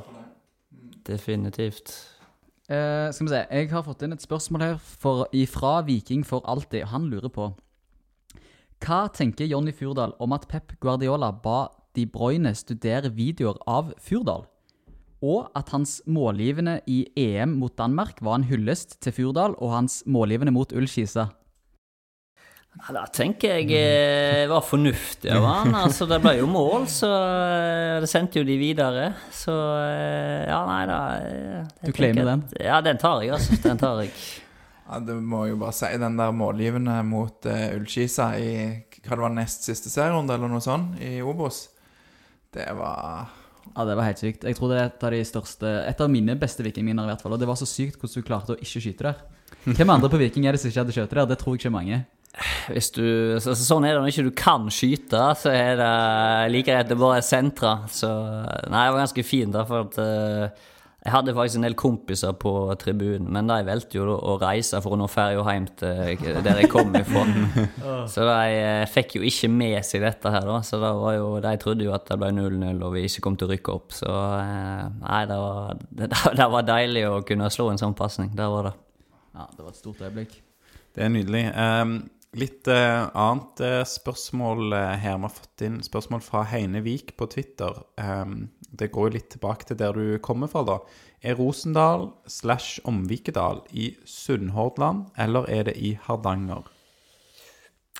Definitivt. 1.14 1.94
Eh, 2.72 3.10
skal 3.12 3.26
vi 3.26 3.34
se, 3.34 3.42
jeg 3.52 3.68
har 3.74 3.84
fått 3.84 4.06
inn 4.06 4.16
et 4.16 4.24
spørsmål 4.24 4.62
her 4.64 4.78
for, 4.80 5.26
ifra 5.36 5.82
Viking 5.84 6.22
for 6.24 6.46
alltid. 6.48 6.86
Han 6.88 7.10
lurer 7.12 7.28
på 7.34 7.50
Hva 8.82 9.02
tenker 9.12 9.50
Jonny 9.50 9.74
Furdal 9.76 10.14
om 10.24 10.32
at 10.32 10.48
Pep 10.48 10.78
Guardiola 10.80 11.34
ba 11.36 11.66
De 11.98 12.06
Bruyne 12.08 12.54
studere 12.56 13.12
videoer 13.12 13.60
av 13.68 13.92
Furdal? 14.00 14.46
Og 15.22 15.52
at 15.54 15.74
hans 15.76 16.00
målgivende 16.08 16.80
i 16.88 17.04
EM 17.20 17.58
mot 17.60 17.76
Danmark 17.78 18.24
var 18.24 18.40
en 18.40 18.48
hyllest 18.48 19.02
til 19.04 19.18
Furdal 19.20 19.58
og 19.60 19.76
hans 19.76 20.02
målgivende 20.08 20.56
mot 20.56 20.72
Ullskisa. 20.72 21.28
Ja, 22.80 22.94
da 22.96 23.02
tenker 23.12 23.58
jeg 23.60 23.68
Det 23.68 24.46
var 24.50 24.64
fornuftig 24.64 25.32
av 25.36 25.44
han. 25.46 25.74
Altså, 25.86 26.08
det 26.10 26.22
ble 26.24 26.38
jo 26.40 26.48
mål, 26.50 26.86
så 26.90 27.10
eh, 27.12 27.98
det 28.02 28.08
sendte 28.10 28.40
jo 28.40 28.46
de 28.48 28.56
videre. 28.62 29.10
Så 29.36 29.52
eh, 29.52 30.46
ja, 30.48 30.62
nei 30.70 30.86
da. 30.90 31.00
eh, 31.20 31.74
Du 31.84 31.92
claimer 31.96 32.30
den? 32.32 32.46
Ja, 32.64 32.80
den 32.86 32.98
tar 33.02 33.22
jeg, 33.26 33.34
altså. 33.36 33.60
Den 33.66 33.82
tar 33.82 34.02
jeg. 34.06 34.16
Ja, 34.92 34.98
det 35.00 35.14
må 35.24 35.46
jeg 35.46 35.54
jo 35.54 35.60
bare 35.62 35.72
si, 35.78 35.88
den 36.02 36.18
der 36.20 36.34
målgivende 36.36 36.98
mot 37.08 37.46
uh, 37.48 37.76
Ullskisa 37.78 38.26
i 38.36 38.50
hva 39.06 39.14
det 39.16 39.22
var 39.22 39.32
nest 39.32 39.64
siste 39.64 39.88
serierunde, 39.88 40.36
eller 40.36 40.52
noe 40.52 40.60
sånt, 40.60 40.98
i 41.00 41.22
Obos, 41.24 41.62
det 42.52 42.66
var 42.76 43.30
Ja, 43.70 43.86
Det 43.88 43.96
var 43.96 44.10
helt 44.10 44.20
sykt. 44.20 44.44
Jeg 44.44 44.58
tror 44.58 44.74
det 44.74 44.80
er 44.82 44.90
et 44.90 45.06
av 45.08 45.14
de 45.16 45.22
største 45.30 45.72
Et 45.88 46.02
av 46.04 46.12
mine 46.12 46.36
beste 46.36 46.66
vikingminner, 46.66 47.08
i 47.08 47.14
hvert 47.14 47.24
fall. 47.24 47.38
Og 47.38 47.40
det 47.40 47.48
var 47.48 47.56
så 47.62 47.70
sykt 47.70 48.02
hvordan 48.02 48.20
du 48.20 48.28
klarte 48.28 48.58
å 48.58 48.60
ikke 48.60 48.82
skyte 48.84 49.06
der. 49.08 49.22
Hvem 49.70 49.94
andre 49.96 50.10
på 50.12 50.20
Viking 50.20 50.50
er 50.50 50.58
det 50.58 50.64
som 50.66 50.74
ikke 50.74 50.84
hadde 50.84 50.98
skutt 50.98 51.16
der? 51.16 51.30
Det 51.30 51.40
tror 51.40 51.56
jeg 51.56 51.62
ikke 51.64 51.72
mange. 51.78 52.02
Hvis 52.72 52.92
du, 52.96 53.06
så, 53.44 53.52
så 53.52 53.66
sånn 53.66 53.86
er 53.86 53.96
det 53.96 54.02
når 54.02 54.12
ikke 54.14 54.28
du 54.30 54.36
kan 54.40 54.70
skyte, 54.72 55.24
så 55.38 55.52
er 55.52 55.80
det 55.80 55.94
like 56.54 56.72
greit 56.72 56.94
å 56.96 57.00
bare 57.02 57.24
sentre. 57.26 57.76
Så 57.92 58.10
nei, 58.12 58.86
det 58.86 58.92
var 58.94 59.02
ganske 59.04 59.26
fint, 59.28 59.52
da, 59.56 59.66
for 59.68 59.90
at 59.90 59.98
eh, 60.02 60.70
jeg 61.02 61.16
hadde 61.16 61.34
faktisk 61.34 61.58
en 61.58 61.66
del 61.66 61.76
kompiser 61.82 62.36
på 62.38 62.52
tribunen, 62.78 63.26
men 63.34 63.48
de 63.50 63.56
valgte 63.66 63.98
jo 63.98 64.04
da 64.06 64.16
å 64.22 64.36
reise 64.42 64.78
for 64.86 64.94
å 64.94 65.00
nå 65.02 65.08
ferja 65.10 65.42
hjem 65.42 65.66
til 65.82 66.44
der 66.46 66.60
jeg 66.62 66.70
kom 66.70 66.94
ifra. 67.00 67.24
Så 68.14 68.28
de 68.28 68.60
eh, 68.60 68.84
fikk 68.90 69.18
jo 69.18 69.24
ikke 69.26 69.50
med 69.50 69.80
seg 69.88 70.06
dette 70.06 70.30
her, 70.30 70.46
da. 70.46 70.60
Så 70.66 70.78
det 70.78 70.92
var 71.02 71.18
jo, 71.18 71.34
de 71.42 71.56
trodde 71.64 71.88
jo 71.88 71.96
at 71.98 72.06
det 72.06 72.20
ble 72.22 72.30
0-0 72.38 72.86
og 72.86 72.94
vi 72.94 73.08
ikke 73.10 73.26
kom 73.26 73.40
til 73.40 73.50
å 73.50 73.56
rykke 73.56 73.76
opp. 73.76 73.98
Så 73.98 74.14
eh, 74.14 74.86
nei, 75.02 75.24
det 75.34 75.42
var, 75.42 75.84
det, 76.04 76.12
det 76.38 76.50
var 76.56 76.70
deilig 76.70 77.06
å 77.10 77.20
kunne 77.28 77.50
slå 77.58 77.72
en 77.74 77.82
sånn 77.82 77.98
pasning. 77.98 78.30
Det 78.38 78.48
var 78.56 78.70
det. 78.70 78.78
Ja, 79.34 79.50
Det 79.58 79.66
var 79.66 79.74
et 79.74 79.82
stort 79.82 80.06
øyeblikk. 80.06 80.38
Det 80.94 81.08
er 81.08 81.12
nydelig. 81.18 81.48
Ehm, 81.56 81.98
litt 82.38 82.68
eh, 82.72 83.04
annet 83.18 83.62
eh, 83.64 83.84
spørsmål 83.88 84.74
eh, 84.78 84.96
her. 85.04 85.18
Vi 85.20 85.28
har 85.28 85.34
fått 85.36 85.64
inn 85.68 85.80
spørsmål 85.84 86.24
fra 86.24 86.46
Heine 86.52 86.84
Vik 86.86 87.16
på 87.20 87.28
Twitter. 87.32 87.84
Ehm, 88.00 88.50
det 88.72 88.92
går 88.96 89.10
jo 89.10 89.16
litt 89.18 89.32
tilbake 89.34 89.68
til 89.68 89.80
der 89.82 89.98
du 89.98 90.20
kommer 90.24 90.52
fra, 90.52 90.64
da. 90.68 90.78
Er 91.22 91.36
Rosendal 91.38 92.08
slash 92.32 92.80
Omvikedal 92.88 93.66
i 93.76 93.92
Sunnhordland, 94.08 95.10
eller 95.20 95.50
er 95.52 95.68
det 95.70 95.76
i 95.78 95.98
Hardanger? 96.08 96.70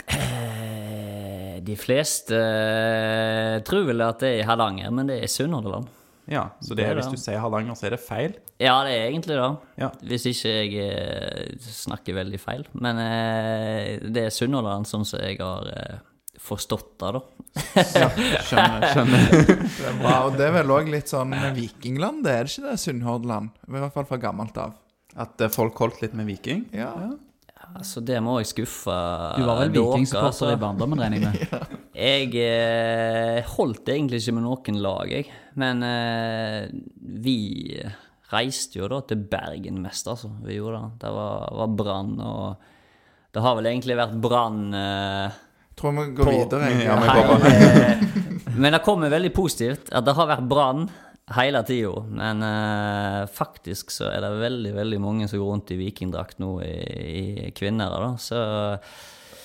Eh, 0.08 1.60
De 1.62 1.76
fleste 1.78 2.38
eh, 2.38 3.58
tror 3.68 3.84
vel 3.92 4.02
at 4.02 4.24
det 4.24 4.32
er 4.32 4.40
i 4.40 4.48
Hardanger, 4.48 4.96
men 4.96 5.12
det 5.12 5.20
er 5.20 5.28
i 5.28 5.34
Sunnhordland. 5.36 5.92
Ja, 6.30 6.44
så 6.62 6.76
det 6.76 6.84
Det 6.84 6.86
er 6.92 6.96
hvis 7.00 7.08
det. 7.10 7.18
du 7.18 7.22
sier 7.24 7.40
Hardanger, 7.42 7.76
så 7.76 7.88
er 7.88 7.96
det 7.96 8.00
feil. 8.06 8.36
Ja, 8.62 8.76
det 8.86 8.92
er 8.94 9.08
egentlig 9.10 9.36
det. 9.40 9.50
Ja. 9.82 9.90
Hvis 10.06 10.26
ikke 10.30 10.52
jeg 10.54 10.76
eh, 10.86 11.58
snakker 11.66 12.14
veldig 12.20 12.40
feil. 12.40 12.64
Men 12.74 13.00
eh, 13.02 13.98
det 14.12 14.28
er 14.28 14.30
Sunnhordland 14.36 14.86
sånn 14.88 15.04
som 15.08 15.20
jeg 15.20 15.40
har 15.42 15.66
eh, 15.74 15.98
forstått 16.42 16.94
det, 17.02 17.10
da. 17.18 17.24
ja, 18.00 18.08
Skjønner. 18.48 18.86
skjønner. 18.94 19.26
Det 19.82 19.90
er 19.90 19.98
bra, 20.00 20.14
og 20.30 20.38
det 20.38 20.46
er 20.48 20.54
vel 20.62 20.72
òg 20.78 20.88
litt 20.94 21.10
sånn 21.12 21.34
vikingland, 21.58 22.24
det 22.26 22.32
er 22.38 22.48
det 22.48 22.54
ikke 22.54 22.70
det? 22.70 22.78
Sunnhordland. 22.86 23.52
I 23.68 23.76
hvert 23.82 23.94
fall 23.98 24.08
fra 24.10 24.18
gammelt 24.22 24.58
av. 24.62 24.78
At 25.20 25.42
eh, 25.44 25.52
folk 25.52 25.76
holdt 25.84 26.00
litt 26.06 26.14
med 26.18 26.30
Viking? 26.30 26.64
Ja. 26.72 26.94
Ja. 27.08 27.12
Altså, 27.76 28.02
det 28.06 28.18
må 28.24 28.38
jeg 28.42 28.50
skuffe 28.52 28.94
Du 29.38 29.46
var 29.48 29.62
vel 29.62 29.72
dere, 29.72 29.84
vikingsupporter 29.86 30.28
altså. 30.28 30.50
i 30.54 30.60
barndommen, 30.62 31.00
regner 31.00 31.22
jeg 31.22 31.48
med? 31.52 31.78
Jeg 32.02 32.34
eh, 32.42 33.44
holdt 33.58 33.90
egentlig 33.92 34.22
ikke 34.22 34.34
med 34.38 34.46
noen 34.46 34.78
lag, 34.82 35.10
jeg. 35.12 35.28
Men 35.60 35.84
eh, 35.86 36.70
vi 37.22 37.36
reiste 38.32 38.80
jo 38.80 38.88
da 38.92 39.02
til 39.10 39.20
Bergen 39.30 39.82
mest, 39.84 40.08
altså. 40.08 40.32
Vi 40.46 40.56
gjorde 40.56 40.80
det. 40.80 41.02
Det 41.04 41.12
var, 41.14 41.48
var 41.60 41.74
brann, 41.82 42.14
og 42.24 42.56
det 43.36 43.44
har 43.44 43.58
vel 43.60 43.70
egentlig 43.74 43.98
vært 44.00 44.16
brann 44.24 44.62
eh, 44.74 45.40
Tror 45.80 45.94
vi 46.00 46.08
går 46.16 46.28
På- 46.28 46.34
videre. 46.38 46.72
jeg. 46.72 46.88
Ja, 46.88 46.98
men- 47.00 48.58
Men 48.62 48.74
det 48.76 48.82
kommer 48.84 49.10
veldig 49.12 49.32
positivt 49.34 49.92
at 49.96 50.04
det 50.06 50.14
har 50.18 50.28
vært 50.28 50.48
brann 50.52 50.90
hele 51.38 51.64
tida. 51.68 52.04
Men 52.10 52.44
uh, 52.44 53.30
faktisk 53.32 53.94
så 53.94 54.10
er 54.12 54.22
det 54.24 54.34
veldig 54.42 54.76
veldig 54.76 55.02
mange 55.04 55.30
som 55.32 55.42
går 55.42 55.52
rundt 55.54 55.74
i 55.74 55.80
vikingdrakt 55.80 56.42
nå, 56.44 56.54
i, 56.66 56.76
i 57.48 57.52
kvinner. 57.58 57.94
da, 57.94 58.12
så 58.22 58.44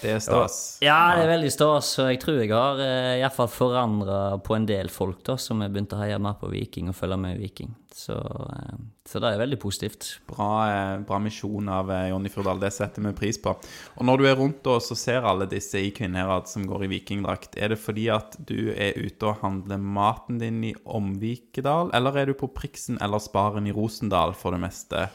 Det 0.03 0.13
er 0.13 0.21
stas. 0.23 0.59
Ja, 0.85 1.15
det 1.17 1.25
er 1.25 1.33
veldig 1.35 1.51
stas. 1.55 1.95
Og 2.03 2.11
jeg 2.13 2.21
tror 2.23 2.41
jeg 2.43 2.53
har 2.53 2.83
eh, 2.85 3.15
i 3.17 3.25
hvert 3.25 3.37
fall 3.37 3.51
forandra 3.53 4.21
på 4.45 4.57
en 4.57 4.69
del 4.69 4.93
folk 4.93 5.23
da, 5.27 5.39
som 5.41 5.65
har 5.65 5.73
begynt 5.73 5.95
å 5.97 6.01
heie 6.03 6.19
mer 6.23 6.37
på 6.41 6.51
Viking 6.53 6.93
og 6.93 6.99
følge 6.99 7.19
med 7.21 7.39
i 7.39 7.47
Viking. 7.47 7.73
Så, 7.97 8.13
eh, 8.13 8.77
så 9.09 9.21
det 9.23 9.31
er 9.33 9.41
veldig 9.41 9.59
positivt. 9.61 10.09
Bra, 10.29 10.51
eh, 10.69 10.99
bra 11.09 11.19
misjon 11.23 11.71
av 11.73 11.91
eh, 11.91 12.11
Jonny 12.11 12.29
Furdal. 12.29 12.61
Det 12.61 12.71
setter 12.77 13.07
vi 13.07 13.15
pris 13.17 13.41
på. 13.41 13.55
Og 13.97 14.05
når 14.05 14.21
du 14.21 14.27
er 14.29 14.37
rundt 14.37 14.69
oss 14.69 14.91
og 14.93 15.01
ser 15.01 15.25
alle 15.25 15.49
disse 15.49 15.81
i 15.81 15.95
Kvinnherad 15.97 16.51
som 16.51 16.67
går 16.69 16.85
i 16.85 16.91
vikingdrakt. 16.99 17.57
Er 17.57 17.73
det 17.73 17.81
fordi 17.81 18.11
at 18.13 18.37
du 18.37 18.75
er 18.75 18.99
ute 19.01 19.31
og 19.31 19.41
handler 19.41 19.81
maten 19.81 20.43
din 20.43 20.61
i 20.69 20.75
Omvikedal, 20.85 21.95
eller 21.97 22.21
er 22.21 22.29
du 22.29 22.37
på 22.37 22.53
Priksen 22.53 23.01
eller 23.01 23.23
Sparen 23.23 23.71
i 23.71 23.73
Rosendal 23.73 24.37
for 24.37 24.53
det 24.53 24.61
meste? 24.67 25.07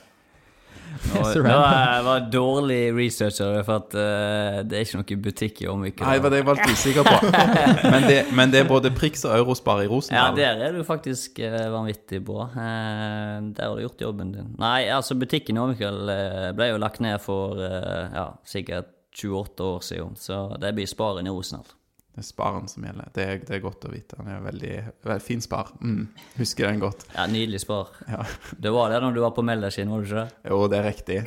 Og, 1.01 1.25
Så 1.25 1.41
det 1.41 1.49
random. 1.49 2.05
var, 2.05 2.25
dårlig 2.31 2.79
researcher, 2.93 3.63
for 3.65 3.81
at 3.81 3.95
uh, 3.97 4.59
det 4.67 4.77
er 4.77 4.85
ikke 4.85 4.99
noen 4.99 5.23
butikk 5.25 5.61
i 5.63 5.67
Åmvik. 5.71 6.03
Nei, 6.05 6.13
det 6.17 6.23
var 6.23 6.33
det 6.33 6.41
jeg 6.41 6.47
var 6.47 6.59
litt 6.59 6.77
usikker 6.77 7.07
på. 7.07 7.31
Men 7.93 8.07
det, 8.07 8.19
men 8.37 8.53
det 8.53 8.61
er 8.61 8.69
både 8.69 8.91
Prix 8.95 9.25
og 9.25 9.33
Eurospar 9.39 9.81
i 9.83 9.89
Ja, 10.13 10.29
der 10.35 10.61
er 10.67 10.77
du 10.77 10.83
faktisk 10.87 11.41
uh, 11.41 11.57
vanvittig 11.73 12.21
bra. 12.25 12.47
Uh, 12.53 13.49
der 13.49 13.67
har 13.67 13.75
du 13.75 13.85
gjort 13.87 14.05
jobben 14.05 14.31
din. 14.35 14.53
Nei, 14.61 14.85
altså 14.93 15.17
butikken 15.17 15.57
i 15.57 15.63
Åmvikel 15.63 16.13
eh, 16.13 16.49
ble 16.55 16.71
jo 16.71 16.79
lagt 16.81 17.01
ned 17.03 17.17
for 17.23 17.59
ja, 17.59 18.31
sikkert 18.47 18.93
28 19.17 19.63
år 19.63 19.79
siden, 19.83 20.15
så 20.15 20.43
det 20.61 20.73
blir 20.77 20.87
Sparen 20.87 21.27
i 21.27 21.33
Rosendal. 21.33 21.67
Det 22.11 22.19
er 22.19 22.25
Sparen 22.27 22.65
som 22.67 22.83
gjelder. 22.83 23.07
Det 23.15 23.23
er, 23.23 23.37
det 23.47 23.53
er 23.55 23.61
godt 23.63 23.85
å 23.87 23.89
vite. 23.91 24.17
Han 24.19 24.27
er 24.27 24.41
veldig, 24.43 24.71
veldig 25.07 25.23
fin 25.23 25.39
spar. 25.43 25.69
Mm, 25.79 26.09
husker 26.35 26.67
den 26.67 26.81
godt. 26.81 27.05
Ja, 27.15 27.23
Nydelig 27.31 27.61
Spar. 27.63 27.93
Ja. 28.11 28.25
Det 28.59 28.73
var 28.75 28.91
det 28.91 28.97
når 28.99 29.15
du 29.15 29.19
var 29.23 29.31
på 29.37 29.45
Melderskinn, 29.47 29.87
var 29.93 30.03
du 30.03 30.09
ikke 30.09 30.25
det? 30.25 30.41
Jo, 30.51 30.57
det 30.67 30.81
er 30.81 30.87
riktig. 30.89 31.19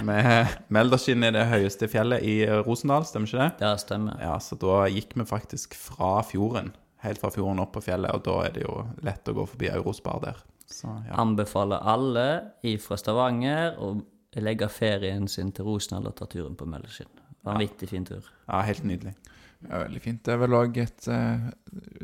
Melderskinn 0.74 1.22
er 1.28 1.36
det 1.36 1.44
høyeste 1.52 1.86
fjellet 1.92 2.26
i 2.26 2.40
Rosendal, 2.66 3.06
stemmer 3.06 3.30
ikke 3.30 3.44
det? 3.44 3.50
Det 3.60 3.70
stemmer. 3.84 4.18
Ja, 4.26 4.34
så 4.42 4.58
da 4.58 4.80
gikk 4.90 5.14
vi 5.14 5.28
faktisk 5.30 5.76
fra 5.78 6.16
fjorden, 6.26 6.72
helt 7.06 7.22
fra 7.22 7.30
fjorden 7.34 7.62
opp 7.62 7.76
på 7.76 7.84
fjellet, 7.86 8.10
og 8.10 8.26
da 8.26 8.40
er 8.48 8.56
det 8.56 8.64
jo 8.66 8.80
lett 9.06 9.30
å 9.30 9.36
gå 9.38 9.46
forbi 9.52 9.70
Eurospar 9.70 10.24
der. 10.26 10.42
Så 10.66 10.90
ja. 11.06 11.20
Anbefaler 11.22 11.86
alle 11.94 12.26
fra 12.82 12.98
Stavanger 12.98 13.78
å 13.78 13.94
legge 14.42 14.66
ferien 14.72 15.28
sin 15.30 15.54
til 15.54 15.68
Rosendal 15.68 16.10
og 16.10 16.18
ta 16.18 16.26
turen 16.26 16.58
på 16.58 16.66
Melderskinn. 16.66 17.12
Vanvittig 17.44 17.90
fin 17.92 18.06
tur. 18.08 18.24
ja, 18.48 18.58
helt 18.64 18.82
nydelig. 18.88 19.14
Ja, 19.64 19.80
veldig 19.84 20.02
fint. 20.04 20.20
Det 20.26 20.34
er 20.34 20.42
vel 20.42 20.56
òg 20.58 20.76
et 20.82 21.06
uh, 21.08 21.46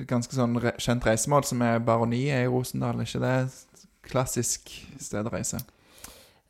ganske 0.09 0.37
sånn 0.37 0.57
re 0.62 0.73
kjent 0.81 1.05
reisemål 1.07 1.44
som 1.49 1.61
er 1.66 1.83
Baroniet 1.85 2.46
i 2.46 2.49
Rosendal. 2.49 3.03
Er 3.03 3.09
ikke 3.09 3.23
det 3.25 3.35
et 3.42 3.85
klassisk 4.11 4.73
sted 5.01 5.29
å 5.29 5.35
reise? 5.35 5.61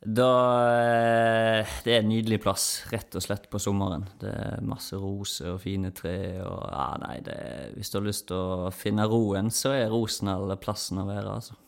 Da, 0.01 0.29
eh, 0.81 1.73
det 1.85 1.91
er 1.93 1.99
en 2.01 2.07
nydelig 2.09 2.39
plass, 2.41 2.63
rett 2.89 3.13
og 3.13 3.21
slett, 3.21 3.43
på 3.53 3.59
sommeren. 3.61 4.07
Det 4.17 4.31
er 4.33 4.63
masse 4.65 4.97
roser 4.97 5.51
og 5.53 5.59
fine 5.61 5.91
tre. 5.93 6.41
Og, 6.41 6.63
ja, 6.71 6.87
nei, 7.03 7.19
det, 7.21 7.35
hvis 7.75 7.93
du 7.93 7.99
har 7.99 8.07
lyst 8.07 8.25
til 8.31 8.39
å 8.39 8.71
finne 8.73 9.05
roen, 9.05 9.51
så 9.53 9.75
er 9.77 9.93
Rosendal 9.93 10.55
plassen 10.57 11.03
å 11.03 11.05
være, 11.05 11.35
altså. 11.35 11.59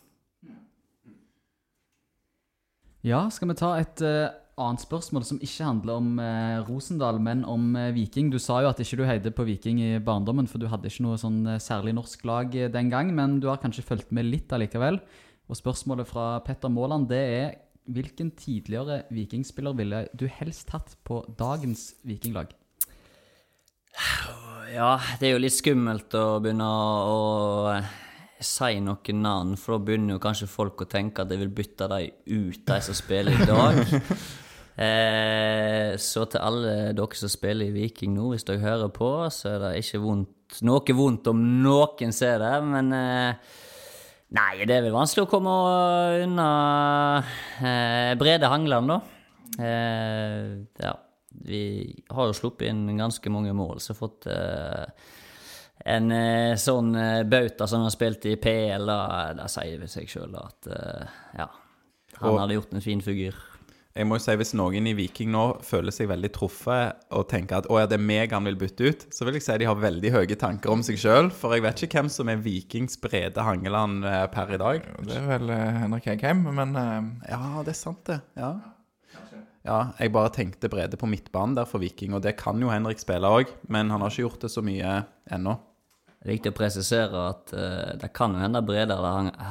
Ja, 3.04 3.28
skal 3.30 3.52
vi 3.52 3.58
ta 3.60 3.74
et 3.78 4.02
eh, 4.02 4.32
annet 4.60 4.84
spørsmål 4.84 5.24
som 5.26 5.40
ikke 5.42 5.66
handler 5.66 5.98
om 5.98 6.20
eh, 6.22 6.62
Rosendal, 6.68 7.18
men 7.22 7.42
om 7.48 7.74
eh, 7.78 7.90
Viking? 7.96 8.30
Du 8.30 8.38
sa 8.42 8.60
jo 8.62 8.70
at 8.70 8.80
ikke 8.82 9.00
du 9.00 9.04
heide 9.08 9.32
på 9.34 9.46
Viking 9.48 9.80
i 9.82 9.90
barndommen, 10.02 10.48
for 10.50 10.62
du 10.62 10.68
hadde 10.70 10.90
ikke 10.90 11.06
noe 11.06 11.18
sånn 11.20 11.42
eh, 11.50 11.60
særlig 11.62 11.96
norsk 11.98 12.24
lag 12.28 12.54
eh, 12.54 12.70
den 12.72 12.92
gang, 12.92 13.10
men 13.16 13.40
du 13.42 13.48
har 13.50 13.60
kanskje 13.62 13.86
fulgt 13.86 14.14
med 14.14 14.28
litt 14.28 14.52
allikevel. 14.54 15.00
Og 15.50 15.58
spørsmålet 15.58 16.08
fra 16.08 16.28
Petter 16.46 16.72
Måland 16.72 17.10
det 17.10 17.22
er 17.34 17.48
hvilken 17.84 18.30
tidligere 18.38 19.02
vikingspiller 19.12 19.74
ville 19.76 20.04
du 20.16 20.28
helst 20.30 20.70
hatt 20.72 20.94
på 21.04 21.20
dagens 21.36 21.92
vikinglag? 22.06 22.54
Ja, 24.72 24.96
det 25.20 25.28
er 25.28 25.36
jo 25.36 25.42
litt 25.42 25.54
skummelt 25.54 26.14
å 26.18 26.38
begynne 26.42 26.66
å 26.66 27.18
eh, 27.74 27.90
si 28.42 28.78
noen 28.82 29.20
navn, 29.22 29.58
for 29.60 29.76
da 29.76 29.86
begynner 29.90 30.16
jo 30.16 30.22
kanskje 30.22 30.50
folk 30.50 30.82
å 30.82 30.88
tenke 30.90 31.22
at 31.22 31.34
jeg 31.34 31.42
vil 31.42 31.52
bytte 31.54 31.90
dem 31.90 32.14
ut, 32.24 32.64
de 32.66 32.80
som 32.86 32.96
spiller 32.96 33.36
i 33.36 33.50
dag. 33.50 33.82
Eh, 34.74 35.94
så 36.02 36.24
til 36.26 36.42
alle 36.42 36.72
dere 36.98 37.14
som 37.18 37.30
spiller 37.30 37.68
i 37.68 37.74
Viking 37.76 38.16
nå, 38.16 38.32
hvis 38.32 38.46
dere 38.48 38.62
hører 38.64 38.90
på, 38.94 39.10
så 39.30 39.52
er 39.54 39.60
det 39.62 39.72
ikke 39.84 40.00
vondt, 40.02 40.58
noe 40.66 40.96
vondt 40.98 41.30
om 41.30 41.44
noen 41.62 42.14
ser 42.14 42.42
det, 42.42 42.54
men 42.66 42.90
eh, 42.96 43.52
Nei, 44.34 44.64
det 44.66 44.74
er 44.74 44.82
vel 44.82 44.94
vanskelig 44.96 45.28
å 45.28 45.30
komme 45.30 45.52
unna 46.24 46.46
eh, 47.62 48.14
Brede 48.18 48.48
Hangland, 48.50 48.90
da. 48.90 48.96
Eh, 49.62 50.48
ja. 50.82 50.94
Vi 51.44 51.60
har 52.14 52.28
jo 52.30 52.34
sluppet 52.34 52.66
inn 52.70 52.96
ganske 52.98 53.30
mange 53.30 53.52
mål, 53.54 53.78
så 53.84 53.94
fått 53.94 54.26
eh, 54.32 54.82
en 55.94 56.10
eh, 56.14 56.56
sånn 56.58 56.90
bauta 57.30 57.68
som 57.70 57.82
han 57.84 57.86
har 57.90 57.94
spilt 57.94 58.26
i 58.30 58.34
PL, 58.42 58.90
da, 58.90 59.46
sier 59.52 59.78
det 59.84 59.90
seg 59.92 60.10
sjøl 60.10 60.34
at 60.40 60.70
ja, 61.38 61.46
han 62.18 62.32
Og- 62.32 62.40
hadde 62.42 62.58
gjort 62.58 62.74
en 62.74 62.82
fin 62.90 63.04
figur. 63.04 63.38
Jeg 63.94 64.08
må 64.10 64.16
jo 64.18 64.24
si 64.24 64.34
Hvis 64.34 64.54
noen 64.58 64.88
i 64.90 64.94
Viking 64.98 65.30
nå 65.30 65.42
føler 65.62 65.94
seg 65.94 66.08
veldig 66.10 66.30
truffet 66.34 67.04
og 67.14 67.28
tenker 67.30 67.60
at 67.60 67.68
å 67.70 67.78
ja, 67.78 67.86
det 67.86 68.00
er 68.00 68.02
meg 68.02 68.32
han 68.34 68.48
vil 68.48 68.58
bytte 68.58 68.90
ut, 68.90 69.04
så 69.14 69.26
vil 69.26 69.38
jeg 69.38 69.44
si 69.46 69.58
de 69.62 69.68
har 69.68 69.78
veldig 69.78 70.10
høye 70.16 70.38
tanker 70.38 70.72
om 70.72 70.82
seg 70.82 70.98
sjøl. 70.98 71.30
For 71.30 71.54
jeg 71.54 71.62
vet 71.62 71.84
ikke 71.86 72.00
hvem 72.00 72.10
som 72.10 72.30
er 72.32 72.42
Vikings 72.42 72.98
Brede 72.98 73.44
Hangeland 73.46 74.02
eh, 74.08 74.24
per 74.34 74.50
i 74.56 74.58
dag. 74.58 74.88
Det 75.06 75.14
er 75.20 75.28
vel 75.28 75.52
eh, 75.54 75.78
Henrik 75.84 76.08
Hegheim, 76.10 76.42
men 76.56 76.74
uh... 76.74 77.06
Ja, 77.30 77.62
det 77.62 77.70
er 77.76 77.78
sant, 77.78 78.02
det. 78.10 78.18
Ja. 78.40 78.50
ja, 79.62 79.78
jeg 80.00 80.14
bare 80.16 80.34
tenkte 80.34 80.72
Brede 80.72 80.98
på 80.98 81.10
midtbanen 81.10 81.54
der 81.60 81.70
for 81.70 81.84
Viking, 81.84 82.18
og 82.18 82.26
det 82.26 82.34
kan 82.40 82.58
jo 82.58 82.74
Henrik 82.74 82.98
spille 83.02 83.30
òg, 83.30 83.54
men 83.70 83.94
han 83.94 84.02
har 84.02 84.10
ikke 84.10 84.26
gjort 84.26 84.48
det 84.48 84.50
så 84.56 84.64
mye 84.66 85.04
ennå. 85.38 85.54
Det 86.18 86.32
er 86.32 86.38
viktig 86.38 86.54
å 86.54 86.56
presisere 86.56 87.24
at 87.28 87.54
uh, 87.54 87.94
det 88.00 88.10
kan 88.16 88.34
jo 88.34 88.42
hende 88.42 88.66
Brede 88.66 88.98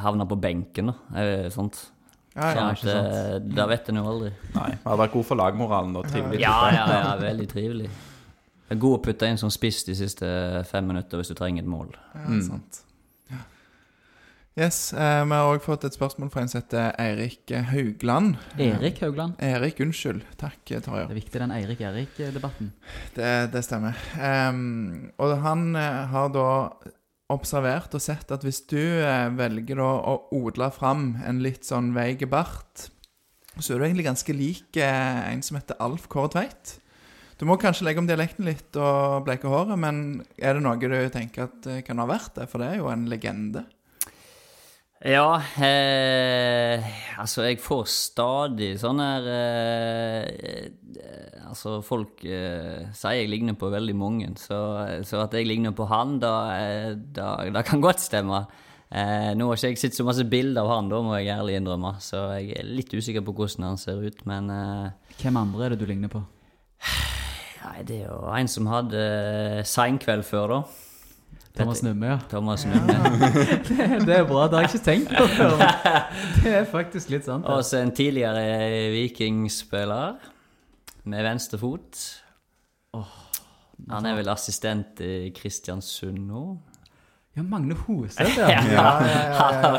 havner 0.04 0.28
på 0.28 0.42
benken. 0.42 0.92
Uh, 1.14 1.20
eh, 1.22 1.50
sånt. 1.54 1.93
Ja, 2.36 2.48
ja, 2.50 2.54
Sånn 2.54 2.72
ikke 2.76 2.88
at, 2.88 3.14
sant. 3.14 3.14
eh, 3.14 3.56
Det 3.56 3.68
vet 3.70 3.90
en 3.90 3.96
jo 4.02 4.04
aldri. 4.10 4.32
Nei, 4.56 4.70
han 4.72 4.90
har 4.92 4.98
vært 5.08 5.12
god 5.14 5.26
for 5.26 5.36
lagmoralen 5.38 5.96
og 6.00 6.08
trivelig. 6.10 6.40
Ja, 6.42 6.56
type. 6.70 6.76
ja, 6.76 7.02
ja, 7.04 7.16
veldig 7.22 7.48
trivelig. 7.52 7.90
Det 8.70 8.78
er 8.78 8.82
god 8.82 9.00
å 9.00 9.04
putte 9.04 9.28
inn 9.30 9.38
som 9.38 9.52
spiss 9.54 9.84
de 9.86 9.94
siste 9.96 10.26
fem 10.66 10.88
minutter 10.88 11.18
hvis 11.22 11.30
du 11.30 11.36
trenger 11.38 11.62
et 11.62 11.70
mål. 11.70 11.92
Ja, 12.16 12.26
Mm. 12.28 12.42
sant. 12.48 12.80
Ja. 13.30 13.38
Yes, 14.58 14.94
eh, 14.94 15.24
Vi 15.26 15.32
har 15.34 15.50
òg 15.58 15.62
fått 15.62 15.84
et 15.86 15.94
spørsmål 15.94 16.32
fra 16.32 16.42
en 16.42 16.48
som 16.48 16.62
heter 16.62 16.96
Eirik 17.00 17.50
Haugland. 17.72 18.36
Erik 18.58 19.00
Haugland. 19.02 19.34
Erik, 19.40 19.80
unnskyld. 19.80 20.22
Takk, 20.38 20.58
Tarjei. 20.66 21.08
Det 21.08 21.12
er 21.12 21.22
viktig, 21.22 21.40
den 21.42 21.52
Eirik-Erik-debatten. 21.52 22.72
Det, 23.16 23.52
det 23.52 23.64
stemmer. 23.66 23.96
Ehm, 24.18 25.12
og 25.20 25.38
han 25.42 25.76
eh, 25.76 26.06
har 26.08 26.30
da 26.30 26.48
observert 27.34 27.94
og 27.98 28.04
sett 28.04 28.32
at 28.34 28.46
hvis 28.46 28.64
du 28.70 28.80
eh, 28.80 29.30
velger 29.36 29.80
da 29.82 29.90
å 30.12 30.16
odle 30.38 30.70
fram 30.74 31.14
en 31.26 31.42
litt 31.44 31.68
sånn 31.68 31.92
veig 31.96 32.26
bart, 32.32 32.88
så 33.60 33.74
er 33.74 33.82
du 33.82 33.86
egentlig 33.88 34.08
ganske 34.08 34.36
lik 34.36 34.80
eh, 34.82 35.20
en 35.30 35.44
som 35.46 35.60
heter 35.60 35.78
Alf 35.84 36.08
Kåre 36.12 36.34
Tveit. 36.34 36.78
Du 37.38 37.46
må 37.50 37.58
kanskje 37.60 37.88
legge 37.88 38.02
om 38.02 38.08
dialekten 38.08 38.48
litt 38.48 38.78
og 38.80 39.26
bleike 39.28 39.50
håret, 39.50 39.78
men 39.80 40.22
er 40.38 40.56
det 40.56 40.64
noe 40.64 40.78
du 40.80 41.10
tenker 41.14 41.50
at 41.50 41.70
eh, 41.70 41.82
kan 41.86 42.02
ha 42.02 42.08
vært 42.10 42.38
det? 42.38 42.48
For 42.52 42.62
det 42.62 42.72
er 42.72 42.82
jo 42.82 42.92
en 42.94 43.08
legende. 43.12 43.66
Ja, 45.04 45.36
eh, 45.60 46.84
altså 47.20 47.44
jeg 47.44 47.58
får 47.60 47.90
stadig 47.92 48.70
sånne 48.80 49.08
her 49.10 49.26
eh, 49.34 50.70
eh, 50.96 51.42
Altså, 51.54 51.82
folk 51.86 52.24
eh, 52.24 52.86
sier 52.96 53.18
jeg 53.20 53.30
ligner 53.30 53.58
på 53.60 53.68
veldig 53.70 53.94
mange, 54.00 54.30
så, 54.42 54.58
så 55.06 55.20
at 55.26 55.36
jeg 55.38 55.46
ligner 55.46 55.76
på 55.76 55.86
han, 55.92 56.16
da, 56.24 56.32
eh, 56.56 56.94
da, 56.96 57.28
da 57.54 57.62
kan 57.68 57.84
godt 57.84 58.02
stemme. 58.02 58.40
Eh, 58.90 59.34
nå 59.38 59.50
har 59.52 59.60
ikke 59.60 59.74
jeg 59.76 59.82
sett 59.84 60.00
så 60.00 60.06
masse 60.08 60.26
bilder 60.32 60.64
av 60.64 60.72
han, 60.72 60.90
da 60.90 61.02
må 61.06 61.14
jeg 61.20 61.30
ærlig 61.36 61.60
innrømme, 61.60 61.92
så 62.02 62.24
jeg 62.40 62.56
er 62.58 62.72
litt 62.72 62.96
usikker 62.96 63.22
på 63.28 63.36
hvordan 63.38 63.68
han 63.68 63.78
ser 63.82 64.02
ut, 64.02 64.24
men 64.30 64.50
eh, 64.56 65.14
Hvem 65.20 65.38
andre 65.44 65.68
er 65.68 65.76
det 65.76 65.84
du 65.84 65.86
ligner 65.92 66.10
på? 66.16 66.24
Nei, 67.68 67.84
det 67.86 68.00
er 68.00 68.08
jo 68.08 68.24
en 68.34 68.50
som 68.50 68.72
hadde 68.72 69.04
seinkveld 69.70 70.26
før, 70.32 70.56
da. 70.56 70.83
Thomas 71.54 71.84
Numme, 71.86 72.08
ja. 72.08 72.18
Thomas 72.30 72.66
Numme. 72.66 72.94
Det 74.08 74.16
er 74.16 74.24
bra, 74.26 74.48
det 74.50 74.58
har 74.58 74.64
jeg 74.66 74.72
ikke 74.74 74.86
tenkt 74.88 75.12
på 75.14 75.28
før. 75.36 75.60
Det 76.42 76.54
er 76.58 76.66
faktisk 76.70 77.12
litt 77.14 77.28
sant. 77.30 77.46
Og 77.46 77.62
så 77.68 77.84
en 77.84 77.94
tidligere 77.94 78.90
vikingspiller 78.96 80.18
med 81.14 81.26
venstre 81.28 81.60
fot. 81.62 82.02
Han 83.90 84.08
er 84.10 84.18
vel 84.18 84.32
assistent 84.34 85.02
i 85.06 85.30
Kristiansund 85.36 86.26
nå? 86.26 86.44
Ja, 87.34 87.42
Magne 87.44 87.74
Hoseth, 87.74 88.38
ja. 88.38 88.50
Ja, 88.50 88.62
ja, 88.70 88.84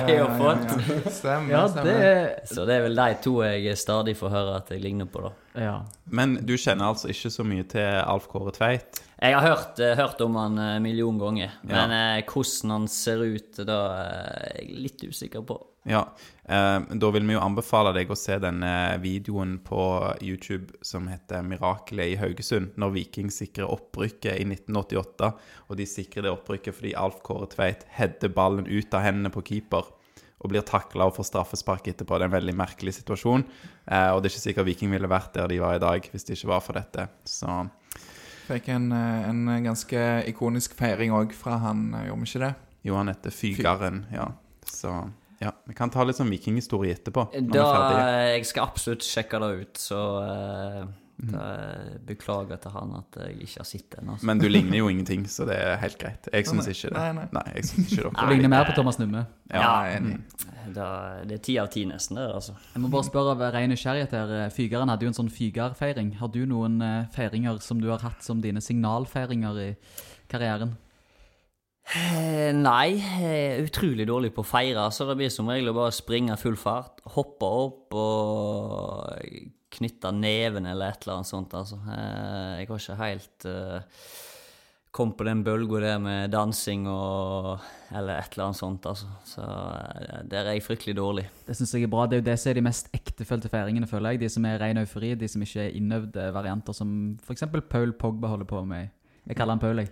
Ja, 0.08 1.60
stemmer. 1.68 1.84
det 1.84 1.92
er 2.02 2.32
Så 2.50 2.64
det 2.66 2.74
er 2.74 2.82
vel 2.88 2.98
de 2.98 3.06
to 3.22 3.36
jeg 3.46 3.76
stadig 3.78 4.16
får 4.18 4.32
høre 4.32 4.56
at 4.58 4.72
jeg 4.74 4.82
ligner 4.82 5.06
på, 5.06 5.22
da. 5.22 5.30
Ja. 5.62 5.74
Men 6.10 6.34
du 6.42 6.56
kjenner 6.58 6.90
altså 6.90 7.12
ikke 7.14 7.30
så 7.30 7.46
mye 7.46 7.66
til 7.70 7.86
Alf 8.02 8.26
Kåre 8.32 8.50
Tveit? 8.56 8.98
Jeg 9.22 9.36
har 9.38 9.46
hørt, 9.46 9.78
eh, 9.78 9.94
hørt 9.94 10.20
om 10.26 10.34
han 10.40 10.58
en 10.58 10.82
million 10.82 11.18
ganger, 11.20 11.54
men 11.62 11.94
eh, 11.94 12.24
hvordan 12.26 12.74
han 12.74 12.88
ser 12.90 13.22
ut, 13.22 13.62
da 13.62 13.78
er 14.02 14.58
jeg 14.58 14.82
litt 14.88 15.06
usikker 15.06 15.46
på. 15.46 15.60
Ja. 15.84 16.00
Eh, 16.44 16.80
da 16.80 17.10
vil 17.12 17.26
vi 17.28 17.36
jo 17.36 17.42
anbefale 17.44 17.92
deg 17.96 18.10
å 18.10 18.16
se 18.16 18.38
denne 18.40 18.70
videoen 19.02 19.58
på 19.64 19.80
YouTube 20.24 20.72
som 20.84 21.08
heter 21.08 21.44
'Mirakelet 21.44 22.14
i 22.14 22.20
Haugesund', 22.20 22.76
når 22.80 22.94
Viking 22.96 23.30
sikrer 23.30 23.68
opprykket 23.68 24.40
i 24.40 24.46
1988. 24.48 25.34
Og 25.68 25.76
de 25.76 25.86
sikrer 25.88 26.24
det 26.24 26.32
opprykket 26.32 26.74
fordi 26.74 26.94
Alf 26.96 27.20
Kåre 27.22 27.48
Tveit 27.52 27.84
header 27.98 28.32
ballen 28.32 28.66
ut 28.66 28.94
av 28.94 29.04
hendene 29.04 29.32
på 29.32 29.44
keeper 29.44 29.84
og 30.44 30.50
blir 30.50 30.64
takla 30.64 31.06
og 31.08 31.16
får 31.16 31.30
straffespark 31.30 31.86
etterpå. 31.88 32.18
Det 32.18 32.26
er 32.26 32.32
en 32.32 32.40
veldig 32.40 32.56
merkelig 32.56 32.98
situasjon. 33.00 33.44
Eh, 33.88 34.10
og 34.12 34.20
det 34.20 34.28
er 34.28 34.34
ikke 34.34 34.48
sikkert 34.48 34.68
Viking 34.68 34.90
ville 34.92 35.08
vært 35.08 35.32
der 35.32 35.48
de 35.48 35.60
var 35.60 35.76
i 35.76 35.84
dag 35.84 36.04
hvis 36.10 36.24
det 36.24 36.36
ikke 36.36 36.52
var 36.52 36.60
for 36.60 36.76
dette. 36.76 37.08
Så 37.24 37.68
Fikk 38.44 38.68
en, 38.68 38.92
eh, 38.92 39.28
en 39.28 39.64
ganske 39.64 40.28
ikonisk 40.28 40.74
feiring 40.76 41.12
òg 41.16 41.32
fra 41.32 41.56
han, 41.58 41.92
gjorde 41.92 42.20
vi 42.20 42.28
ikke 42.28 42.44
det? 42.44 42.54
jo, 42.84 42.94
han 42.94 43.08
heter 43.08 43.32
Fygaren, 43.32 44.06
ja. 44.12 44.28
Så 44.68 44.92
ja, 45.44 45.52
vi 45.68 45.76
kan 45.76 45.92
ta 45.92 46.04
litt 46.06 46.18
sånn 46.18 46.32
vikinghistorie 46.32 46.96
etterpå. 46.96 47.28
Når 47.34 47.48
vi 47.52 47.62
er 47.62 47.88
Da, 47.94 48.04
jeg 48.32 48.46
skal 48.48 48.68
absolutt 48.68 49.04
sjekke 49.06 49.40
det 49.42 49.50
ut, 49.60 49.80
så 49.80 50.02
eh, 50.24 50.84
da, 51.30 51.42
beklager 52.06 52.58
til 52.62 52.72
han 52.74 52.94
at 52.98 53.18
jeg 53.20 53.36
ikke 53.46 53.60
har 53.60 53.68
sett 53.68 53.86
den. 53.94 54.10
Altså. 54.14 54.26
Men 54.28 54.40
du 54.40 54.46
ligner 54.48 54.80
jo 54.80 54.88
ingenting, 54.90 55.26
så 55.30 55.46
det 55.48 55.58
er 55.60 55.76
helt 55.82 55.98
greit. 56.00 56.28
Jeg 56.32 56.48
syns 56.48 56.68
ikke 56.70 56.90
det. 56.90 56.96
Nei, 56.98 57.10
nei. 57.18 57.26
nei 57.36 57.44
jeg 57.58 57.68
synes 57.70 57.92
ikke 57.92 58.12
Du 58.16 58.32
ligner 58.32 58.52
mer 58.52 58.68
på 58.68 58.76
Thomas 58.78 58.98
Numme. 59.00 59.26
Ja. 59.52 59.62
Ja. 59.62 59.98
enig. 59.98 60.18
Da, 60.74 60.88
det 61.28 61.38
er 61.38 61.42
ti 61.44 61.58
av 61.60 61.68
ti 61.74 61.84
nesten, 61.88 62.18
det. 62.18 62.28
altså. 62.40 62.56
Jeg 62.72 62.82
må 62.82 62.90
bare 62.92 63.06
spørre 63.06 63.36
av 63.36 63.44
ren 63.54 63.70
nysgjerrighet 63.72 64.16
her. 64.16 64.34
Fygeren 64.54 64.90
hadde 64.92 65.06
jo 65.06 65.12
en 65.12 65.18
sånn 65.20 65.32
fygerfeiring. 65.32 66.14
Har 66.22 66.32
du 66.34 66.40
noen 66.50 66.80
eh, 66.84 67.04
feiringer 67.14 67.60
som 67.64 67.82
du 67.82 67.90
har 67.92 68.02
hatt 68.04 68.24
som 68.24 68.40
dine 68.44 68.64
signalfeiringer 68.64 69.60
i 69.68 69.70
karrieren? 70.32 70.74
Eh, 71.92 72.50
Nei, 72.56 72.96
jeg 72.96 73.40
er 73.60 73.66
utrolig 73.66 74.06
dårlig 74.08 74.30
på 74.34 74.40
å 74.40 74.48
feire, 74.48 74.86
så 74.94 75.04
det 75.08 75.18
blir 75.20 75.32
som 75.32 75.50
regel 75.52 75.68
å 75.70 75.76
bare 75.76 75.92
springe 75.94 76.36
full 76.40 76.56
fart. 76.56 77.02
Hoppe 77.16 77.50
opp 77.66 77.96
og 78.00 79.20
knytte 79.74 80.12
neven 80.14 80.68
eller 80.70 80.94
et 80.94 81.04
eller 81.04 81.18
annet 81.18 81.28
sånt. 81.30 81.56
Altså. 81.58 81.80
Eh, 81.84 82.62
Jeg 82.62 82.70
har 82.70 82.80
ikke 82.80 83.00
helt 83.02 83.46
uh, 83.50 84.08
kommet 84.94 85.18
på 85.18 85.26
den 85.26 85.42
bølga 85.44 85.80
der 85.82 85.98
med 86.02 86.30
dansing 86.32 86.86
og 86.88 87.58
eller 87.92 88.16
et 88.16 88.32
eller 88.32 88.48
annet 88.48 88.60
sånt. 88.62 88.86
Altså. 88.88 89.10
Så 89.28 89.44
eh, 89.44 90.24
der 90.30 90.48
er 90.48 90.56
jeg 90.56 90.64
fryktelig 90.64 90.96
dårlig. 90.96 91.28
Det 91.46 91.58
synes 91.58 91.74
jeg 91.74 91.84
er 91.84 91.92
bra. 91.92 92.06
Det 92.08 92.16
er 92.18 92.24
jo 92.24 92.30
det 92.30 92.38
som 92.40 92.50
er 92.50 92.58
de 92.58 92.66
mest 92.70 92.90
ektefølte 92.96 93.52
feiringene, 93.52 93.90
føler 93.90 94.14
jeg. 94.14 94.24
De 94.24 94.32
som 94.32 94.48
er 94.48 94.60
ren 94.62 94.80
eufori, 94.80 95.12
de 95.20 95.28
som 95.28 95.44
ikke 95.44 95.66
er 95.68 95.76
innøvde 95.76 96.30
varianter, 96.34 96.72
som 96.72 97.18
f.eks. 97.26 97.44
Paul 97.68 97.92
Pogba 97.98 98.32
holder 98.32 98.48
på 98.48 98.64
med. 98.64 98.94
Jeg 99.24 99.36
kaller 99.38 99.56
han 99.56 99.60
Paul, 99.62 99.78
jeg. 99.80 99.88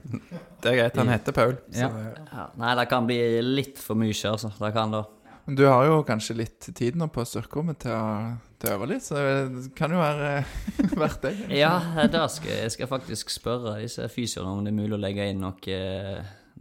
Det 0.63 0.71
er 0.73 0.77
greit, 0.77 0.97
han 1.01 1.09
heter 1.09 1.33
Paul. 1.33 1.55
Så 1.73 1.87
Ja. 1.87 1.89
Ja, 2.33 2.47
nei, 2.61 2.75
det 2.77 2.89
kan 2.91 3.07
bli 3.09 3.17
litt 3.43 3.79
for 3.81 3.97
mye, 3.97 4.13
altså. 4.29 4.51
Det 4.59 4.73
kan 4.75 4.93
det. 4.93 5.05
Men 5.47 5.57
du 5.59 5.65
har 5.67 5.87
jo 5.89 6.03
kanskje 6.07 6.37
litt 6.39 6.69
tid 6.77 6.95
nå 7.01 7.09
på 7.11 7.25
styrkerommet 7.27 7.81
til 7.83 7.91
å, 7.97 8.37
til 8.63 8.71
å 8.71 8.75
øve 8.77 8.87
litt, 8.93 9.03
så 9.03 9.17
det 9.51 9.73
kan 9.75 9.91
jo 9.91 9.99
være 9.99 10.45
verdt 11.03 11.25
det. 11.25 11.33
Ja, 11.59 11.73
da 12.13 12.27
skal 12.31 12.53
jeg 12.61 12.71
skal 12.77 12.91
faktisk 12.93 13.33
spørre 13.35 13.79
disse 13.81 14.07
fysioene 14.13 14.53
om 14.53 14.63
det 14.63 14.71
er 14.71 14.77
mulig 14.79 14.95
å 14.95 15.01
legge 15.03 15.27
inn 15.33 15.41
noe, 15.43 15.81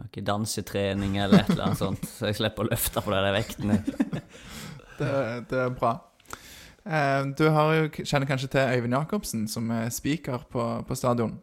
noe 0.02 0.24
dansetrening 0.32 1.20
eller 1.22 1.44
et 1.44 1.52
eller 1.54 1.68
annet 1.68 1.84
sånt, 1.84 2.08
så 2.10 2.32
jeg 2.32 2.40
slipper 2.40 2.66
å 2.66 2.72
løfte 2.72 3.04
på 3.06 3.14
de 3.14 3.36
vektene. 3.38 3.78
Det, 4.98 5.12
det 5.52 5.62
er 5.68 5.76
bra. 5.78 5.94
Eh, 6.86 7.22
Du 7.38 7.46
har 7.54 7.76
jo, 7.78 7.86
kjenner 8.02 8.26
kanskje 8.30 8.50
til 8.56 8.66
Øyvind 8.80 8.98
Jacobsen, 8.98 9.46
som 9.52 9.70
er 9.78 9.92
speaker 9.94 10.48
på, 10.50 10.66
på 10.90 10.98
stadion. 10.98 11.38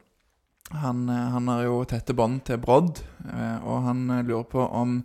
Han, 0.70 1.08
eh, 1.08 1.28
han 1.32 1.48
har 1.48 1.64
jo 1.64 1.80
tette 1.88 2.14
bånd 2.16 2.42
til 2.48 2.60
Brodd, 2.60 3.00
eh, 3.24 3.58
og 3.64 3.84
han 3.86 4.04
eh, 4.12 4.24
lurer 4.26 4.48
på 4.52 4.60
om 4.60 5.00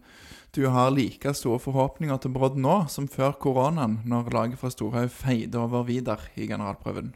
du 0.54 0.68
har 0.70 0.92
like 0.94 1.32
store 1.34 1.62
forhåpninger 1.64 2.20
til 2.22 2.34
Brodd 2.36 2.60
nå 2.62 2.84
som 2.92 3.08
før 3.10 3.34
koronaen, 3.42 4.02
når 4.06 4.30
laget 4.36 4.62
fra 4.62 4.70
Storhaug 4.70 5.10
feide 5.10 5.58
over 5.58 5.88
Vidar 5.88 6.28
i 6.36 6.46
generalprøven. 6.50 7.14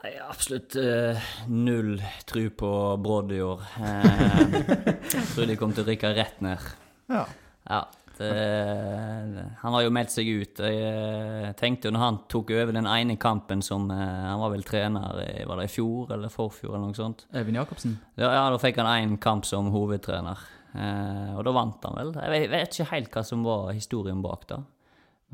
Jeg 0.00 0.16
har 0.16 0.30
absolutt 0.32 0.78
uh, 0.80 1.26
null 1.52 1.98
tro 2.24 2.46
på 2.56 2.70
Brodd 3.04 3.34
i 3.36 3.42
år. 3.44 3.66
Uh, 3.76 4.54
jeg 5.12 5.26
tror 5.34 5.50
de 5.50 5.56
kommer 5.60 5.76
til 5.76 5.84
å 5.84 5.90
rykke 5.90 6.14
rett 6.16 6.40
ned. 6.40 6.70
Ja. 7.12 7.26
Ja, 7.68 7.82
han 8.28 9.74
har 9.74 9.82
jo 9.84 9.92
meldt 9.94 10.12
seg 10.12 10.28
ut. 10.28 10.60
Jeg 10.60 10.80
eh, 10.84 11.50
tenkte 11.58 11.88
jo 11.88 11.94
når 11.94 12.04
han 12.04 12.18
tok 12.30 12.52
over 12.56 12.74
den 12.76 12.88
ene 12.90 13.16
kampen 13.20 13.62
som 13.64 13.88
eh, 13.94 13.98
Han 14.26 14.42
var 14.42 14.52
vel 14.54 14.64
trener 14.66 15.20
i, 15.24 15.44
var 15.48 15.60
det 15.60 15.68
i 15.70 15.72
fjor 15.72 16.12
eller 16.16 16.32
forfjor 16.32 16.74
eller 16.74 16.90
noe 16.90 16.98
sånt. 16.98 17.26
Øyvind 17.34 17.60
Jacobsen. 17.60 17.98
Ja, 18.20 18.28
ja, 18.28 18.42
da 18.52 18.58
fikk 18.60 18.80
han 18.82 18.90
én 18.92 19.16
kamp 19.22 19.48
som 19.48 19.72
hovedtrener. 19.74 20.44
Eh, 20.74 21.32
og 21.34 21.42
da 21.46 21.54
vant 21.54 21.88
han 21.88 21.96
vel. 21.98 22.12
Jeg 22.14 22.34
vet, 22.34 22.44
jeg 22.44 22.52
vet 22.54 22.76
ikke 22.76 22.92
helt 22.92 23.16
hva 23.16 23.24
som 23.26 23.46
var 23.46 23.72
historien 23.74 24.22
bak 24.24 24.46
da. 24.50 24.60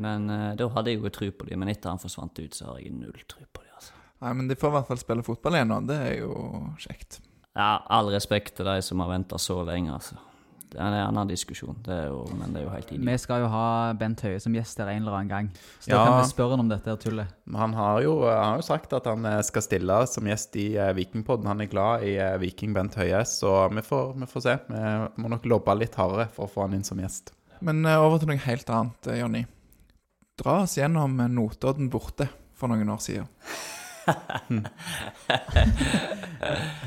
Men 0.03 0.29
eh, 0.31 0.51
da 0.57 0.68
hadde 0.75 0.92
jeg 0.92 1.03
jo 1.03 1.12
tro 1.12 1.31
på 1.33 1.49
dem. 1.51 1.62
Men 1.62 1.72
etter 1.72 1.92
han 1.92 2.03
forsvant 2.03 2.38
ut, 2.40 2.57
så 2.57 2.70
har 2.70 2.83
jeg 2.83 2.94
null 2.96 3.16
tro 3.29 3.42
på 3.44 3.64
dem. 3.64 3.72
Altså. 3.77 3.96
Nei, 4.25 4.35
men 4.38 4.51
de 4.51 4.59
får 4.59 4.72
i 4.72 4.77
hvert 4.79 4.90
fall 4.92 5.03
spille 5.03 5.27
fotball 5.27 5.59
igjen 5.59 5.72
nå. 5.72 5.81
Det 5.88 5.99
er 6.11 6.14
jo 6.20 6.37
kjekt. 6.83 7.20
Ja, 7.57 7.81
all 7.88 8.11
respekt 8.12 8.59
til 8.59 8.68
de 8.68 8.81
som 8.85 9.01
har 9.01 9.12
venta 9.14 9.38
så 9.40 9.62
lenge, 9.64 9.94
altså. 9.96 10.18
Det 10.70 10.81
er 10.83 10.87
en 10.88 10.94
annen 11.07 11.29
diskusjon, 11.31 11.76
det 11.87 11.94
er 11.94 12.07
jo, 12.11 12.24
men 12.35 12.50
det 12.52 12.61
er 12.61 12.64
jo 12.66 12.70
helt 12.72 12.88
idiot. 12.90 13.05
Vi 13.07 13.16
skal 13.22 13.40
jo 13.44 13.48
ha 13.52 13.92
Bent 13.96 14.20
Høie 14.26 14.40
som 14.42 14.52
gjest 14.57 14.76
der 14.81 14.88
en 14.92 15.02
eller 15.05 15.14
annen 15.20 15.31
gang. 15.31 15.50
Så 15.81 15.90
da 15.92 15.96
Ja. 15.96 16.05
kan 16.09 16.16
vi 16.18 16.29
spørre 16.33 16.50
han 16.57 16.61
om 16.64 16.68
dette 16.72 16.96
tullet. 17.05 17.31
Han 17.55 17.72
har, 17.79 18.00
jo, 18.02 18.16
han 18.26 18.50
har 18.50 18.57
jo 18.61 18.66
sagt 18.66 18.92
at 18.98 19.07
han 19.07 19.24
eh, 19.31 19.38
skal 19.46 19.62
stille 19.62 19.98
som 20.11 20.26
gjest 20.26 20.57
i 20.59 20.66
eh, 20.76 20.90
Vikingpodden. 20.98 21.46
Han 21.46 21.61
er 21.62 21.70
glad 21.70 22.02
i 22.09 22.16
eh, 22.18 22.37
Viking 22.42 22.74
Bent 22.74 22.94
Høie, 22.98 23.22
så 23.31 23.55
vi 23.72 23.81
får, 23.87 24.14
vi 24.18 24.26
får 24.33 24.40
se. 24.48 24.57
Vi 24.68 25.22
må 25.22 25.31
nok 25.33 25.46
lobbe 25.46 25.79
litt 25.79 25.94
hardere 26.00 26.26
for 26.35 26.44
å 26.48 26.50
få 26.50 26.66
han 26.66 26.74
inn 26.74 26.85
som 26.85 26.98
gjest. 26.98 27.31
Men 27.61 27.85
eh, 27.87 27.96
over 28.02 28.18
til 28.20 28.29
noe 28.35 28.42
helt 28.48 28.68
annet, 28.68 29.07
eh, 29.12 29.20
Jonny. 29.22 29.44
Dra 30.37 30.59
oss 30.66 30.76
gjennom 30.76 31.14
eh, 31.20 31.31
Notodden 31.33 31.88
borte 31.94 32.26
for 32.59 32.68
noen 32.68 32.90
år 32.90 33.00
siden. 33.07 33.31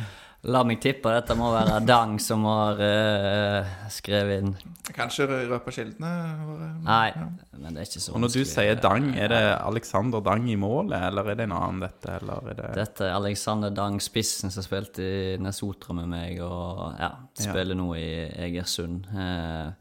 La 0.47 0.61
meg 0.63 0.77
tippe, 0.79 1.11
dette 1.11 1.35
må 1.35 1.49
være 1.51 1.81
Dang 1.83 2.13
som 2.23 2.45
har 2.47 2.77
uh, 2.79 3.71
skrevet 3.91 4.39
inn. 4.39 4.53
Kanskje 4.95 5.25
røpe 5.27 5.73
kildene 5.75 6.11
våre? 6.47 6.69
Nei, 6.85 7.09
Ja. 7.11 7.25
men 7.59 7.75
det 7.75 7.81
er 7.83 7.89
ikke 7.89 7.99
så 8.05 8.13
Og 8.15 8.21
når 8.23 8.31
du 8.37 8.45
sier 8.47 8.79
Dang, 8.79 9.09
er 9.19 9.27
det 9.33 9.41
Alexander 9.59 10.23
Dang 10.23 10.47
i 10.49 10.55
målet, 10.55 10.95
eller 11.09 11.27
er 11.27 11.35
det 11.41 11.49
en 11.49 11.55
annen 11.57 11.83
dette, 11.83 12.15
eller 12.21 12.47
er 12.53 12.55
det 12.61 12.69
Dette 12.79 13.09
er 13.09 13.17
Alexander 13.17 13.69
Dang, 13.75 13.99
spissen 13.99 14.49
som 14.55 14.63
spilte 14.63 15.03
i 15.03 15.35
Nesotra 15.43 15.93
med 15.99 16.07
meg, 16.15 16.39
og 16.39 16.95
ja, 16.97 17.11
spiller 17.35 17.75
nå 17.75 17.91
i 17.99 18.07
Egersund. 18.47 19.11
Uh, 19.11 19.75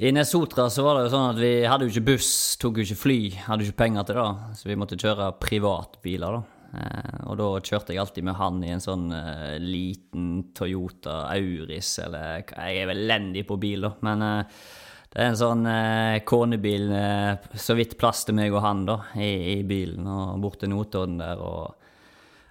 I 0.00 0.10
Nesotra 0.16 0.70
så 0.72 0.88
var 0.88 0.96
det 1.02 1.06
jo 1.10 1.14
sånn 1.18 1.30
at 1.36 1.44
vi 1.44 1.52
hadde 1.68 1.84
jo 1.84 1.92
ikke 1.92 2.08
buss, 2.16 2.32
tok 2.64 2.80
jo 2.80 2.88
ikke 2.88 3.02
fly, 3.04 3.20
hadde 3.44 3.64
jo 3.68 3.70
ikke 3.74 3.82
penger 3.84 4.08
til 4.08 4.22
det, 4.24 4.28
så 4.56 4.72
vi 4.72 4.80
måtte 4.80 4.96
kjøre 5.04 5.34
privatbiler, 5.44 6.40
da. 6.40 6.55
Eh, 6.76 7.20
og 7.30 7.38
da 7.40 7.48
kjørte 7.64 7.94
jeg 7.94 8.02
alltid 8.02 8.26
med 8.28 8.38
han 8.38 8.60
i 8.64 8.72
en 8.74 8.82
sånn 8.82 9.06
eh, 9.16 9.56
liten 9.62 10.26
Toyota 10.56 11.22
Auris, 11.32 11.94
eller 12.04 12.42
Jeg 12.44 12.82
er 12.82 12.90
vel 12.90 13.06
elendig 13.06 13.46
på 13.48 13.58
bil, 13.60 13.88
da, 13.88 13.94
men 14.06 14.26
eh, 14.26 14.60
det 15.12 15.22
er 15.22 15.30
en 15.30 15.40
sånn 15.40 15.64
eh, 15.70 16.20
konebil, 16.28 16.90
eh, 16.92 17.50
så 17.56 17.76
vidt 17.78 17.96
plass 18.00 18.26
til 18.28 18.36
meg 18.36 18.52
og 18.52 18.64
han 18.66 18.84
da, 18.88 19.00
i, 19.16 19.32
i 19.56 19.58
bilen, 19.66 20.06
og 20.10 20.40
bort 20.44 20.60
til 20.60 20.72
Notodden 20.74 21.20
der, 21.22 21.40
og 21.40 21.74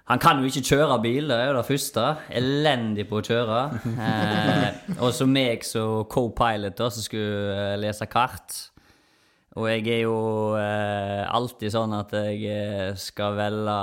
han 0.06 0.20
kan 0.22 0.38
jo 0.38 0.46
ikke 0.46 0.62
kjøre 0.68 1.00
bil, 1.02 1.32
det 1.32 1.36
er 1.36 1.48
jo 1.50 1.56
det 1.56 1.66
første. 1.66 2.02
Elendig 2.38 3.08
på 3.10 3.18
å 3.18 3.24
kjøre. 3.26 3.62
Eh, 4.06 4.66
og 5.02 5.10
så 5.10 5.26
meg 5.26 5.64
som 5.66 6.04
co-pilot 6.06 6.76
da, 6.78 6.86
som 6.94 7.02
skulle 7.02 7.72
lese 7.82 8.06
kart. 8.06 8.54
Og 9.56 9.70
jeg 9.70 9.86
er 9.88 10.02
jo 10.04 10.16
eh, 10.60 11.22
alltid 11.24 11.72
sånn 11.72 11.94
at 11.96 12.12
jeg 12.12 12.42
eh, 12.52 12.90
skal 13.00 13.38
velge 13.38 13.76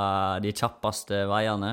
de 0.45 0.51
kjappeste 0.53 1.23
veiene. 1.31 1.71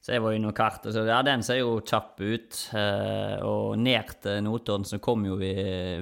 Så 0.00 0.14
jeg 0.14 0.22
var 0.24 0.32
innom 0.32 0.54
kartet, 0.56 0.94
så 0.94 1.02
ja, 1.04 1.18
den 1.26 1.42
ser 1.44 1.60
jo 1.60 1.82
kjapp 1.84 2.22
ut. 2.22 2.62
Eh, 2.72 3.36
og 3.44 3.76
ned 3.82 4.14
til 4.24 4.40
Notodden 4.46 4.88
så 4.88 5.02
kom 5.04 5.26
jo 5.28 5.36
vi 5.36 5.52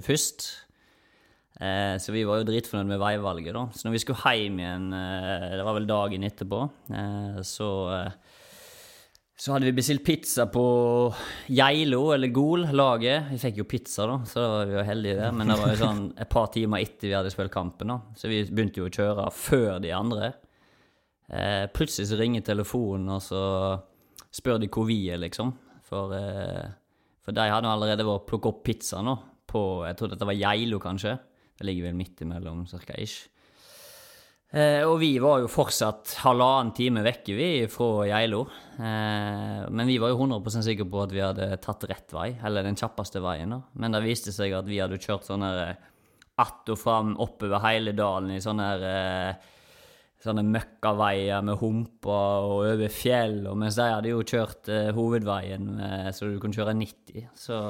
først. 0.06 0.46
Eh, 1.58 1.96
så 1.98 2.12
vi 2.14 2.22
var 2.28 2.42
jo 2.42 2.46
dritfornøyd 2.52 2.92
med 2.92 3.02
veivalget, 3.02 3.56
da. 3.56 3.64
Så 3.74 3.88
når 3.88 3.96
vi 3.96 4.02
skulle 4.04 4.36
hjem 4.36 4.62
igjen, 4.62 4.86
eh, 4.94 5.48
det 5.56 5.64
var 5.66 5.78
vel 5.78 5.88
dagen 5.88 6.26
etterpå, 6.28 6.62
eh, 6.92 7.38
så 7.48 7.70
eh, 7.96 8.25
så 9.36 9.52
hadde 9.52 9.68
vi 9.68 9.76
bestilt 9.76 10.00
pizza 10.04 10.46
på 10.48 10.62
Geilo, 11.52 12.06
eller 12.14 12.30
Gol, 12.32 12.62
laget. 12.72 13.26
Vi 13.34 13.40
fikk 13.42 13.58
jo 13.60 13.66
pizza, 13.68 14.06
da, 14.08 14.14
så 14.24 14.40
da 14.40 14.46
var 14.54 14.70
vi 14.70 14.76
jo 14.78 14.84
heldige 14.88 15.18
der. 15.18 15.34
Men 15.36 15.52
det 15.52 15.58
var 15.60 15.72
jo 15.74 15.80
sånn 15.82 16.00
et 16.16 16.30
par 16.32 16.48
timer 16.54 16.80
etter 16.80 17.10
vi 17.10 17.16
hadde 17.18 17.32
spilt 17.34 17.52
kampen, 17.52 17.92
da. 17.92 17.98
Så 18.16 18.30
vi 18.32 18.38
begynte 18.48 18.80
jo 18.80 18.88
å 18.88 18.94
kjøre 18.96 19.26
før 19.36 19.76
de 19.84 19.92
andre. 19.92 20.30
Eh, 21.28 21.66
plutselig 21.68 22.08
så 22.08 22.16
ringer 22.16 22.46
telefonen, 22.48 23.12
og 23.12 23.20
så 23.26 23.42
spør 24.40 24.62
de 24.62 24.70
hvor 24.72 24.88
vi 24.88 25.02
er, 25.12 25.20
liksom. 25.20 25.52
For, 25.84 26.16
eh, 26.16 26.72
for 27.20 27.36
de 27.36 27.48
hadde 27.52 27.68
allerede 27.76 28.08
vært 28.08 28.26
plukket 28.30 28.54
opp 28.54 28.64
pizza 28.64 29.04
nå, 29.04 29.18
på 29.46 29.84
Jeg 29.84 30.00
tror 30.00 30.14
dette 30.14 30.32
var 30.32 30.40
Geilo, 30.40 30.80
kanskje. 30.80 31.12
Det 31.60 31.68
ligger 31.68 31.90
vel 31.90 32.00
midt 32.00 32.24
imellom, 32.24 32.64
cirka 32.72 32.96
ish. 32.96 33.28
Eh, 34.56 34.80
og 34.88 34.96
vi 35.02 35.10
var 35.20 35.42
jo 35.42 35.50
fortsatt 35.52 36.14
halvannen 36.22 36.72
time 36.76 37.02
vekke 37.04 37.66
fra 37.68 38.06
Geilo. 38.08 38.46
Eh, 38.80 39.66
men 39.68 39.88
vi 39.88 39.98
var 40.00 40.14
jo 40.14 40.22
100% 40.22 40.64
sikre 40.64 40.86
på 40.88 41.02
at 41.02 41.12
vi 41.12 41.20
hadde 41.20 41.50
tatt 41.60 41.84
rett 41.90 42.14
vei, 42.16 42.30
eller 42.40 42.64
den 42.64 42.78
kjappeste 42.78 43.20
veien. 43.20 43.52
da. 43.52 43.60
Men 43.76 43.92
det 43.92 44.06
viste 44.06 44.32
seg 44.32 44.54
at 44.56 44.68
vi 44.68 44.80
hadde 44.80 45.00
kjørt 45.02 45.28
sånn 45.28 45.44
her 45.44 45.60
eh, 45.66 45.84
att 46.36 46.68
og 46.68 46.76
fram 46.76 47.14
oppover 47.16 47.62
hele 47.64 47.94
dalen 47.96 48.34
i 48.34 48.42
sånne 48.44 48.64
her 48.68 49.38
sånne 50.20 50.42
møkkaveier 50.44 51.40
med 51.44 51.56
humper 51.60 52.44
og 52.44 52.66
over 52.74 52.92
fjell, 52.92 53.38
og 53.48 53.56
mens 53.56 53.78
de 53.78 53.86
hadde 53.88 54.10
jo 54.10 54.20
kjørt 54.20 54.68
hovedveien 54.92 56.10
så 56.12 56.28
du 56.28 56.36
kunne 56.42 56.56
kjøre 56.56 56.74
90. 56.76 57.30
Så 57.40 57.62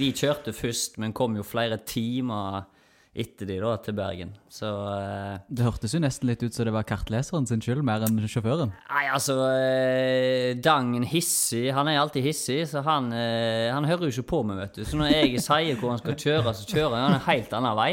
vi 0.00 0.08
kjørte 0.16 0.56
først, 0.56 0.96
men 1.04 1.12
kom 1.12 1.36
jo 1.36 1.44
flere 1.44 1.82
timer 1.84 2.64
etter 3.12 3.48
de 3.48 3.58
da 3.60 3.72
til 3.84 3.96
Bergen. 3.96 4.30
Så 4.48 4.68
uh, 4.68 5.40
Det 5.52 5.66
hørtes 5.66 5.92
jo 5.92 6.00
nesten 6.00 6.30
litt 6.30 6.44
ut 6.44 6.56
som 6.56 6.68
det 6.68 6.72
var 6.72 6.86
kartleseren 6.88 7.48
sin 7.48 7.60
skyld, 7.64 7.82
mer 7.84 8.06
enn 8.06 8.20
sjåføren. 8.24 8.72
Nei, 8.88 9.02
altså 9.12 9.36
uh, 9.42 10.52
Dangen 10.64 11.04
hissig, 11.08 11.66
han 11.76 11.90
er 11.92 12.00
alltid 12.00 12.24
hissig, 12.24 12.62
så 12.70 12.84
han, 12.86 13.12
uh, 13.12 13.68
han 13.72 13.88
hører 13.88 14.08
jo 14.08 14.16
ikke 14.16 14.30
på 14.32 14.44
meg, 14.48 14.62
vet 14.64 14.80
du. 14.80 14.86
Så 14.88 15.00
når 15.00 15.12
jeg 15.12 15.44
sier 15.44 15.76
hvor 15.80 15.92
han 15.92 16.00
skal 16.00 16.18
kjøre, 16.24 16.56
så 16.56 16.68
kjører 16.72 16.98
han 17.00 17.18
en 17.18 17.28
helt 17.28 17.60
annen 17.60 17.78
vei. 17.82 17.92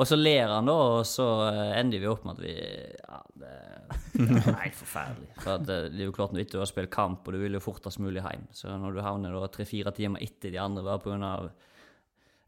Og 0.00 0.06
så 0.08 0.16
ler 0.16 0.48
han 0.48 0.68
da, 0.68 0.74
og 0.74 1.06
så 1.08 1.26
eh, 1.50 1.72
ender 1.80 2.02
vi 2.02 2.08
opp 2.10 2.26
med 2.26 2.38
at 2.38 2.44
vi 2.44 2.54
Ja, 2.54 3.18
det, 3.40 3.54
det 4.14 4.38
er 4.38 4.60
helt 4.62 4.78
forferdelig. 4.78 5.30
For 5.42 5.56
eh, 5.56 5.64
det 5.90 6.04
er 6.04 6.06
jo 6.06 6.14
klart 6.16 6.34
når 6.34 6.46
du 6.48 6.60
har 6.60 6.70
spilt 6.70 6.92
kamp, 6.94 7.26
og 7.26 7.34
du 7.34 7.40
vil 7.42 7.58
jo 7.58 7.62
fortest 7.64 8.00
mulig 8.02 8.22
hjem. 8.22 8.46
Så 8.54 8.70
når 8.70 8.96
du 8.96 9.02
havner 9.04 9.34
da 9.34 9.50
tre-fire 9.52 9.92
timer 9.96 10.22
etter 10.24 10.54
de 10.54 10.62
andre 10.62 10.86
bare 10.86 11.02
pga. 11.04 11.34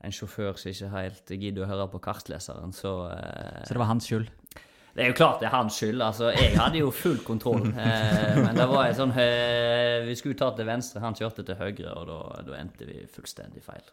En 0.02 0.12
sjåfør 0.14 0.56
som 0.58 0.70
ikke 0.72 0.90
helt 0.92 1.32
gidder 1.38 1.64
å 1.64 1.70
høre 1.70 1.88
på 1.92 2.00
kartleseren, 2.02 2.72
så 2.76 2.92
eh, 3.14 3.62
Så 3.68 3.74
det 3.76 3.82
var 3.82 3.90
hans 3.92 4.08
skyld. 4.10 4.30
det 4.94 5.04
er 5.04 5.12
jo 5.12 5.16
klart 5.16 5.40
det 5.40 5.46
er 5.48 5.54
hans 5.56 5.76
skyld. 5.78 6.02
altså 6.02 6.30
Jeg 6.34 6.56
hadde 6.58 6.82
jo 6.82 6.90
full 6.90 7.18
kontroll. 7.24 7.68
Eh, 7.72 8.40
men 8.42 8.54
det 8.58 8.66
var 8.68 8.88
en 8.90 8.98
sånn 8.98 9.14
eh, 9.16 10.02
Vi 10.08 10.16
skulle 10.18 10.36
ta 10.38 10.50
til 10.56 10.66
venstre, 10.68 11.00
han 11.04 11.14
kjørte 11.16 11.44
til 11.46 11.56
høyre, 11.60 11.94
og 11.96 12.06
da, 12.10 12.18
da 12.50 12.58
endte 12.60 12.88
vi 12.88 13.00
fullstendig 13.14 13.62
feil. 13.64 13.84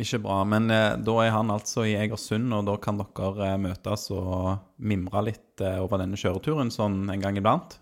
Ikke 0.00 0.20
bra. 0.24 0.38
Men 0.48 0.70
eh, 0.72 0.94
da 0.96 1.14
er 1.24 1.34
han 1.34 1.50
altså 1.52 1.82
i 1.84 1.96
Egersund, 2.00 2.52
og 2.56 2.64
da 2.70 2.76
kan 2.80 3.00
dere 3.02 3.50
eh, 3.54 3.58
møtes 3.60 4.06
og 4.16 4.54
mimre 4.80 5.24
litt 5.26 5.60
eh, 5.60 5.76
over 5.82 6.00
denne 6.00 6.16
kjøreturen 6.20 6.70
sånn 6.72 7.02
en 7.12 7.20
gang 7.20 7.36
iblant? 7.36 7.76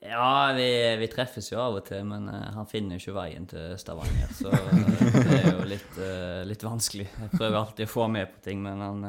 Ja, 0.00 0.52
vi, 0.56 0.96
vi 0.96 1.08
treffes 1.12 1.50
jo 1.52 1.58
av 1.60 1.74
og 1.76 1.82
til, 1.84 2.06
men 2.08 2.24
uh, 2.32 2.48
han 2.54 2.68
finner 2.68 2.96
jo 2.96 3.02
ikke 3.02 3.16
veien 3.18 3.44
til 3.50 3.74
Stavanger. 3.76 4.30
Så 4.32 4.48
uh, 4.48 4.70
det 5.12 5.40
er 5.42 5.50
jo 5.50 5.66
litt, 5.68 5.98
uh, 6.00 6.40
litt 6.48 6.64
vanskelig. 6.64 7.04
Jeg 7.04 7.32
prøver 7.34 7.58
alltid 7.58 7.84
å 7.84 7.90
få 7.90 8.06
han 8.06 8.14
med 8.14 8.30
på 8.32 8.40
ting, 8.46 8.62
men 8.64 8.80
han, 8.80 9.04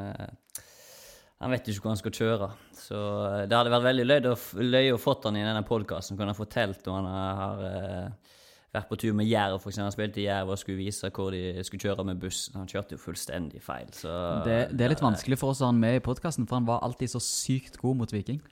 han 1.39 1.55
vet 1.55 1.71
ikke 1.71 1.85
hvor 1.85 1.93
han 1.93 2.01
skal 2.01 2.15
kjøre. 2.17 2.49
Så 2.75 2.99
det 3.47 3.55
hadde 3.55 3.71
vært 3.71 3.87
veldig 3.87 4.07
løye 4.09 4.33
å, 4.33 4.35
løy 4.67 4.91
å 4.91 4.99
fått 4.99 5.29
han 5.29 5.39
i 5.39 5.45
denne 5.45 5.63
podkasten. 5.67 6.19
Kunne 6.19 6.35
ha 6.35 6.37
fortalt 6.37 6.83
når 6.83 6.99
han 6.99 7.09
har 7.39 7.63
vært 8.75 8.91
på 8.91 8.99
tur 8.99 9.15
med 9.15 9.31
Jerv, 9.31 9.61
f.eks. 9.61 9.79
Han 9.79 9.95
spilte 9.95 10.19
i 10.19 10.27
Jerv 10.27 10.51
og 10.51 10.59
skulle 10.59 10.81
vise 10.81 11.07
hvor 11.15 11.31
de 11.31 11.63
skulle 11.67 11.87
kjøre 11.87 12.07
med 12.11 12.19
buss. 12.19 12.49
Han 12.57 12.67
kjørte 12.67 12.97
jo 12.97 13.03
fullstendig 13.05 13.63
feil, 13.63 13.87
så 13.95 14.11
Det, 14.43 14.59
det 14.75 14.89
er 14.89 14.95
litt 14.97 15.07
vanskelig 15.07 15.39
for 15.39 15.55
oss 15.55 15.63
å 15.63 15.69
ha 15.69 15.71
han 15.71 15.79
med 15.79 16.01
i 16.01 16.03
podkasten, 16.03 16.51
for 16.51 16.59
han 16.59 16.67
var 16.67 16.83
alltid 16.83 17.15
så 17.15 17.23
sykt 17.23 17.79
god 17.79 18.03
mot 18.03 18.11
Viking. 18.11 18.43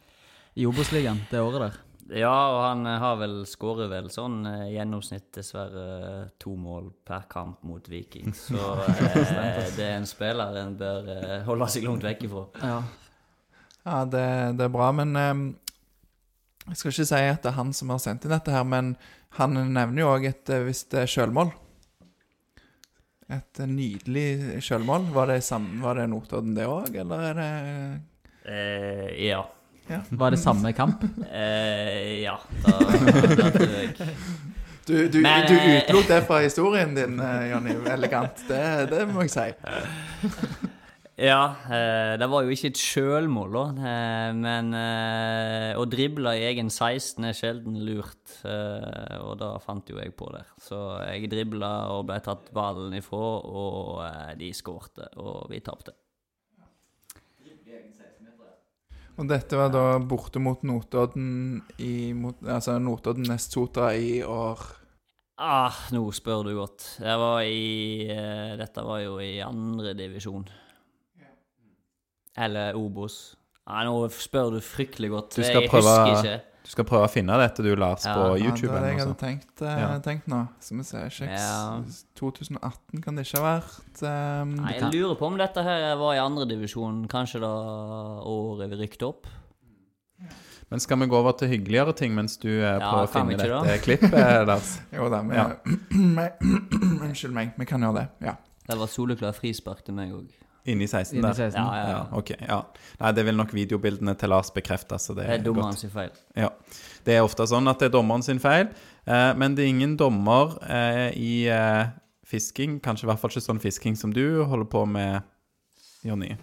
I 0.55 0.67
Obos-ligaen 0.67 1.19
det 1.31 1.43
året 1.43 1.67
der. 1.67 1.79
Ja, 2.09 2.33
og 2.55 2.59
han 2.63 2.85
eh, 2.89 2.95
har 3.03 3.17
vel 3.19 3.35
skåret 3.45 3.89
vel 3.91 4.07
sånn 4.09 4.39
eh, 4.49 4.63
gjennomsnitt 4.73 5.27
dessverre 5.35 5.83
eh, 6.07 6.23
to 6.41 6.55
mål 6.57 6.87
per 7.05 7.27
kamp 7.29 7.61
mot 7.69 7.85
Viking. 7.91 8.31
Så 8.33 8.57
eh, 8.87 9.67
det 9.75 9.85
er 9.85 9.97
en 9.99 10.07
spiller 10.09 10.57
en 10.63 10.73
bør 10.79 11.11
eh, 11.15 11.35
holde 11.45 11.67
seg 11.69 11.85
langt 11.85 12.07
vekk 12.07 12.25
ifra. 12.29 12.45
Ja. 12.63 12.79
Ja, 13.85 13.99
det, 14.05 14.25
det 14.59 14.65
er 14.67 14.73
bra, 14.73 14.89
men 14.97 15.13
eh, 15.15 15.43
jeg 16.69 16.77
skal 16.81 16.91
ikke 16.95 17.07
si 17.11 17.21
at 17.29 17.43
det 17.45 17.51
er 17.53 17.57
han 17.59 17.73
som 17.77 17.93
har 17.93 18.01
sendt 18.03 18.25
inn 18.27 18.33
dette 18.33 18.53
her, 18.53 18.65
men 18.67 18.95
han 19.37 19.53
nevner 19.59 20.01
jo 20.03 20.09
òg 20.15 20.25
et 20.31 20.51
visst 20.65 20.93
sjølmål. 21.13 21.53
Et 23.29 23.59
nydelig 23.69 24.57
sjølmål. 24.65 25.03
Var 25.13 25.29
det, 25.29 25.39
sam- 25.45 25.75
var 25.83 25.99
det 26.01 26.07
Notodden, 26.09 26.55
det 26.57 26.65
òg, 26.65 26.95
eller 27.03 27.27
er 27.29 27.39
det 27.43 27.49
Eh, 28.49 29.09
ja. 29.27 29.43
Var 30.09 30.35
det 30.35 30.39
samme 30.41 30.73
kamp? 30.77 31.03
Eh, 31.31 32.21
ja, 32.23 32.37
da, 32.65 32.77
da 32.79 33.51
tror 33.55 33.75
jeg 33.75 33.93
Du, 34.89 34.95
du, 35.07 35.19
Men, 35.21 35.45
du 35.45 35.53
eh, 35.53 35.83
utelot 35.83 36.07
det 36.09 36.23
fra 36.25 36.39
historien 36.41 36.95
din, 36.97 37.19
eh, 37.21 37.51
Jonny. 37.51 37.75
Elegant. 37.93 38.41
Det, 38.49 38.89
det 38.89 39.05
må 39.11 39.21
jeg 39.27 39.33
si. 39.35 39.47
Ja, 41.19 41.55
eh, 41.67 42.13
det 42.17 42.29
var 42.31 42.45
jo 42.47 42.53
ikke 42.55 42.69
et 42.71 42.79
sjølmål, 42.79 43.57
da. 43.57 43.91
Men 44.39 44.73
eh, 44.77 45.77
å 45.77 45.83
drible 45.91 46.31
i 46.39 46.45
egen 46.47 46.71
16 46.71 47.27
er 47.27 47.35
sjelden 47.35 47.75
lurt. 47.83 48.37
Eh, 48.47 49.17
og 49.19 49.35
da 49.41 49.51
fant 49.61 49.91
jo 49.91 49.99
jeg 49.99 50.15
på 50.17 50.31
der. 50.33 50.47
Så 50.63 50.79
jeg 51.03 51.29
dribla 51.33 51.73
og 51.93 52.07
ble 52.09 52.21
tatt 52.23 52.49
ballen 52.55 52.95
ifra, 52.97 53.25
og 53.45 54.39
de 54.39 54.53
skårte, 54.55 55.11
og 55.19 55.51
vi 55.51 55.59
tapte. 55.65 55.93
Og 59.19 59.27
dette 59.27 59.57
var 59.59 59.71
da 59.73 59.81
borte 59.99 60.39
mot 60.39 60.61
Notodden 60.63 61.59
i 61.83 62.13
mot, 62.15 62.37
Altså 62.47 62.77
Notodden 62.79 63.27
Nestsotra 63.27 63.89
i 63.99 64.21
år 64.23 64.61
Ah, 65.39 65.75
nå 65.95 66.01
spør 66.11 66.41
du 66.43 66.49
godt. 66.57 66.83
Det 66.99 67.13
var 67.19 67.41
i, 67.47 68.07
uh, 68.11 68.57
dette 68.59 68.81
var 68.83 68.99
jo 69.05 69.13
i 69.23 69.37
andre 69.39 69.93
divisjon. 69.95 70.43
Eller 72.39 72.75
Obos. 72.75 73.35
Ah, 73.67 73.85
nå 73.87 73.93
spør 74.11 74.49
du 74.57 74.59
fryktelig 74.63 75.09
godt. 75.13 75.37
Du 75.37 75.43
skal 75.43 75.61
jeg 75.63 75.69
prøve- 75.71 75.93
husker 76.09 76.25
ikke. 76.25 76.41
Du 76.69 76.73
skal 76.75 76.85
prøve 76.85 77.07
å 77.07 77.09
finne 77.09 77.33
dette, 77.41 77.63
du, 77.65 77.71
Lars, 77.81 78.03
Ja. 78.05 78.13
på 78.13 78.25
Ja, 78.37 78.45
YouTube. 78.45 78.69
det 78.69 78.77
er 78.77 78.81
det 78.83 78.89
jeg 78.91 78.99
hadde 78.99 79.17
tenkt, 79.17 79.61
eh, 79.65 79.79
Ja. 79.81 79.99
tenkt 80.05 80.27
nå. 80.29 80.47
Skal 80.59 80.77
vi 80.77 80.83
se 80.83 80.97
Kjeks 80.97 81.39
Ja. 81.39 81.81
2018 82.15 83.01
kan 83.01 83.15
det 83.15 83.25
ikke 83.25 83.39
ha 83.41 83.59
vært. 83.59 84.03
Um, 84.03 84.55
Nei, 84.55 84.73
jeg 84.77 84.91
lurer 84.93 85.17
på 85.17 85.25
om 85.25 85.37
dette 85.37 85.63
her 85.63 85.95
var 85.97 86.13
i 86.13 86.19
andre 86.19 86.45
divisjon, 86.45 87.07
kanskje 87.07 87.41
da 87.41 87.49
året 88.21 88.69
vi 88.69 88.75
rykte 88.85 89.07
opp. 89.07 89.25
Men 90.69 90.79
skal 90.79 90.97
vi 90.99 91.07
gå 91.07 91.13
over 91.17 91.31
til 91.39 91.47
hyggeligere 91.49 91.95
ting 91.95 92.13
mens 92.13 92.37
du 92.37 92.47
eh, 92.61 92.77
Ja, 92.77 92.91
prøver 92.91 93.07
å 93.07 93.11
kan 93.13 93.27
vi 93.27 93.33
finne 93.33 93.45
ikke 93.49 93.65
dette 93.65 93.83
klippet, 93.87 94.45
Lars? 94.45 94.79
Jo 94.93 95.09
da, 95.09 95.21
vi, 95.23 95.35
Ja. 95.35 95.49
meg- 95.89 96.37
Unnskyld 97.01 97.33
meg, 97.33 97.53
vi 97.57 97.65
kan 97.65 97.81
gjøre 97.81 97.95
det. 97.95 98.09
Ja. 98.27 98.35
Det 98.67 98.77
var 98.77 98.85
soleklart 98.85 99.33
frispark 99.41 99.83
til 99.83 99.95
meg 99.95 100.11
òg. 100.13 100.29
Inni 100.69 100.87
16 100.87 101.17
Inni 101.17 101.25
der? 101.27 101.33
16. 101.37 101.59
Ja, 101.59 101.75
ja, 101.75 101.83
Ja, 101.83 101.89
ja. 101.97 102.17
ok, 102.19 102.29
ja. 102.47 102.59
Nei, 102.99 103.11
det 103.17 103.25
vil 103.25 103.35
nok 103.39 103.53
videobildene 103.55 104.15
til 104.19 104.29
Lars 104.29 104.51
bekrefte, 104.55 104.99
så 105.01 105.15
det 105.17 105.25
Det 105.25 105.29
er 105.35 105.39
er 105.39 105.43
dommeren 105.47 105.71
godt. 105.73 105.79
sin 105.79 105.89
feil. 105.93 106.11
Ja. 106.37 106.49
Det 107.05 107.15
er 107.17 107.23
ofte 107.25 107.47
sånn 107.49 107.67
at 107.71 107.79
det 107.79 107.89
er 107.89 107.95
dommeren 107.97 108.23
sin 108.23 108.39
feil, 108.43 108.67
eh, 109.07 109.33
men 109.39 109.55
det 109.55 109.65
er 109.65 109.69
ingen 109.73 109.95
dommer 109.97 110.57
eh, 110.69 111.09
i 111.17 111.47
eh, 111.49 111.87
fisking, 112.29 112.79
kanskje 112.85 113.07
i 113.07 113.09
hvert 113.09 113.19
fall 113.19 113.31
ikke 113.33 113.41
sånn 113.47 113.59
fisking 113.63 113.95
som 113.97 114.13
du 114.13 114.43
holder 114.45 114.65
på 114.69 114.85
med, 114.87 115.21
Jonny. 116.05 116.35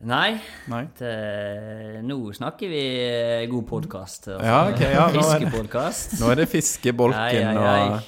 Nei, 0.00 0.40
Nei? 0.72 0.86
det, 0.96 2.00
nå 2.08 2.16
snakker 2.32 2.70
vi 2.72 2.80
eh, 3.04 3.46
god 3.50 3.66
podkast. 3.68 4.28
Altså. 4.32 4.46
Ja, 4.46 4.60
okay, 4.70 4.92
ja, 4.94 5.08
Fiskepodkast. 5.12 6.14
Nå 6.22 6.30
er 6.32 6.38
det 6.40 6.46
fiskebolken, 6.48 7.58
og 7.60 8.00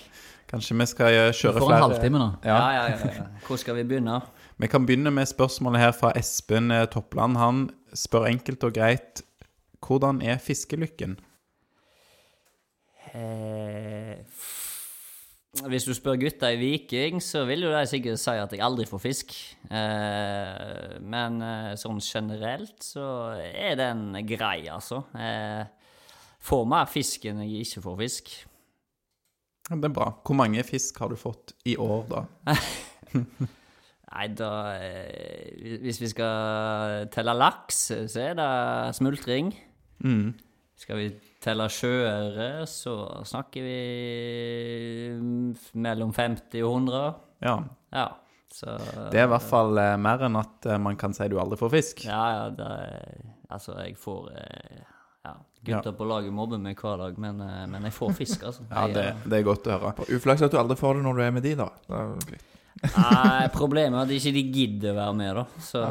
kanskje 0.48 0.76
vi 0.78 0.86
skal 0.88 1.18
kjøre 1.36 1.52
Du 1.52 1.58
For 1.60 1.66
får 1.66 1.66
en 1.66 1.68
flere 1.74 1.82
halvtime 1.84 2.22
nå. 2.22 2.28
Ja, 2.44 2.56
Ja. 2.56 2.70
ja, 2.72 2.86
ja, 2.96 3.12
ja. 3.18 3.26
Hvor 3.46 3.60
skal 3.60 3.76
vi 3.76 3.84
begynne? 3.84 4.22
Vi 4.60 4.68
kan 4.70 4.86
begynne 4.86 5.10
med 5.14 5.28
spørsmålet 5.30 5.80
her 5.80 5.92
fra 5.96 6.12
Espen 6.18 6.70
eh, 6.70 6.86
Toppland. 6.90 7.36
Han 7.40 7.68
spør 7.94 8.28
enkelt 8.30 8.64
og 8.64 8.74
greit 8.76 9.22
hvordan 9.82 10.20
er 10.22 10.38
fiskelykken? 10.38 11.16
Eh, 13.12 14.20
hvis 15.68 15.84
du 15.84 15.92
spør 15.92 16.16
gutta 16.16 16.48
i 16.54 16.56
Viking, 16.60 17.18
så 17.20 17.42
vil 17.44 17.66
jo 17.66 17.72
de 17.74 17.82
sikkert 17.88 18.20
si 18.22 18.36
at 18.40 18.54
jeg 18.54 18.62
aldri 18.64 18.86
får 18.88 19.02
fisk. 19.02 19.34
Eh, 19.68 20.96
men 21.04 21.42
eh, 21.44 21.72
sånn 21.80 22.00
generelt 22.00 22.78
så 22.86 23.06
er 23.36 23.76
den 23.80 24.14
grei, 24.28 24.64
altså. 24.72 25.02
Eh, 25.12 25.66
får 26.42 26.64
mer 26.72 26.88
fisk 26.88 27.26
enn 27.28 27.42
jeg 27.44 27.66
ikke 27.66 27.84
får 27.84 27.98
fisk. 28.00 28.32
Det 29.68 29.76
er 29.76 29.94
bra. 29.94 30.08
Hvor 30.24 30.40
mange 30.40 30.64
fisk 30.66 30.98
har 31.04 31.12
du 31.12 31.20
fått 31.20 31.52
i 31.68 31.76
år, 31.80 32.06
da? 32.08 32.56
Nei, 34.12 34.28
da 34.36 34.52
eh, 34.76 35.76
Hvis 35.82 36.00
vi 36.02 36.10
skal 36.12 37.08
telle 37.12 37.34
laks, 37.36 37.84
så 38.12 38.24
er 38.26 38.38
det 38.38 38.48
smultring. 38.98 39.52
Mm. 40.04 40.32
Skal 40.82 40.98
vi 40.98 41.10
telle 41.42 41.68
sjøøre, 41.70 42.66
så 42.70 42.96
snakker 43.26 43.64
vi 43.64 43.76
mm, 45.16 45.52
mellom 45.84 46.12
50 46.14 46.66
og 46.66 46.74
100. 46.82 47.04
Ja. 47.46 47.56
Ja, 47.92 48.08
så 48.52 48.76
Det 49.10 49.20
er 49.22 49.28
i 49.28 49.32
hvert 49.32 49.46
fall 49.48 49.78
eh, 49.80 49.96
mer 50.00 50.26
enn 50.28 50.38
at 50.38 50.68
eh, 50.68 50.80
man 50.82 50.98
kan 51.00 51.16
si 51.16 51.30
du 51.32 51.38
aldri 51.40 51.60
får 51.60 51.72
fisk. 51.78 52.04
Ja, 52.10 52.24
ja, 52.36 52.48
det 52.56 52.72
er, 52.82 53.30
Altså, 53.52 53.76
jeg 53.84 53.98
får 54.00 54.30
Ja, 55.22 55.34
gutter 55.66 55.92
på 55.94 56.06
laget 56.08 56.32
mobber 56.34 56.58
meg 56.58 56.80
hver 56.80 56.96
dag, 56.98 57.18
men, 57.20 57.40
men 57.70 57.84
jeg 57.88 57.94
får 57.94 58.16
fisk, 58.16 58.46
altså. 58.48 58.64
Ja, 58.72 58.86
det, 58.90 59.04
det 59.24 59.38
er 59.38 59.44
godt 59.46 59.68
å 59.68 59.76
høre. 59.76 60.06
Uflaks 60.16 60.44
at 60.44 60.52
du 60.52 60.58
aldri 60.60 60.76
får 60.80 60.98
det 60.98 61.04
når 61.06 61.20
du 61.20 61.24
er 61.26 61.36
med 61.36 61.46
de, 61.46 61.52
da. 61.60 61.68
da 61.88 62.06
Nei, 62.82 63.48
problemet 63.54 63.94
er 63.94 64.02
at 64.02 64.10
de 64.10 64.18
ikke 64.18 64.54
gidder 64.54 64.92
å 64.92 64.98
være 64.98 65.16
med, 65.18 65.32
da. 65.38 65.44
Så 65.62 65.82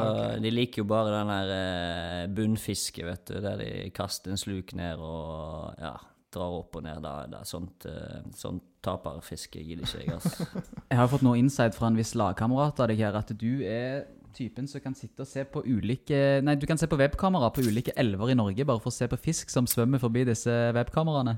de 0.42 0.52
liker 0.52 0.82
jo 0.82 0.88
bare 0.90 1.12
den 1.14 1.30
der 1.32 1.52
eh, 1.56 2.24
bunnfisket, 2.36 3.04
vet 3.06 3.28
du, 3.30 3.36
der 3.44 3.60
de 3.62 3.68
kaster 3.96 4.34
en 4.34 4.40
sluk 4.40 4.74
ned 4.78 5.00
og 5.00 5.78
ja, 5.80 5.94
drar 6.32 6.58
opp 6.58 6.80
og 6.80 6.84
ned. 6.86 7.00
Da, 7.04 7.14
da, 7.30 7.44
sånt, 7.48 7.86
eh, 7.88 8.24
sånt 8.36 8.66
taperfiske 8.84 9.62
gidder 9.62 9.86
ikke 9.86 10.02
jeg, 10.02 10.16
altså. 10.18 10.48
Jeg 10.92 10.98
har 10.98 11.08
fått 11.08 11.24
noe 11.24 11.38
insight 11.40 11.76
fra 11.76 11.88
en 11.88 11.96
viss 11.96 12.16
lagkamerat 12.18 12.82
av 12.82 12.90
deg 12.90 13.00
her, 13.00 13.16
at 13.16 13.30
du 13.38 13.62
er 13.64 14.04
typen 14.36 14.66
som 14.68 14.80
kan 14.80 14.96
sitte 14.96 15.24
og 15.24 15.28
se 15.28 15.44
på 15.44 15.60
ulike 15.66 16.40
Nei, 16.40 16.54
du 16.56 16.64
kan 16.68 16.80
se 16.80 16.88
på 16.88 16.96
webkamera 16.96 17.50
på 17.52 17.64
ulike 17.66 17.92
elver 18.00 18.32
i 18.32 18.36
Norge 18.38 18.64
bare 18.64 18.80
for 18.80 18.88
å 18.88 18.96
se 18.96 19.04
på 19.08 19.20
fisk 19.20 19.52
som 19.52 19.68
svømmer 19.68 20.00
forbi 20.00 20.24
disse 20.24 20.52
webkameraene. 20.76 21.36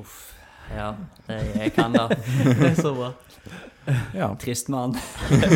Uff. 0.00 0.39
Ja, 0.76 0.94
jeg 1.28 1.72
kan 1.74 1.94
da. 1.94 2.08
Det 2.10 2.70
er 2.70 2.78
så 2.78 2.94
bra. 2.94 3.12
Ja. 4.14 4.28
Trist 4.38 4.68
mann. 4.70 4.92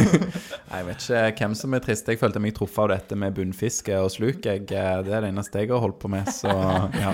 Jeg 0.74 0.86
vet 0.88 1.04
ikke 1.04 1.44
hvem 1.44 1.54
som 1.58 1.76
er 1.76 1.82
trist. 1.84 2.08
Jeg 2.08 2.18
følte 2.18 2.40
meg 2.42 2.54
truffet 2.56 2.82
av 2.86 2.90
dette 2.94 3.18
med 3.20 3.36
bunnfiske 3.36 3.98
og 4.00 4.10
sluk. 4.10 4.40
Jeg, 4.48 4.64
eh, 4.72 4.96
det 5.06 5.12
er 5.14 5.22
det 5.22 5.30
eneste 5.30 5.62
jeg 5.62 5.70
har 5.70 5.82
holdt 5.84 6.00
på 6.02 6.10
med, 6.10 6.26
så 6.32 6.50
ja. 6.96 7.12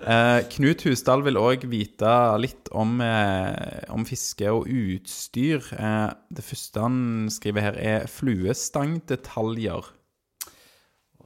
Eh, 0.00 0.38
Knut 0.54 0.84
Husdal 0.86 1.24
vil 1.26 1.36
òg 1.36 1.66
vite 1.68 2.10
litt 2.40 2.70
om, 2.72 3.00
eh, 3.04 3.82
om 3.92 4.06
fiske 4.08 4.48
og 4.48 4.68
utstyr. 4.70 5.60
Eh, 5.76 6.12
det 6.32 6.44
første 6.46 6.80
han 6.80 7.28
skriver 7.32 7.66
her, 7.66 7.76
er 7.76 8.06
fluestangdetaljer. 8.08 9.96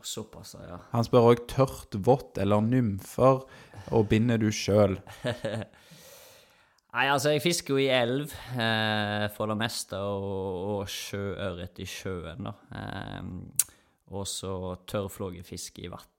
Såpass, 0.04 0.54
ja. 0.60 0.82
Han 0.92 1.04
spør 1.06 1.30
òg 1.30 1.46
tørt, 1.48 1.94
vått 2.04 2.36
eller 2.36 2.60
nymfer, 2.60 3.46
og 3.92 4.08
binder 4.08 4.40
du 4.40 4.48
sjøl? 4.54 4.96
Nei, 6.94 7.08
altså, 7.10 7.32
jeg 7.34 7.42
fisker 7.42 7.74
jo 7.74 7.82
i 7.82 7.90
elv 7.90 8.30
eh, 8.54 9.26
for 9.34 9.50
det 9.50 9.58
meste, 9.58 9.98
og, 9.98 10.58
og 10.76 10.90
sjøørret 10.90 11.80
i 11.82 11.86
sjøen, 11.90 12.46
da. 12.46 12.54
Eh, 12.78 13.72
og 14.14 14.28
så 14.30 14.52
tørrflågefiske 14.86 15.88
i 15.88 15.90
vann. 15.90 16.10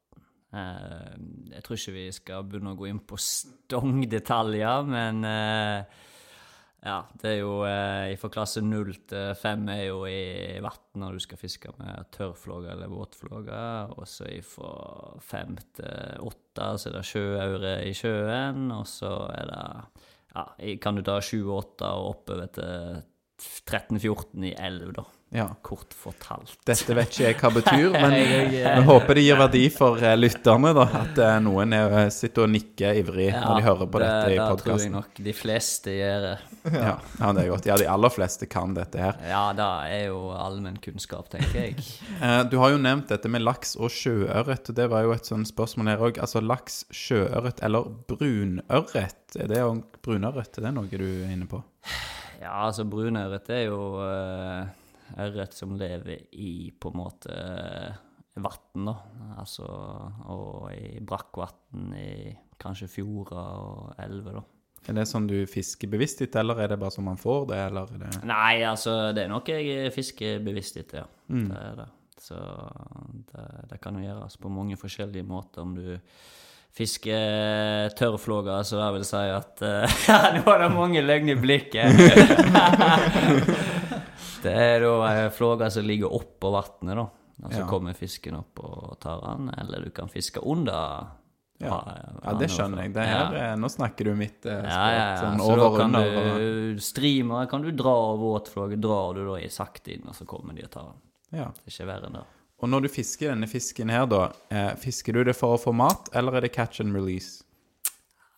Eh, 0.56 1.14
jeg 1.54 1.64
tror 1.64 1.80
ikke 1.80 1.96
vi 1.96 2.10
skal 2.16 2.44
begynne 2.48 2.74
å 2.76 2.80
gå 2.80 2.90
inn 2.90 3.00
på 3.08 3.20
stongdetaljer, 3.20 4.90
men 4.92 5.24
eh, 5.30 6.04
ja, 6.86 7.00
det 7.18 7.32
er 7.32 7.40
jo 7.40 7.54
eh, 7.66 8.14
Fra 8.22 8.30
klasse 8.30 8.62
0 8.62 8.92
til 9.10 9.32
5 9.42 9.70
er 9.74 9.84
jo 9.88 10.04
i 10.06 10.60
vann 10.62 11.02
når 11.02 11.18
du 11.18 11.24
skal 11.24 11.40
fiske 11.42 11.72
med 11.80 12.12
tørrflåge 12.14 12.76
eller 12.76 12.92
våtflåge. 12.92 13.62
Og 13.96 14.06
så 14.10 14.30
fra 14.46 15.16
5 15.26 15.56
til 15.80 16.28
8 16.56 16.78
så 16.80 16.90
er 16.90 16.98
det 16.98 17.06
sjøaure 17.10 17.74
i 17.86 17.94
sjøen, 17.96 18.70
og 18.72 18.88
så 18.88 19.12
er 19.36 19.52
det 19.52 19.64
ja, 20.36 20.46
kan 20.82 20.98
du 20.98 21.04
ta 21.06 21.20
7 21.24 21.44
og 21.44 21.58
8 21.58 21.92
og 21.92 22.10
oppover 22.14 22.52
til 22.56 23.04
13-14 23.42 24.46
i 24.46 24.54
11, 24.54 24.92
da. 24.96 25.06
Ja. 25.36 25.50
Kort 25.62 25.94
fortalt. 25.94 26.54
Dette 26.64 26.96
vet 26.96 27.10
ikke 27.12 27.24
jeg 27.26 27.36
hva 27.42 27.50
betyr, 27.52 27.96
men 28.04 28.14
vi 28.54 28.84
håper 28.88 29.18
det 29.18 29.24
gir 29.26 29.40
verdi 29.40 29.64
for 29.74 30.00
eh, 30.00 30.14
lytterne, 30.16 30.72
da. 30.78 30.86
At 31.02 31.20
eh, 31.20 31.34
noen 31.44 31.76
er, 31.76 31.96
sitter 32.14 32.46
og 32.46 32.54
nikker 32.54 33.02
ivrig 33.02 33.28
når 33.34 33.60
de 33.60 33.66
hører 33.66 33.90
på 33.92 34.02
det, 34.04 34.08
dette 34.14 34.32
i 34.32 34.38
det 34.40 34.48
tror 34.62 34.80
jeg 34.86 34.94
nok 34.94 35.22
de 35.28 35.34
fleste 35.36 35.96
gjør. 35.98 36.28
Ja, 36.72 36.94
ja, 37.20 37.34
det 37.36 37.44
er 37.44 37.52
godt. 37.52 37.68
Ja, 37.68 37.78
de 37.82 37.90
aller 37.92 38.14
fleste 38.16 38.48
kan 38.48 38.78
dette 38.78 39.02
her. 39.02 39.20
Ja, 39.28 39.44
det 39.58 39.68
er 39.98 40.06
jo 40.08 40.22
allmennkunnskap, 40.40 41.32
tenker 41.34 41.66
jeg. 41.66 41.84
Eh, 42.26 42.42
Du 42.48 42.56
har 42.62 42.72
jo 42.72 42.80
nevnt 42.80 43.10
dette 43.12 43.28
med 43.30 43.44
laks 43.44 43.76
og 43.76 43.92
sjøørret, 43.92 44.70
det 44.78 44.86
var 44.92 45.04
jo 45.04 45.12
et 45.18 45.28
sånt 45.28 45.50
spørsmål 45.50 45.92
her 45.92 46.06
òg. 46.08 46.20
Altså 46.24 46.40
laks, 46.42 46.86
sjøørret 46.96 47.60
eller 47.66 47.90
brunørret? 48.08 49.36
Er 49.36 49.52
det 49.52 49.64
brunørret? 50.06 50.56
Er 50.62 50.70
det 50.70 50.76
noe 50.78 50.88
du 50.88 51.04
er 51.04 51.34
inne 51.34 51.50
på? 51.50 51.60
Ja, 52.42 52.56
altså 52.66 52.86
brunørret 52.90 53.50
er 53.54 53.68
jo 53.68 53.80
uh, 54.00 54.66
ørret 55.22 55.56
som 55.56 55.76
lever 55.80 56.28
i 56.34 56.72
på 56.72 56.92
en 56.92 57.00
måte 57.00 57.36
uh, 57.36 58.02
vann, 58.36 58.90
da. 58.90 58.96
Altså 59.40 59.68
og 59.68 60.68
i 60.76 61.00
brakkvann, 61.06 61.94
i 61.96 62.36
kanskje 62.62 62.92
fjorder 62.92 63.40
og 63.40 64.04
elver, 64.04 64.40
da. 64.40 64.46
Er 64.86 65.00
det 65.00 65.08
sånn 65.10 65.26
du 65.26 65.38
fisker 65.50 65.90
bevisst 65.90 66.20
etter, 66.22 66.44
eller 66.44 66.60
er 66.62 66.74
det 66.74 66.78
bare 66.82 66.94
sånn 66.94 67.08
man 67.08 67.18
får 67.18 67.48
det, 67.50 67.62
eller 67.72 67.94
er 67.96 68.02
det 68.04 68.26
Nei, 68.30 68.62
altså, 68.70 68.94
det 69.18 69.24
er 69.24 69.32
noe 69.32 69.56
jeg 69.58 69.94
fisker 69.96 70.44
bevisst 70.46 70.78
etter, 70.78 71.02
ja. 71.02 71.08
Mm. 71.34 71.48
Det 71.50 71.62
er 71.62 71.80
det. 71.80 71.88
Så 72.22 72.38
det, 73.32 73.46
det 73.72 73.80
kan 73.84 73.98
jo 73.98 74.06
gjøres 74.06 74.38
på 74.42 74.52
mange 74.54 74.78
forskjellige 74.80 75.28
måter. 75.28 75.66
Om 75.66 75.74
du 75.78 75.90
fisker 76.76 77.94
tørrflåger, 77.96 78.66
så 78.68 78.80
det 78.82 78.90
vil 78.98 79.06
si 79.08 79.22
at 79.32 79.62
eh, 79.64 79.94
Ja, 80.10 80.18
nå 80.36 80.42
var 80.48 80.60
det 80.66 80.72
mange 80.76 81.04
løgn 81.06 81.32
i 81.32 81.38
blikket. 81.40 81.96
det 84.46 84.54
er 84.56 84.80
da 84.84 84.96
ei 85.10 85.30
flåger 85.34 85.70
som 85.74 85.86
ligger 85.88 86.12
oppå 86.14 86.52
vannet, 86.54 86.96
da. 87.00 87.06
Og 87.44 87.52
så 87.52 87.60
Ja. 87.62 87.66
kommer 87.68 87.94
fisken 87.98 88.36
opp 88.38 88.60
og 88.64 88.98
tar 89.04 89.20
den. 89.26 89.50
Eller 89.60 89.80
du 89.84 89.90
kan 89.92 90.08
fiske 90.10 90.40
under. 90.40 91.08
Ja, 91.60 91.80
ja 92.24 92.34
det 92.40 92.48
skjønner 92.52 92.84
jeg. 92.84 92.94
Det 92.96 93.04
Ja. 93.08 93.26
her, 93.28 93.36
eh, 93.52 93.56
Nå 93.60 93.68
snakker 93.72 94.04
du 94.06 94.16
mitt 94.16 94.46
eh, 94.46 94.60
språk. 94.60 94.72
Ja, 94.72 94.92
ja, 94.92 95.16
ja. 95.16 95.22
Sånn 95.22 95.40
Så 95.40 95.44
over 95.52 95.66
og 95.66 95.78
kan 95.80 95.96
under. 95.96 96.40
du 96.76 96.80
streame, 96.80 97.48
kan 97.50 97.62
du 97.62 97.72
dra 97.72 98.16
våtflåge, 98.16 98.76
drar 98.80 99.14
du 99.16 99.26
da 99.28 99.36
i 99.40 99.48
sakte 99.50 99.92
inn, 99.96 100.08
og 100.08 100.16
så 100.16 100.26
kommer 100.26 100.54
de 100.56 100.64
og 100.64 100.72
tar 100.72 100.84
den. 100.92 101.00
Ja. 101.40 101.46
Det 101.52 101.68
er 101.68 101.72
ikke 101.72 101.88
verre 101.92 102.06
enn 102.08 102.14
det. 102.20 102.26
Og 102.66 102.70
når 102.74 102.88
du 102.88 102.90
fisker 102.90 103.30
denne 103.30 103.46
fisken 103.46 103.92
her, 103.94 104.08
da, 104.10 104.24
eh, 104.50 104.72
fisker 104.82 105.14
du 105.14 105.22
det 105.28 105.36
for 105.38 105.54
å 105.54 105.62
få 105.62 105.70
mat, 105.78 106.10
eller 106.18 106.40
er 106.40 106.48
det 106.48 106.56
catch 106.56 106.82
and 106.82 106.96
release? 106.98 107.44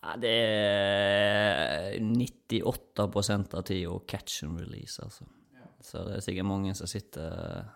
Ja, 0.03 0.17
det 0.19 0.33
er 0.33 1.95
98% 2.03 3.55
av 3.55 3.63
tida 3.63 3.99
catch 4.05 4.43
and 4.43 4.59
release, 4.59 4.99
altså. 4.99 5.23
Så 5.79 6.03
det 6.03 6.17
er 6.17 6.25
sikkert 6.25 6.49
mange 6.49 6.73
som 6.75 6.89
sitter 6.89 7.69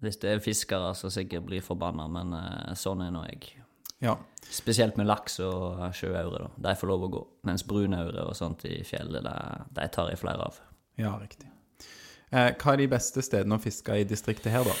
Hvis 0.00 0.16
det 0.16 0.30
er 0.30 0.40
fiskere 0.40 0.94
som 0.96 1.10
sikkert 1.12 1.44
blir 1.44 1.60
forbanna, 1.60 2.06
men 2.08 2.32
eh, 2.32 2.72
sånn 2.72 3.02
er 3.04 3.10
nå 3.12 3.26
jeg. 3.26 3.60
Ja. 4.00 4.14
Spesielt 4.48 4.96
med 4.96 5.10
laks 5.10 5.36
og 5.44 5.82
sjøaure. 5.92 6.48
De 6.56 6.72
får 6.72 6.88
lov 6.88 7.04
å 7.04 7.10
gå. 7.12 7.20
Mens 7.44 7.66
brunaure 7.68 8.24
og 8.24 8.32
sånt 8.38 8.64
i 8.64 8.78
fjellet, 8.80 9.20
de, 9.20 9.36
de 9.76 9.88
tar 9.92 10.08
jeg 10.08 10.22
flere 10.22 10.48
av. 10.48 10.56
Ja, 10.96 11.12
riktig. 11.20 11.50
Eh, 12.32 12.54
hva 12.56 12.72
er 12.72 12.80
de 12.80 12.88
beste 12.88 13.20
stedene 13.20 13.60
å 13.60 13.60
fiske 13.60 14.00
i 14.00 14.08
distriktet 14.08 14.54
her, 14.54 14.64
da? 14.64 14.78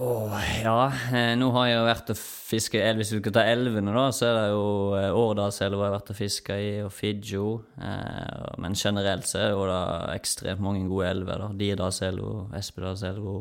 Åh, 0.00 0.44
ja, 0.64 0.92
eh, 1.12 1.34
nå 1.36 1.50
har 1.52 1.66
jeg 1.68 1.74
jo 1.76 1.80
vært 1.84 2.10
og 2.14 2.16
fiske 2.16 2.80
i. 2.80 2.92
Hvis 2.96 3.10
du 3.12 3.18
skal 3.18 3.34
ta 3.36 3.42
elvene, 3.44 3.92
da, 3.92 4.06
så 4.16 4.30
er 4.30 4.38
det 4.38 4.44
jo 4.54 4.62
eh, 4.96 5.08
Årdalselva 5.12 5.82
jeg 5.82 5.90
har 5.90 5.92
vært 5.98 6.12
og 6.14 6.16
fiska 6.16 6.56
i, 6.56 6.70
og 6.86 6.94
Figgjo. 6.96 7.42
Eh, 7.76 8.46
men 8.64 8.76
generelt 8.80 9.28
så 9.28 9.42
er 9.42 9.50
det 9.50 9.58
jo 9.58 9.66
da 9.68 9.82
ekstremt 10.14 10.64
mange 10.64 10.86
gode 10.88 11.10
elver. 11.10 11.44
da. 11.44 11.50
Dirdalselva, 11.60 12.46
Espedalselva, 12.56 13.36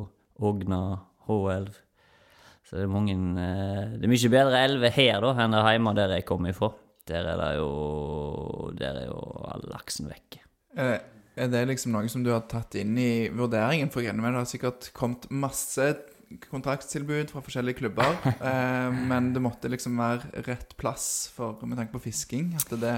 Ogna, 0.51 0.82
Håelv. 1.30 1.80
Så 2.68 2.76
det 2.76 2.84
er 2.84 2.91
mange 2.91 3.16
eh, 3.16 3.95
Det 3.95 4.03
er 4.03 4.16
mye 4.18 4.36
bedre 4.36 4.62
elver 4.68 4.95
her 4.99 5.24
da 5.24 5.32
enn 5.39 5.55
det 5.55 5.64
hjemme 5.64 5.95
der 5.95 6.18
jeg 6.18 6.28
kommer 6.28 6.51
ifra. 6.51 6.74
Der 7.07 7.24
er 7.38 7.39
det 7.39 7.49
jo 7.62 8.70
Der 8.76 8.99
er 9.05 9.10
jo 9.14 9.24
all 9.47 9.64
laksen 9.72 10.12
vekke. 10.12 10.43
Er, 10.76 10.95
er 11.39 11.55
det 11.55 11.68
liksom 11.72 11.95
noe 11.95 12.12
som 12.12 12.28
du 12.28 12.34
har 12.36 12.43
tatt 12.51 12.76
inn 12.76 12.99
i 12.99 13.12
vurderingen? 13.32 13.95
For 13.95 14.03
regner 14.03 14.28
det 14.28 14.43
har 14.43 14.55
sikkert 14.57 14.91
kommet 14.91 15.32
masse 15.32 15.93
kontraktstilbud 16.50 17.34
fra 17.34 17.44
forskjellige 17.46 17.82
klubber, 17.82 18.18
eh, 18.50 19.02
men 19.12 19.34
det 19.36 19.44
måtte 19.44 19.72
liksom 19.72 20.00
være 20.00 20.46
rett 20.48 20.76
plass 20.80 21.30
for, 21.36 21.60
med 21.66 21.80
tanke 21.80 21.96
på 21.98 22.06
fisking? 22.10 22.52
At 22.60 22.74
det, 22.76 22.96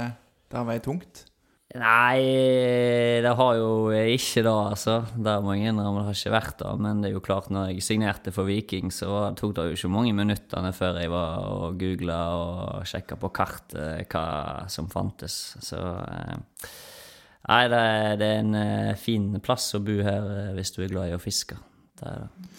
det 0.51 0.59
har 0.59 0.67
veid 0.67 0.85
tungt? 0.87 1.25
Nei, 1.71 2.19
det 3.23 3.31
har 3.39 3.53
jo 3.55 3.91
ikke 3.95 4.41
det, 4.43 4.51
altså. 4.51 4.97
Det 5.15 5.31
er 5.31 5.45
mange 5.45 5.69
innrømme 5.69 6.01
det 6.01 6.09
har 6.09 6.17
ikke 6.17 6.33
vært 6.33 6.57
det. 6.59 6.71
Men 6.83 6.99
det 6.99 7.07
er 7.07 7.15
jo 7.15 7.23
klart, 7.23 7.47
når 7.53 7.69
jeg 7.71 7.85
signerte 7.85 8.33
for 8.35 8.49
Viking, 8.49 8.91
så 8.91 9.29
tok 9.39 9.53
det 9.55 9.69
jo 9.69 9.77
ikke 9.77 9.91
mange 9.93 10.11
minuttene 10.17 10.73
før 10.75 10.99
jeg 10.99 11.13
var 11.13 11.45
og 11.47 11.79
googla 11.79 12.19
og 12.35 12.89
sjekka 12.91 13.15
på 13.21 13.31
kartet 13.31 14.11
hva 14.11 14.25
som 14.71 14.91
fantes. 14.91 15.37
Så 15.63 15.79
eh, 15.79 16.67
Nei, 17.41 17.63
det 17.71 17.79
er, 17.79 18.17
det 18.19 18.27
er 18.27 18.43
en 18.43 18.57
eh, 18.59 18.97
fin 18.99 19.31
plass 19.43 19.71
å 19.73 19.81
bo 19.81 19.95
her 20.05 20.27
eh, 20.35 20.51
hvis 20.57 20.75
du 20.75 20.83
er 20.83 20.91
glad 20.91 21.09
i 21.09 21.15
å 21.15 21.23
fiske. 21.23 21.55
Det 21.97 22.11
er 22.11 22.25
det. 22.25 22.51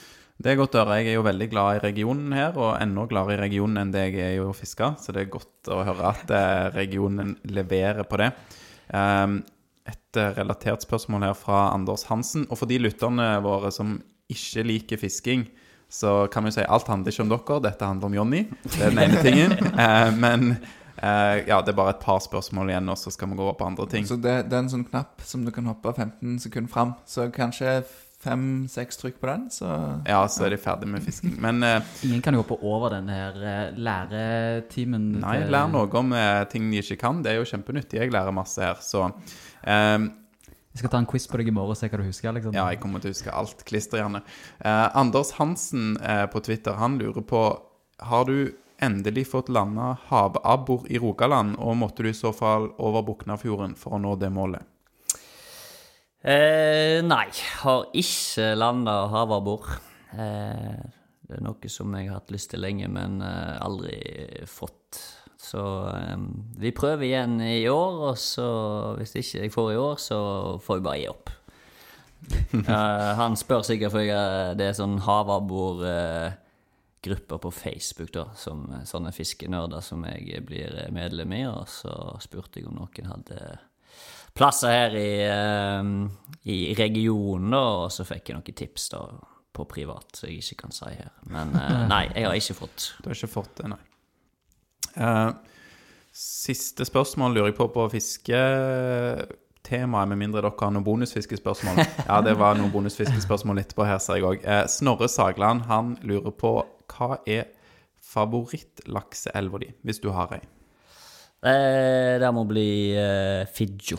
Det 0.43 0.51
er 0.51 0.59
godt 0.59 0.75
å 0.75 0.83
høre. 0.83 0.99
Jeg 0.99 1.13
er 1.13 1.19
jo 1.21 1.23
veldig 1.27 1.47
glad 1.53 1.77
i 1.77 1.81
regionen 1.85 2.33
her, 2.35 2.57
og 2.59 2.75
enda 2.83 3.05
gladere 3.07 3.37
i 3.37 3.43
regionen 3.45 3.79
enn 3.79 3.93
det 3.95 4.09
jeg 4.09 4.17
er 4.25 4.33
i 4.41 4.43
å 4.43 4.55
fiske. 4.57 4.89
Så 4.99 5.15
det 5.15 5.23
er 5.23 5.31
godt 5.31 5.71
å 5.71 5.83
høre 5.87 6.09
at 6.09 6.33
eh, 6.35 6.65
regionen 6.75 7.37
leverer 7.47 8.03
på 8.09 8.19
det. 8.19 8.33
Um, 8.91 9.39
et 9.87 10.19
eh, 10.19 10.33
relatert 10.41 10.83
spørsmål 10.83 11.29
her 11.29 11.39
fra 11.39 11.69
Anders 11.71 12.09
Hansen. 12.11 12.49
Og 12.51 12.59
for 12.59 12.71
de 12.71 12.81
lytterne 12.83 13.29
våre 13.45 13.71
som 13.75 14.01
ikke 14.33 14.67
liker 14.67 15.03
fisking, 15.05 15.47
så 15.93 16.25
kan 16.33 16.49
vi 16.49 16.57
si 16.57 16.67
alt 16.67 16.91
handler 16.91 17.15
ikke 17.15 17.23
om 17.23 17.31
dere, 17.31 17.63
dette 17.69 17.87
handler 17.93 18.11
om 18.11 18.19
Jonny. 18.19 18.45
Det 18.65 18.79
er 18.81 18.95
den 18.97 19.03
ene 19.07 19.27
tingen. 19.27 19.59
Eh, 19.83 20.11
men 20.19 20.55
ja, 21.03 21.57
det 21.65 21.73
er 21.73 21.75
bare 21.75 21.97
et 21.97 22.03
par 22.03 22.21
spørsmål 22.23 22.69
igjen, 22.71 22.91
og 22.93 22.99
så 23.01 23.11
skal 23.11 23.31
vi 23.31 23.35
gå 23.39 23.43
over 23.43 23.57
på 23.59 23.67
andre 23.67 23.87
ting. 23.91 24.05
Så 24.07 24.15
det, 24.23 24.37
det 24.47 24.55
er 24.55 24.61
en 24.63 24.71
sånn 24.71 24.85
knapp 24.87 25.25
som 25.27 25.43
du 25.43 25.51
kan 25.51 25.67
hoppe 25.67 25.91
15 25.97 26.37
sekunder 26.45 26.71
fram. 26.71 26.93
Så 27.11 27.27
kanskje 27.35 27.81
fem-seks 28.23 29.01
trykk 29.01 29.17
på 29.21 29.27
den, 29.29 29.49
så 29.51 29.69
Ja, 30.07 30.21
så 30.31 30.45
er 30.47 30.55
de 30.55 30.59
ferdig 30.63 30.89
med 30.89 31.03
fisking. 31.03 31.35
Men 31.43 31.63
eh, 31.67 31.83
Ingen 32.07 32.23
kan 32.23 32.35
jo 32.37 32.43
hoppe 32.45 32.59
over 32.63 32.95
denne 32.95 33.11
her 33.17 33.37
eh, 33.43 33.75
læretimen. 33.77 35.09
Nei, 35.23 35.37
til- 35.43 35.51
lær 35.55 35.69
noe 35.73 35.91
om 36.01 36.13
eh, 36.17 36.45
ting 36.53 36.71
de 36.71 36.81
ikke 36.83 36.99
kan. 37.03 37.23
Det 37.25 37.33
er 37.33 37.41
jo 37.41 37.49
kjempenyttig. 37.51 37.99
Jeg 38.01 38.13
lærer 38.15 38.33
masse 38.35 38.63
her. 38.63 38.79
Så 38.85 39.05
eh, 39.65 39.99
Jeg 40.73 40.81
skal 40.81 40.91
ta 40.95 41.03
en 41.03 41.07
quiz 41.11 41.27
på 41.29 41.37
deg 41.41 41.51
i 41.51 41.55
morgen 41.55 41.75
og 41.75 41.77
se 41.77 41.89
hva 41.93 41.99
du 42.01 42.07
husker. 42.07 42.33
liksom. 42.39 42.55
Ja, 42.57 42.69
jeg 42.73 42.81
kommer 42.81 43.03
til 43.03 43.11
å 43.13 43.17
huske 43.17 43.35
alt 43.35 43.65
klisterhjerne. 43.69 44.23
Eh, 44.65 44.89
Anders 44.97 45.35
Hansen 45.39 45.97
på 46.33 46.41
Twitter, 46.47 46.79
han 46.81 46.99
lurer 47.03 47.23
på 47.27 47.43
Har 48.03 48.25
du 48.27 48.53
endelig 48.83 49.29
fått 49.31 49.49
landa 49.53 49.93
havabbor 50.09 50.89
i 50.91 50.99
Rogaland, 50.99 51.55
og 51.63 51.77
måtte 51.79 52.03
du 52.03 52.09
i 52.11 52.17
så 52.19 52.33
fall 52.35 52.71
over 52.83 53.05
Buknafjorden 53.07 53.77
for 53.79 53.95
å 53.95 54.01
nå 54.03 54.17
det 54.19 54.31
målet? 54.35 54.65
Eh, 56.23 57.01
nei, 57.03 57.27
har 57.65 57.89
ikke 57.99 58.53
landa 58.55 59.09
havabbor. 59.11 59.65
Eh, 60.15 60.79
det 61.27 61.39
er 61.39 61.43
noe 61.43 61.69
som 61.73 61.95
jeg 61.97 62.07
har 62.11 62.21
hatt 62.21 62.31
lyst 62.35 62.51
til 62.53 62.63
lenge, 62.63 62.87
men 62.93 63.17
eh, 63.27 63.57
aldri 63.65 63.97
fått. 64.47 65.01
Så 65.43 65.63
eh, 65.91 66.21
vi 66.63 66.71
prøver 66.77 67.05
igjen 67.09 67.41
i 67.43 67.65
år, 67.73 67.95
og 68.13 68.17
så 68.23 68.47
hvis 69.01 69.17
ikke 69.19 69.41
jeg 69.47 69.55
får 69.55 69.73
i 69.75 69.81
år, 69.83 69.97
så 69.99 70.19
får 70.63 70.79
jeg 70.79 70.87
bare 70.89 71.01
gi 71.03 71.11
opp. 71.15 71.29
Eh, 72.53 73.09
han 73.19 73.35
spør 73.35 73.65
sikkert 73.67 73.91
for 73.97 74.05
jeg- 74.07 74.53
det 74.61 74.67
er 74.69 74.77
sånn 74.79 75.01
havabborgrupper 75.03 77.39
på 77.43 77.51
Facebook, 77.51 78.13
da, 78.15 78.29
som 78.39 78.61
eh, 78.77 78.85
sånne 78.87 79.11
fiskenerder 79.17 79.83
som 79.83 80.05
jeg 80.07 80.39
blir 80.47 80.71
medlem 80.95 81.35
i, 81.35 81.43
og 81.51 81.67
så 81.67 81.91
spurte 82.23 82.61
jeg 82.63 82.69
om 82.71 82.79
noen 82.79 83.11
hadde 83.11 83.41
plasser 84.35 84.71
her 84.73 84.97
i, 84.97 85.29
uh, 85.29 85.85
i 86.49 86.75
regionen, 86.79 87.51
da, 87.53 87.63
og 87.85 87.93
så 87.93 88.05
fikk 88.09 88.29
jeg 88.31 88.37
noen 88.39 88.55
tips 88.63 88.89
da 88.95 89.01
på 89.53 89.67
privat, 89.69 90.17
som 90.17 90.29
jeg 90.31 90.39
ikke 90.41 90.63
kan 90.65 90.73
si 90.75 90.89
her. 90.89 91.11
Men 91.31 91.49
uh, 91.57 91.87
nei, 91.93 92.05
jeg 92.15 92.25
har 92.29 92.35
ikke 92.39 92.61
fått. 92.63 92.79
Du 93.01 93.05
har 93.11 93.17
ikke 93.19 93.35
fått 93.35 93.55
det, 93.61 93.67
nei. 93.75 93.83
Uh, 94.97 95.31
siste 96.13 96.85
spørsmål 96.85 97.33
lurer 97.37 97.49
jeg 97.53 97.59
på 97.61 97.67
på 97.73 97.83
fisketemaet, 97.93 100.09
med 100.11 100.19
mindre 100.21 100.43
dere 100.43 100.53
har 100.59 100.71
noen 100.75 100.89
bonusfiskespørsmål. 100.89 101.77
Ja, 102.09 102.17
det 102.25 102.35
var 102.41 102.53
noen 102.59 102.73
bonusfiskespørsmål 102.75 103.57
etterpå 103.65 103.83
her, 103.89 103.99
ser 104.03 104.15
jeg 104.21 104.27
òg. 104.29 104.39
Uh, 104.45 104.65
Snorre 104.73 105.09
Sagland 105.13 105.59
han 105.69 105.87
lurer 106.05 106.35
på 106.37 106.51
hva 106.93 107.11
er 107.29 107.45
favorittlakseelva 108.13 109.57
di, 109.63 109.69
hvis 109.87 110.01
du 110.03 110.09
har 110.13 110.29
ei? 110.37 110.43
Det, 111.43 112.21
det 112.23 112.29
må 112.31 112.45
bli 112.47 112.95
eh, 112.95 113.49
Figgjo 113.51 113.97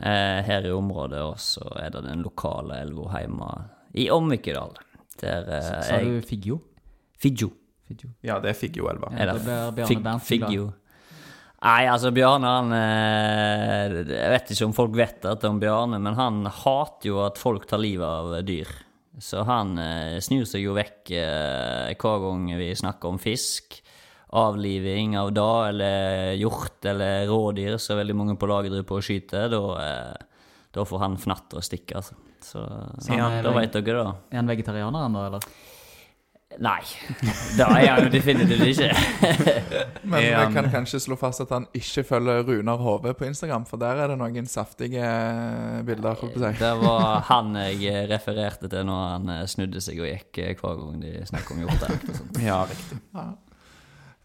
her 0.00 0.66
i 0.68 0.72
området, 0.74 1.22
og 1.24 1.38
så 1.40 1.64
er 1.80 1.94
det 1.94 2.02
den 2.04 2.24
lokale 2.26 2.82
elva 2.84 3.22
hjemme 3.22 3.50
i 3.96 4.10
Omvikedal. 4.12 4.74
Der 5.20 5.52
eh, 5.56 5.70
Sa 5.86 6.00
du 6.04 6.18
Figgjo? 6.24 6.60
Figgjo. 7.16 7.52
Ja, 8.26 8.40
det 8.42 8.50
er 8.52 8.58
Figgjoelva. 8.58 9.12
Ja, 9.14 9.32
det 9.32 9.44
blir 9.46 9.76
Bjarne 9.78 10.18
Figgjo. 10.20 10.72
Nei, 11.66 11.86
altså 11.88 12.10
Bjarne 12.14 12.50
han 12.50 12.72
eh, 12.76 13.94
Jeg 14.10 14.32
vet 14.34 14.50
ikke 14.52 14.66
om 14.68 14.74
folk 14.76 14.96
vet 14.98 15.22
dette 15.24 15.48
om 15.48 15.60
Bjarne, 15.62 16.00
men 16.02 16.18
han 16.18 16.42
hater 16.44 17.10
jo 17.10 17.22
at 17.24 17.40
folk 17.40 17.64
tar 17.70 17.80
livet 17.82 18.06
av 18.06 18.36
dyr. 18.46 18.68
Så 19.22 19.46
han 19.48 19.78
eh, 19.80 20.18
snur 20.20 20.44
seg 20.48 20.66
jo 20.66 20.76
vekk 20.76 21.14
eh, 21.16 21.94
hver 21.96 22.22
gang 22.26 22.50
vi 22.60 22.72
snakker 22.76 23.14
om 23.14 23.22
fisk. 23.22 23.80
Avliving 24.26 25.18
av 25.18 25.30
da, 25.32 25.68
eller 25.68 26.32
hjort 26.34 26.84
eller 26.84 27.28
rådyr, 27.30 27.76
så 27.78 27.94
veldig 27.94 28.16
mange 28.18 28.34
på 28.40 28.48
laget 28.50 28.74
driver 28.74 28.88
på 28.88 28.98
og 28.98 29.06
skyter. 29.06 29.46
Da, 29.52 29.62
eh, 29.84 30.48
da 30.74 30.84
får 30.84 31.04
han 31.04 31.14
fnatt 31.20 31.54
og 31.54 31.64
stikke, 31.64 32.00
altså. 32.00 32.18
Så, 32.42 32.62
han 33.08 33.38
er 33.38 33.46
da 33.46 33.54
veit 33.54 33.72
dere 33.74 34.02
det. 34.02 34.18
Er 34.30 34.42
han 34.42 34.50
vegetarianer 34.50 35.06
ennå, 35.08 35.24
eller? 35.30 35.46
Nei, 36.62 36.80
det 37.58 37.64
er 37.66 37.88
han 37.90 38.06
jo 38.06 38.10
definitivt 38.12 38.62
ikke. 38.70 38.90
Men 40.10 40.22
vi 40.22 40.44
kan 40.54 40.68
kanskje 40.72 41.00
slå 41.02 41.18
fast 41.20 41.42
at 41.44 41.50
han 41.52 41.66
ikke 41.76 42.04
følger 42.06 42.44
Runar 42.46 42.80
Hove 42.80 43.12
på 43.18 43.26
Instagram, 43.28 43.66
for 43.68 43.82
der 43.82 44.00
er 44.00 44.12
det 44.12 44.18
noen 44.20 44.48
saftige 44.48 45.02
eh, 45.02 45.80
bilder. 45.86 46.22
si. 46.22 46.52
Det 46.60 46.72
var 46.80 47.26
han 47.30 47.56
jeg 47.66 48.06
refererte 48.12 48.70
til 48.72 48.86
når 48.88 49.02
han 49.10 49.34
eh, 49.36 49.42
snudde 49.50 49.82
seg 49.84 50.00
og 50.00 50.08
gikk 50.12 50.62
hver 50.62 50.80
gang 50.80 51.02
de 51.02 51.16
snakket 51.28 51.56
om 51.56 51.66
hjortejakt 51.66 52.08
og 52.14 52.22
sånt. 52.22 52.40
Ja, 52.46 52.62
riktig. 52.70 53.02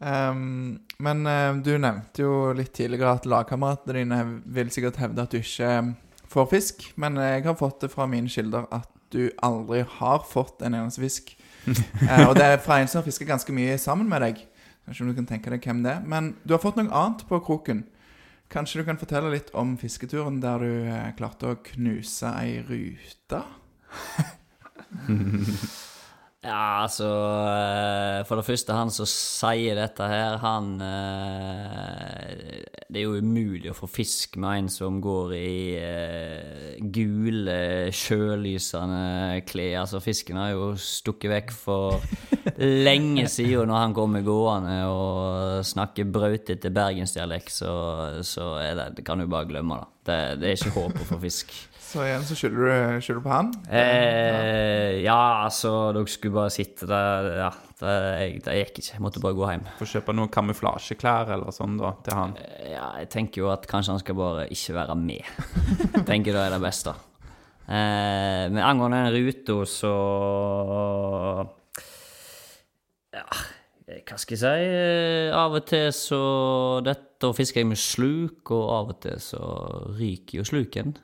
Ehm, 0.02 0.80
men 0.98 1.26
uh, 1.28 1.58
du 1.62 1.76
nevnte 1.78 2.24
jo 2.24 2.52
litt 2.58 2.74
tidligere 2.78 3.18
at 3.20 3.28
lagkameratene 3.30 4.00
dine 4.00 4.22
vil 4.50 4.72
sikkert 4.74 5.00
hevde 5.02 5.26
at 5.26 5.34
du 5.34 5.38
ikke 5.42 5.68
eh, 5.68 5.92
får 6.32 6.48
fisk, 6.50 6.88
men 7.02 7.20
jeg 7.22 7.46
har 7.46 7.58
fått 7.60 7.84
det 7.84 7.92
fra 7.94 8.08
mine 8.10 8.32
kilder 8.32 8.66
at 8.74 8.90
du 9.14 9.28
aldri 9.44 9.84
har 10.00 10.24
fått 10.26 10.64
en 10.66 10.78
eneste 10.80 11.04
fisk. 11.04 11.36
uh, 11.68 12.26
og 12.30 12.36
det 12.40 12.48
er 12.48 12.64
fra 12.64 12.80
en 12.82 12.90
som 12.90 13.02
har 13.02 13.08
fiska 13.08 13.28
ganske 13.30 13.54
mye 13.56 13.78
sammen 13.82 14.10
med 14.10 14.26
deg. 14.26 14.42
Kanskje 14.88 15.12
du 15.12 15.18
kan 15.20 15.30
tenke 15.30 15.54
deg 15.54 15.66
hvem 15.68 15.84
det 15.86 15.94
er. 16.00 16.06
Men 16.10 16.34
du 16.42 16.56
har 16.56 16.64
fått 16.64 16.80
noe 16.80 16.90
annet 16.90 17.26
på 17.30 17.42
kroken. 17.46 17.86
Kanskje 18.52 18.82
du 18.82 18.88
kan 18.88 19.00
fortelle 19.00 19.30
litt 19.32 19.54
om 19.56 19.78
fisketuren 19.80 20.42
der 20.44 20.66
du 20.66 20.72
eh, 20.90 21.14
klarte 21.16 21.54
å 21.54 21.62
knuse 21.72 22.34
ei 22.42 22.58
rute? 22.68 23.46
Ja, 26.42 26.82
altså 26.82 27.06
eh, 27.06 28.24
For 28.26 28.40
det 28.40 28.48
første, 28.48 28.74
han 28.74 28.90
som 28.90 29.06
sier 29.06 29.78
dette 29.78 30.08
her, 30.10 30.40
han 30.42 30.72
eh, 30.82 32.64
Det 32.90 32.98
er 32.98 33.06
jo 33.06 33.20
umulig 33.22 33.70
å 33.70 33.76
få 33.78 33.86
fisk 33.86 34.40
med 34.42 34.64
en 34.64 34.72
som 34.74 34.98
går 35.04 35.36
i 35.38 35.54
eh, 35.78 36.80
gule, 36.82 37.92
sjølysende 37.94 39.44
klær. 39.46 39.84
Altså, 39.84 40.02
fisken 40.02 40.42
har 40.42 40.56
jo 40.56 40.72
stukket 40.82 41.30
vekk 41.36 41.54
for 41.54 42.02
lenge 42.90 43.28
siden 43.30 43.70
når 43.70 43.84
han 43.86 43.98
kommer 43.98 44.26
gående 44.26 44.80
og 44.90 45.62
snakker 45.70 46.10
brautete 46.10 46.74
bergensdialekt, 46.74 47.54
så, 47.54 47.74
så 48.26 48.56
det, 48.66 48.90
det 48.98 49.06
kan 49.06 49.22
du 49.22 49.30
bare 49.30 49.46
glemme, 49.50 49.78
da. 49.78 49.90
Det, 50.10 50.22
det 50.42 50.50
er 50.50 50.58
ikke 50.58 50.80
håp 50.80 51.04
å 51.06 51.12
få 51.14 51.22
fisk. 51.22 51.54
Så 51.92 52.06
igjen 52.06 52.24
så 52.24 52.36
skylder 52.40 52.62
du, 52.64 53.02
skylder 53.04 53.20
du 53.20 53.26
på 53.26 53.32
han. 53.34 53.50
Eh, 53.68 55.02
ja, 55.04 55.18
altså, 55.44 55.72
dere 55.96 56.08
skulle 56.08 56.38
bare 56.38 56.54
sitte 56.54 56.88
der. 56.88 57.28
Ja, 57.42 57.50
det, 57.82 57.96
jeg, 58.22 58.38
det 58.46 58.54
gikk 58.62 58.80
ikke. 58.80 58.94
Jeg 58.94 59.04
måtte 59.04 59.24
bare 59.24 59.36
gå 59.36 59.50
hjem. 59.50 59.66
Få 59.82 59.88
kjøpe 59.92 60.16
noen 60.16 60.32
kamuflasjeklær 60.32 61.34
eller 61.36 61.52
sånn 61.56 61.76
da, 61.82 61.92
til 62.06 62.16
han. 62.16 62.36
Ja, 62.64 62.88
jeg 63.02 63.10
tenker 63.12 63.44
jo 63.44 63.52
at 63.52 63.68
kanskje 63.68 63.98
han 63.98 64.04
skal 64.06 64.20
bare 64.22 64.48
ikke 64.56 64.78
være 64.80 64.96
med. 65.02 65.28
Jeg 65.98 66.06
tenker 66.08 66.38
det 66.38 66.46
er 66.46 66.56
det 66.56 66.62
beste. 66.64 66.96
Eh, 67.68 68.48
men 68.56 68.64
angående 68.64 69.04
den 69.10 69.16
ruta, 69.28 69.60
så 69.70 69.94
Ja, 73.12 73.28
hva 74.08 74.16
skal 74.24 74.38
jeg 74.38 74.42
si? 74.42 74.72
Eh, 74.72 75.36
Av 75.36 75.52
og 75.60 75.66
til 75.68 75.90
så 75.96 76.24
Dette 76.88 77.36
fisker 77.36 77.62
jeg 77.66 77.70
med 77.76 77.80
sluk, 77.80 78.48
og 78.56 78.68
av 78.80 78.94
og 78.96 79.02
til 79.04 79.20
så 79.22 79.44
ryker 80.00 80.40
jo 80.40 80.48
sluken. 80.48 80.96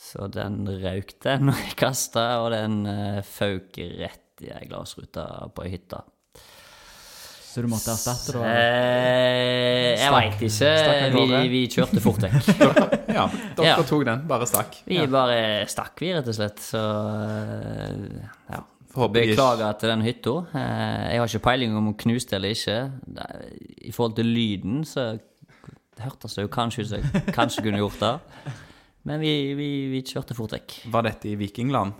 Så 0.00 0.30
den 0.32 0.62
røyk 0.80 1.16
den 1.24 1.50
når 1.50 1.58
jeg 1.66 1.74
kasta, 1.82 2.22
og 2.44 2.50
den 2.54 2.80
uh, 2.88 3.20
føk 3.26 3.76
rett 4.00 4.44
i 4.46 4.48
ei 4.54 4.64
glassrute 4.70 5.26
på 5.52 5.66
ei 5.66 5.74
hytte. 5.74 6.00
Så 7.50 7.64
du 7.64 7.66
måtte 7.68 7.90
erstatte, 7.90 8.32
da? 8.36 8.44
Eh, 8.46 9.98
jeg 9.98 10.12
veit 10.14 10.42
ikke. 10.46 10.68
Vi, 11.16 11.48
vi 11.50 11.62
kjørte 11.74 12.00
fort 12.04 12.22
vekk. 12.22 12.36
Ja, 13.10 13.24
dere 13.58 13.66
Ja. 13.66 13.74
tok 13.82 14.04
den, 14.06 14.20
bare 14.30 14.46
stakk. 14.46 14.76
Vi 14.86 15.00
bare 15.10 15.66
stakk, 15.68 15.96
vi, 15.98 16.12
rett 16.14 16.28
og 16.30 16.36
slett. 16.38 16.62
Så 16.62 16.78
eh, 16.78 18.22
ja. 18.54 18.60
Beklager 19.10 19.74
til 19.82 19.90
den 19.92 20.06
hytta. 20.06 20.36
Eh, 20.54 21.10
Jeg 21.16 21.20
har 21.24 21.26
ikke 21.34 21.42
peiling 21.50 21.74
om 21.78 21.90
hun 21.90 21.98
knuste 21.98 22.38
eller 22.38 22.54
ikke. 22.54 22.78
I 23.82 23.92
forhold 23.92 24.14
til 24.20 24.30
lyden, 24.30 24.84
så 24.86 25.10
hørtes 26.00 26.38
det 26.38 26.46
jo 26.46 26.54
kanskje 26.54 26.86
ut 26.86 26.92
som 26.94 27.02
jeg 27.02 27.34
kanskje 27.36 27.66
kunne 27.66 27.82
gjort 27.82 27.98
det. 28.00 28.14
Men 29.08 29.20
vi, 29.22 29.54
vi, 29.56 29.68
vi 29.94 30.00
kjørte 30.04 30.36
fort 30.36 30.52
vekk. 30.56 30.80
Var 30.92 31.06
dette 31.08 31.30
i 31.30 31.36
Vikingland? 31.40 31.92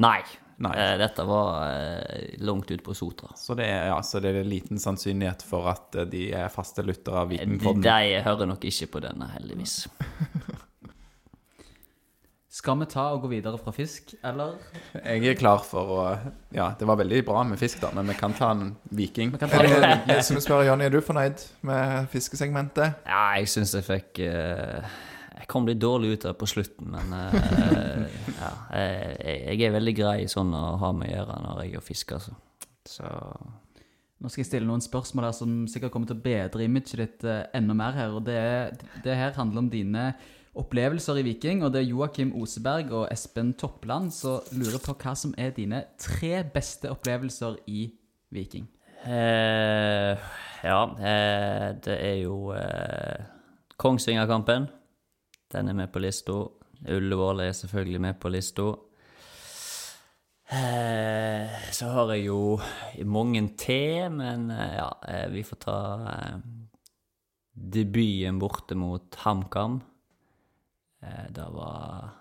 Nei. 0.00 0.20
Nei. 0.58 0.72
Eh, 0.74 0.94
Dette 0.98 1.22
var 1.22 1.68
eh, 1.70 2.32
langt 2.42 2.70
ut 2.70 2.80
på 2.82 2.94
Sotra. 2.96 3.28
Så 3.38 3.54
det, 3.54 3.68
er, 3.70 3.84
ja, 3.92 3.98
så 4.02 4.18
det 4.22 4.32
er 4.34 4.48
liten 4.48 4.80
sannsynlighet 4.82 5.44
for 5.46 5.68
at 5.70 5.94
eh, 6.00 6.08
de 6.10 6.24
er 6.34 6.48
faste 6.50 6.82
lyttere 6.82 7.20
av 7.20 7.28
De, 7.30 7.36
Vikingpodden. 7.38 7.84
de 7.86 8.22
hører 8.26 8.50
nok 8.50 8.64
ikke 8.66 8.88
på 8.96 9.04
denne, 9.04 9.28
heldigvis. 9.36 9.76
Skal 12.58 12.78
vi 12.80 12.88
ta 12.90 13.04
og 13.14 13.20
gå 13.22 13.28
videre 13.30 13.58
fra 13.60 13.70
fisk, 13.76 14.16
eller? 14.26 14.56
Jeg 14.96 15.28
er 15.30 15.36
klar 15.38 15.60
for 15.62 15.92
å 15.94 16.00
Ja, 16.56 16.72
det 16.80 16.88
var 16.88 16.98
veldig 16.98 17.20
bra 17.28 17.44
med 17.46 17.60
fisk, 17.60 17.78
da, 17.84 17.92
men 17.94 18.08
vi 18.10 18.16
kan 18.18 18.34
ta 18.34 18.48
en 18.56 18.72
viking. 18.98 19.30
Vi 19.36 19.38
kan 19.38 19.52
ta 19.52 19.60
en... 19.62 20.10
som 20.26 20.34
vi 20.34 20.42
spør, 20.42 20.64
Jonny, 20.66 20.88
er 20.88 20.96
du 20.96 20.98
fornøyd 21.04 21.44
med 21.68 22.08
fiskesegmentet? 22.10 23.04
Ja, 23.06 23.20
jeg 23.38 23.46
syns 23.52 23.76
jeg 23.78 23.86
fikk 23.86 24.22
eh, 24.26 24.90
Jeg 25.48 25.54
kom 25.54 25.64
litt 25.64 25.80
dårlig 25.80 26.10
ut 26.12 26.24
av 26.28 26.34
det 26.34 26.40
på 26.42 26.46
slutten, 26.50 26.90
men 26.92 27.12
eh, 27.16 28.02
ja, 28.42 28.50
jeg, 28.76 29.38
jeg 29.56 29.62
er 29.64 29.72
veldig 29.78 29.94
grei 29.96 30.26
sånn 30.28 30.52
å 30.52 30.64
ha 30.82 30.90
med 30.92 31.08
å 31.08 31.14
gjøre 31.14 31.38
når 31.46 31.62
jeg 31.64 31.78
er 31.80 31.86
fisker, 31.86 32.20
altså. 32.20 32.36
Så 32.88 33.08
Nå 34.18 34.28
skal 34.28 34.42
jeg 34.42 34.48
stille 34.48 34.66
noen 34.66 34.82
spørsmål 34.82 35.28
der 35.28 35.34
som 35.36 35.50
sikkert 35.70 35.92
kommer 35.94 36.08
til 36.10 36.18
å 36.18 36.22
bedre 36.24 36.64
imaget 36.66 36.96
ditt 36.98 37.24
eh, 37.24 37.44
enda 37.54 37.76
mer 37.78 37.94
her. 37.94 38.12
og 38.18 38.24
det, 38.26 38.40
det 39.04 39.14
her 39.14 39.36
handler 39.36 39.62
om 39.62 39.68
dine 39.70 40.08
opplevelser 40.58 41.20
i 41.20 41.24
Viking. 41.28 41.62
og 41.64 41.72
Det 41.72 41.84
er 41.84 41.88
Joakim 41.92 42.32
Oseberg 42.36 42.90
og 42.92 43.06
Espen 43.14 43.52
Toppland 43.54 44.10
som 44.12 44.40
lurer 44.58 44.82
på 44.82 44.96
hva 44.98 45.14
som 45.16 45.32
er 45.38 45.54
dine 45.56 45.84
tre 46.02 46.42
beste 46.42 46.90
opplevelser 46.90 47.60
i 47.70 47.86
Viking. 48.34 48.66
eh, 49.06 50.18
Ja, 50.66 50.80
eh, 50.98 51.68
det 51.86 51.96
er 52.02 52.16
jo 52.24 52.50
eh, 52.58 53.22
Kongsvingerkampen. 53.78 54.66
Den 55.52 55.68
er 55.68 55.76
med 55.78 55.92
på 55.92 56.00
lista. 56.02 56.34
Ullevål 56.88 57.40
er 57.40 57.56
selvfølgelig 57.56 58.00
med 58.00 58.20
på 58.20 58.30
lista. 58.32 58.68
Eh, 60.48 61.56
så 61.72 61.88
har 61.92 62.12
jeg 62.14 62.28
jo 62.28 62.58
mange 63.04 63.42
til, 63.60 64.08
men 64.12 64.50
eh, 64.50 64.76
ja, 64.78 64.88
eh, 65.08 65.26
vi 65.32 65.44
får 65.44 65.60
ta 65.60 65.78
debuten 67.52 68.38
borte 68.40 68.76
mot 68.78 69.18
HamKam. 69.24 69.80
Eh, 71.02 71.26
det 71.30 71.48
var 71.52 72.14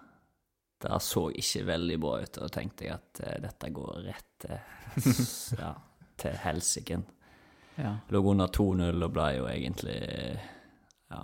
Det 0.77 0.99
så 1.01 1.31
ikke 1.33 1.63
veldig 1.65 1.95
bra 1.99 2.17
ut, 2.21 2.37
og 2.37 2.51
tenkte 2.53 2.85
jeg 2.85 2.93
at 2.93 3.21
dette 3.41 3.69
går 3.73 3.95
rett 4.05 4.45
ja, 5.57 5.71
til 6.21 6.35
helsiken. 6.43 7.05
Ja. 7.77 7.95
Lå 8.13 8.21
under 8.21 8.51
2-0 8.53 9.07
og 9.07 9.15
ble 9.15 9.25
jo 9.39 9.47
egentlig 9.49 9.97
Ja, 11.09 11.23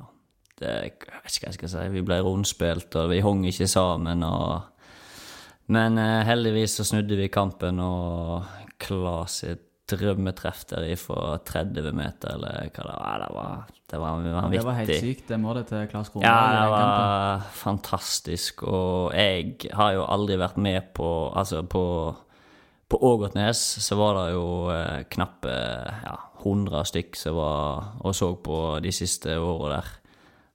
det 0.63 0.73
jeg 0.73 0.93
vet 0.95 1.35
ikke 1.35 1.45
hva 1.45 1.51
jeg 1.51 1.57
skal 1.59 1.73
si. 1.73 1.83
Vi 1.93 2.05
ble 2.05 2.21
rundspilt, 2.25 2.95
og 2.99 3.11
vi 3.11 3.21
hang 3.25 3.43
ikke 3.49 3.69
sammen, 3.71 4.23
og 4.27 4.69
Men 5.71 5.97
eh, 5.97 6.25
heldigvis 6.27 6.73
så 6.79 6.83
snudde 6.83 7.15
vi 7.15 7.29
kampen, 7.31 7.79
og 7.79 8.43
Klas 8.83 9.37
sitt 9.43 9.69
drømmetreff 9.89 10.63
der 10.69 10.85
fra 10.99 11.37
30 11.43 11.91
meter, 11.95 12.35
eller 12.37 12.69
hva 12.71 12.83
det 13.19 13.29
var. 13.35 13.63
Det 13.93 13.99
var, 13.99 14.21
det 14.23 14.31
var 14.31 14.41
vanvittig. 14.41 14.59
Det 14.59 14.65
var 14.65 14.77
helt 14.79 14.99
sykt, 15.03 15.25
det 15.29 15.39
målet 15.43 15.69
til 15.69 15.87
Klas 15.91 16.11
Kronberg. 16.11 16.29
Ja, 16.29 16.51
det 16.51 16.69
kampen. 16.71 17.07
var 17.07 17.47
fantastisk, 17.59 18.63
og 18.63 19.15
jeg 19.17 19.73
har 19.75 19.95
jo 19.97 20.05
aldri 20.07 20.37
vært 20.39 20.57
med 20.57 20.93
på 20.95 21.09
Altså, 21.33 21.63
på, 21.67 21.83
på 22.89 23.01
Ågotnes 23.09 23.59
så 23.83 23.97
var 23.99 24.21
det 24.21 24.29
jo 24.33 24.45
eh, 24.73 25.03
knappe 25.11 25.57
ja, 26.05 26.15
100 26.43 26.87
stykk 26.89 27.19
som 27.19 27.37
var 27.37 27.91
og 28.03 28.15
så 28.15 28.33
på 28.43 28.63
de 28.83 28.91
siste 28.95 29.37
åra 29.39 29.77
der. 29.77 29.91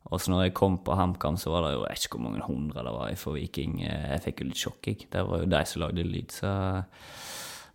Og 0.09 0.20
så 0.22 0.30
når 0.32 0.46
jeg 0.46 0.55
kom 0.57 0.78
på 0.86 0.94
HamKam, 0.96 1.36
så 1.36 1.51
var 1.53 1.66
det 1.66 1.72
jo 1.74 1.82
jeg 1.84 1.90
vet 1.96 2.05
ikke 2.07 2.16
hvor 2.16 2.24
mange 2.30 2.46
hundre 2.46 2.84
det 2.86 2.92
var 2.94 3.16
for 3.20 3.36
Viking. 3.36 3.82
Eh, 3.84 4.07
Jeg 4.14 4.22
fikk 4.28 4.40
jo 4.40 4.46
litt 4.49 4.62
sjokk, 4.62 4.86
jeg. 4.86 5.09
Det 5.11 5.24
var 5.26 5.42
jo 5.42 5.51
de 5.53 5.64
som 5.66 5.82
lagde 5.82 6.07
lyd, 6.07 6.30
så 6.32 6.53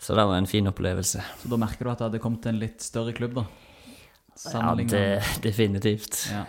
så 0.03 0.17
det 0.17 0.25
var 0.27 0.35
en 0.35 0.47
fin 0.49 0.67
opplevelse. 0.67 1.21
Så 1.39 1.47
da 1.47 1.55
merker 1.55 1.85
du 1.85 1.91
at 1.93 2.01
det 2.01 2.07
hadde 2.09 2.19
kommet 2.19 2.41
til 2.43 2.51
en 2.51 2.59
litt 2.59 2.81
større 2.83 3.13
klubb, 3.15 3.37
da? 3.37 3.45
Ja, 4.51 4.73
det, 4.75 5.21
definitivt. 5.45 6.17
Ja. 6.33 6.41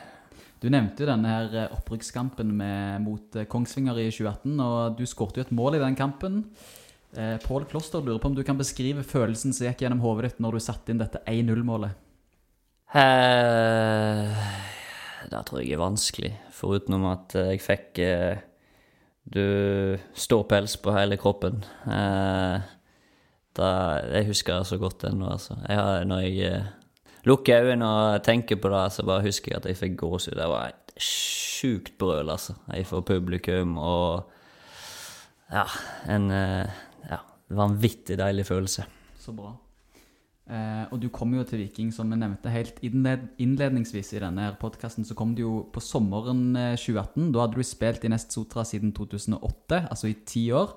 Du 0.59 0.71
nevnte 0.73 1.05
jo 1.05 1.11
denne 1.11 1.29
her 1.29 1.55
eh, 1.61 1.75
opprykkskampen 1.77 2.51
med, 2.57 3.03
mot 3.05 3.37
eh, 3.37 3.45
Kongsvinger 3.47 4.01
i 4.01 4.09
2018, 4.09 4.57
og 4.65 4.97
du 4.99 5.05
skårte 5.07 5.39
jo 5.39 5.45
et 5.47 5.53
mål 5.55 5.77
i 5.77 5.83
den 5.85 5.95
kampen. 5.99 6.41
Eh, 7.15 7.37
Pål 7.45 7.69
Kloster 7.71 8.03
lurer 8.03 8.19
på 8.19 8.33
om 8.33 8.35
du 8.35 8.43
kan 8.43 8.59
beskrive 8.59 9.05
følelsen 9.07 9.53
som 9.55 9.69
gikk 9.69 9.85
gjennom 9.85 10.01
hodet 10.03 10.33
ditt 10.33 10.41
når 10.43 10.57
du 10.57 10.65
satte 10.65 10.91
inn 10.91 10.99
dette 11.05 11.21
1-0-målet. 11.31 11.95
Eh, 12.95 14.45
det 15.31 15.41
tror 15.49 15.63
jeg 15.63 15.75
er 15.75 15.83
vanskelig, 15.83 16.33
foruten 16.55 17.07
at 17.09 17.35
eh, 17.39 17.55
jeg 17.55 17.65
fikk 17.65 18.01
eh, 18.05 18.43
Du 19.25 19.97
ståpels 20.13 20.77
på 20.85 20.93
hele 20.93 21.17
kroppen. 21.17 21.63
Eh, 21.89 22.65
da, 23.57 23.69
jeg 24.11 24.29
husker 24.29 24.59
det 24.59 24.69
så 24.69 24.79
godt 24.83 25.07
ennå, 25.09 25.31
altså. 25.33 25.57
Jeg 25.69 26.09
når 26.11 26.25
jeg 26.27 26.51
eh, 26.51 26.71
lukker 27.25 27.71
øynene 27.71 27.89
og 27.89 28.23
tenker 28.27 28.61
på 28.61 28.69
det, 28.69 28.85
så 28.93 29.07
bare 29.07 29.25
husker 29.25 29.55
jeg 29.55 29.63
at 29.63 29.69
jeg 29.71 29.81
fikk 29.81 29.99
gåsehud. 30.03 30.37
Det 30.37 30.49
var 30.51 30.73
et 30.75 30.95
sjukt 31.01 31.97
brøl, 31.99 32.31
altså. 32.31 32.59
Får 32.85 33.07
publikum 33.09 33.79
og 33.79 34.31
Ja, 35.53 35.65
en 36.11 36.31
eh, 36.33 36.85
ja, 37.11 37.21
vanvittig 37.49 38.19
deilig 38.19 38.47
følelse. 38.49 38.85
Så 39.21 39.33
bra. 39.33 39.55
Eh, 40.45 40.83
og 40.93 41.01
du 41.01 41.07
kom 41.09 41.33
jo 41.33 41.43
til 41.49 41.63
Viking, 41.63 41.89
som 41.95 42.11
vi 42.13 42.19
nevnte 42.21 42.53
helt 42.53 42.77
innled 42.85 43.31
innledningsvis 43.41 44.13
i 44.13 44.21
denne 44.21 44.51
podkasten, 44.61 45.07
så 45.09 45.17
kom 45.17 45.33
du 45.33 45.41
jo 45.41 45.55
på 45.73 45.81
sommeren 45.81 46.51
eh, 46.61 46.75
2018. 46.77 47.31
Da 47.33 47.47
hadde 47.47 47.57
du 47.57 47.65
spilt 47.65 48.05
i 48.05 48.13
Nest 48.13 48.37
Sotra 48.37 48.67
siden 48.69 48.93
2008, 48.97 49.87
altså 49.89 50.11
i 50.11 50.19
ti 50.29 50.51
år. 50.53 50.77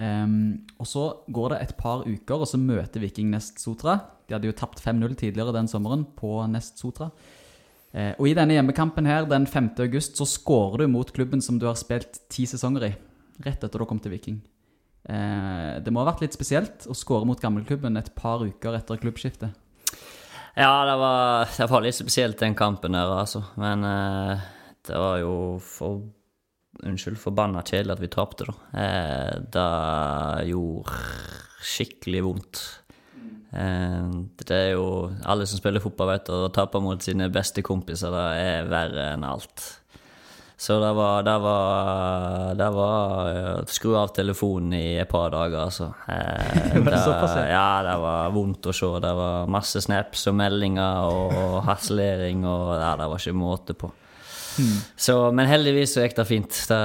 Ehm, 0.00 0.66
og 0.80 0.88
så 0.88 1.04
går 1.32 1.54
det 1.54 1.62
et 1.62 1.76
par 1.80 2.04
uker, 2.04 2.36
og 2.36 2.48
så 2.48 2.60
møter 2.60 3.00
Viking 3.00 3.32
Nest 3.32 3.60
Sotra. 3.60 3.98
De 4.28 4.36
hadde 4.36 4.48
jo 4.48 4.56
tapt 4.56 4.82
5-0 4.84 5.16
tidligere 5.16 5.56
den 5.56 5.68
sommeren 5.68 6.04
på 6.16 6.36
Nest 6.52 6.80
Sotra. 6.80 7.10
Eh, 7.92 8.12
og 8.18 8.28
i 8.28 8.36
denne 8.36 8.54
hjemmekampen 8.54 9.08
her 9.08 9.26
den 9.28 9.48
5. 9.50 9.74
august 9.82 10.20
så 10.20 10.28
skårer 10.28 10.84
du 10.84 10.92
mot 10.92 11.08
klubben 11.12 11.42
som 11.42 11.58
du 11.58 11.66
har 11.66 11.78
spilt 11.80 12.22
ti 12.30 12.46
sesonger 12.46 12.90
i. 12.92 12.94
Rett 13.44 13.64
etter 13.64 13.80
du 13.80 13.88
kom 13.88 14.00
til 14.00 14.12
Viking. 14.12 14.40
Eh, 15.08 15.80
det 15.80 15.92
må 15.92 16.02
ha 16.02 16.10
vært 16.10 16.24
litt 16.26 16.36
spesielt 16.36 16.86
å 16.90 16.96
skåre 16.96 17.28
mot 17.28 17.40
gammelklubben 17.40 17.96
et 18.00 18.12
par 18.18 18.44
uker 18.44 18.76
etter 18.76 19.00
klubbskiftet. 19.00 19.56
Ja, 20.58 20.72
det 20.84 20.96
var, 20.98 21.50
det 21.56 21.68
var 21.70 21.84
litt 21.84 21.96
spesielt 21.96 22.40
den 22.42 22.56
kampen 22.58 22.96
der, 22.96 23.12
altså. 23.22 23.44
Men 23.60 23.86
eh, 23.86 24.48
det 24.88 24.98
var 24.98 25.20
jo 25.22 25.34
for 25.64 26.02
Unnskyld, 26.80 27.18
forbanna 27.20 27.60
kjedelig 27.66 27.92
at 27.92 28.00
vi 28.00 28.08
tapte, 28.08 28.46
da. 28.48 28.54
Eh, 28.80 29.40
det 29.52 30.48
gjorde 30.48 30.94
skikkelig 31.60 32.22
vondt. 32.24 32.62
Eh, 33.50 34.12
det 34.46 34.54
er 34.54 34.70
jo 34.78 35.10
Alle 35.26 35.48
som 35.50 35.58
spiller 35.58 35.82
fotball, 35.82 36.14
vet 36.14 36.30
å 36.32 36.48
tape 36.54 36.80
mot 36.80 37.02
sine 37.02 37.28
beste 37.32 37.64
kompiser. 37.66 38.14
Det 38.14 38.46
er 38.46 38.70
verre 38.70 39.10
enn 39.16 39.26
alt. 39.28 39.66
Så 40.60 40.76
det 40.80 40.92
var, 40.92 41.22
det 41.24 41.38
var, 41.40 42.54
det 42.54 42.66
var 42.70 43.28
eh, 43.30 43.64
Skru 43.72 43.94
av 43.96 44.10
telefonen 44.12 44.74
i 44.76 44.98
et 45.00 45.08
par 45.08 45.32
dager, 45.32 45.56
altså. 45.64 45.88
Eh, 46.10 46.76
det 46.76 46.98
ja? 47.48 47.80
det 47.86 47.96
var 48.02 48.34
vondt 48.34 48.68
å 48.68 48.74
se. 48.76 48.90
Det 49.00 49.12
var 49.16 49.48
masse 49.48 49.80
snaps 49.80 50.26
og 50.28 50.36
meldinger 50.36 51.08
og 51.08 51.62
harselering 51.64 52.44
og 52.44 52.74
ja, 52.76 52.92
det 53.00 53.08
var 53.08 53.24
ikke 53.24 53.40
måte 53.40 53.78
på. 53.78 53.90
Så, 54.96 55.14
men 55.32 55.48
heldigvis 55.48 55.94
så 55.94 56.04
gikk 56.04 56.18
det 56.18 56.26
fint. 56.28 56.58
Det, 56.68 56.80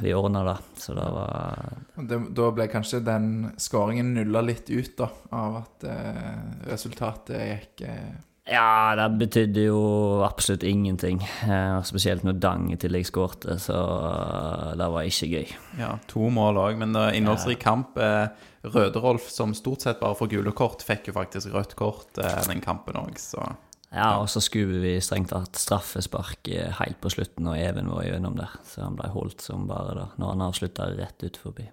vi 0.00 0.14
ordna 0.16 0.44
det. 0.46 0.56
Så 0.80 0.94
det 0.96 1.04
var 1.12 1.74
Det, 1.94 2.20
da 2.38 2.48
ble 2.54 2.68
kanskje 2.72 3.02
den 3.04 3.28
skåringen 3.60 4.14
nulla 4.16 4.42
litt 4.44 4.70
ut, 4.70 4.94
da, 4.98 5.10
av 5.36 5.60
at 5.62 5.88
eh, 5.90 6.38
resultatet 6.70 7.42
gikk 7.42 7.84
eh, 7.90 8.16
Ja, 8.48 8.94
det 8.96 9.08
betydde 9.20 9.66
jo 9.66 9.80
absolutt 10.24 10.62
ingenting. 10.64 11.20
Eh, 11.44 11.78
spesielt 11.84 12.24
når 12.24 12.38
Dang 12.40 12.70
i 12.72 12.78
tillegg 12.80 13.04
skårte, 13.08 13.58
så 13.60 13.76
eh, 14.08 14.70
det 14.80 14.86
var 14.94 15.08
ikke 15.08 15.28
gøy. 15.34 15.50
Ja, 15.80 15.90
to 16.08 16.30
mål 16.32 16.60
òg, 16.62 16.78
men 16.80 16.96
er 16.96 17.16
innholdsrik 17.18 17.60
kamp. 17.60 17.98
Eh, 18.00 18.28
Røde-Rolf, 18.64 19.28
som 19.30 19.52
stort 19.56 19.84
sett 19.84 20.00
bare 20.00 20.16
får 20.18 20.30
gule 20.32 20.52
kort, 20.56 20.82
fikk 20.86 21.10
jo 21.10 21.16
faktisk 21.18 21.52
rødt 21.52 21.76
kort 21.78 22.20
eh, 22.22 22.38
den 22.48 22.62
kampen 22.64 22.96
òg, 23.00 23.18
så 23.20 23.44
Ja, 23.92 24.18
og 24.20 24.26
så 24.28 24.40
skulle 24.44 24.80
vi 24.82 24.96
strengt 25.00 25.30
tatt 25.32 25.56
straffespark 25.56 26.48
eh, 26.52 26.72
helt 26.80 26.98
på 27.04 27.12
slutten, 27.12 27.46
og 27.48 27.56
Even 27.60 27.92
var 27.92 28.04
gjennom 28.08 28.36
der. 28.36 28.56
Så 28.68 28.82
han 28.84 28.96
ble 28.96 29.08
holdt 29.12 29.44
som 29.44 29.68
bare 29.68 29.94
da, 29.96 30.06
når 30.16 30.34
han 30.34 30.46
avslutta 30.48 30.88
rett 30.96 31.24
ut 31.24 31.36
forbi. 31.40 31.68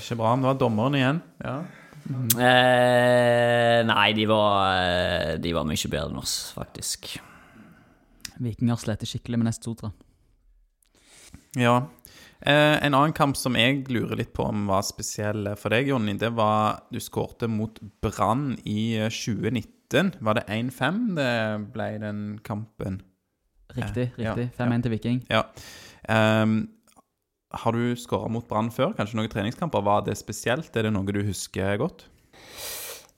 ikke 0.00 0.16
bra. 0.16 0.34
Men 0.34 0.44
det 0.44 0.50
var 0.54 0.60
dommeren 0.64 0.96
igjen. 0.98 1.22
Ja. 1.44 1.58
Eh, 2.08 3.80
nei, 3.86 4.12
de 4.16 4.26
var, 4.30 4.76
eh, 4.80 5.34
de 5.42 5.52
var 5.54 5.66
mye 5.68 5.90
bedre 5.92 6.10
enn 6.10 6.20
oss, 6.20 6.52
faktisk. 6.56 7.12
Vikinger 8.40 8.78
sleter 8.80 9.08
skikkelig 9.08 9.40
med 9.40 9.50
Nest 9.50 9.66
Sotra. 9.66 9.92
ja. 11.56 11.80
Eh, 12.40 12.86
en 12.86 12.94
annen 12.96 13.12
kamp 13.12 13.36
som 13.36 13.52
jeg 13.52 13.82
lurer 13.92 14.16
litt 14.16 14.32
på 14.32 14.46
om 14.48 14.62
var 14.70 14.80
spesiell 14.88 15.50
for 15.60 15.74
deg, 15.74 15.90
Jonny, 15.92 16.14
det 16.16 16.30
var 16.32 16.86
du 16.88 16.96
skårte 16.96 17.50
mot 17.52 17.76
Brann 18.00 18.54
i 18.64 18.96
eh, 18.96 19.12
2019. 19.12 20.14
Var 20.24 20.38
det 20.38 20.46
1-5 20.48 21.02
det 21.18 21.32
ble 21.74 21.90
den 22.00 22.22
kampen? 22.46 23.02
Riktig, 23.76 24.08
riktig. 24.16 24.48
5-1 24.56 24.82
til 24.86 24.94
Viking. 24.94 25.20
Ja. 25.28 25.42
Ehm, 26.08 26.70
har 27.50 27.74
du 27.74 27.96
skåra 27.98 28.30
mot 28.30 28.46
Brann 28.48 28.70
før? 28.70 28.94
Kanskje 28.96 29.18
noen 29.18 29.30
treningskamper? 29.32 29.82
Var 29.82 30.04
det 30.06 30.16
spesielt? 30.18 30.74
Er 30.76 30.86
det 30.86 30.94
noe 30.94 31.14
du 31.14 31.22
husker 31.26 31.76
godt? 31.80 32.06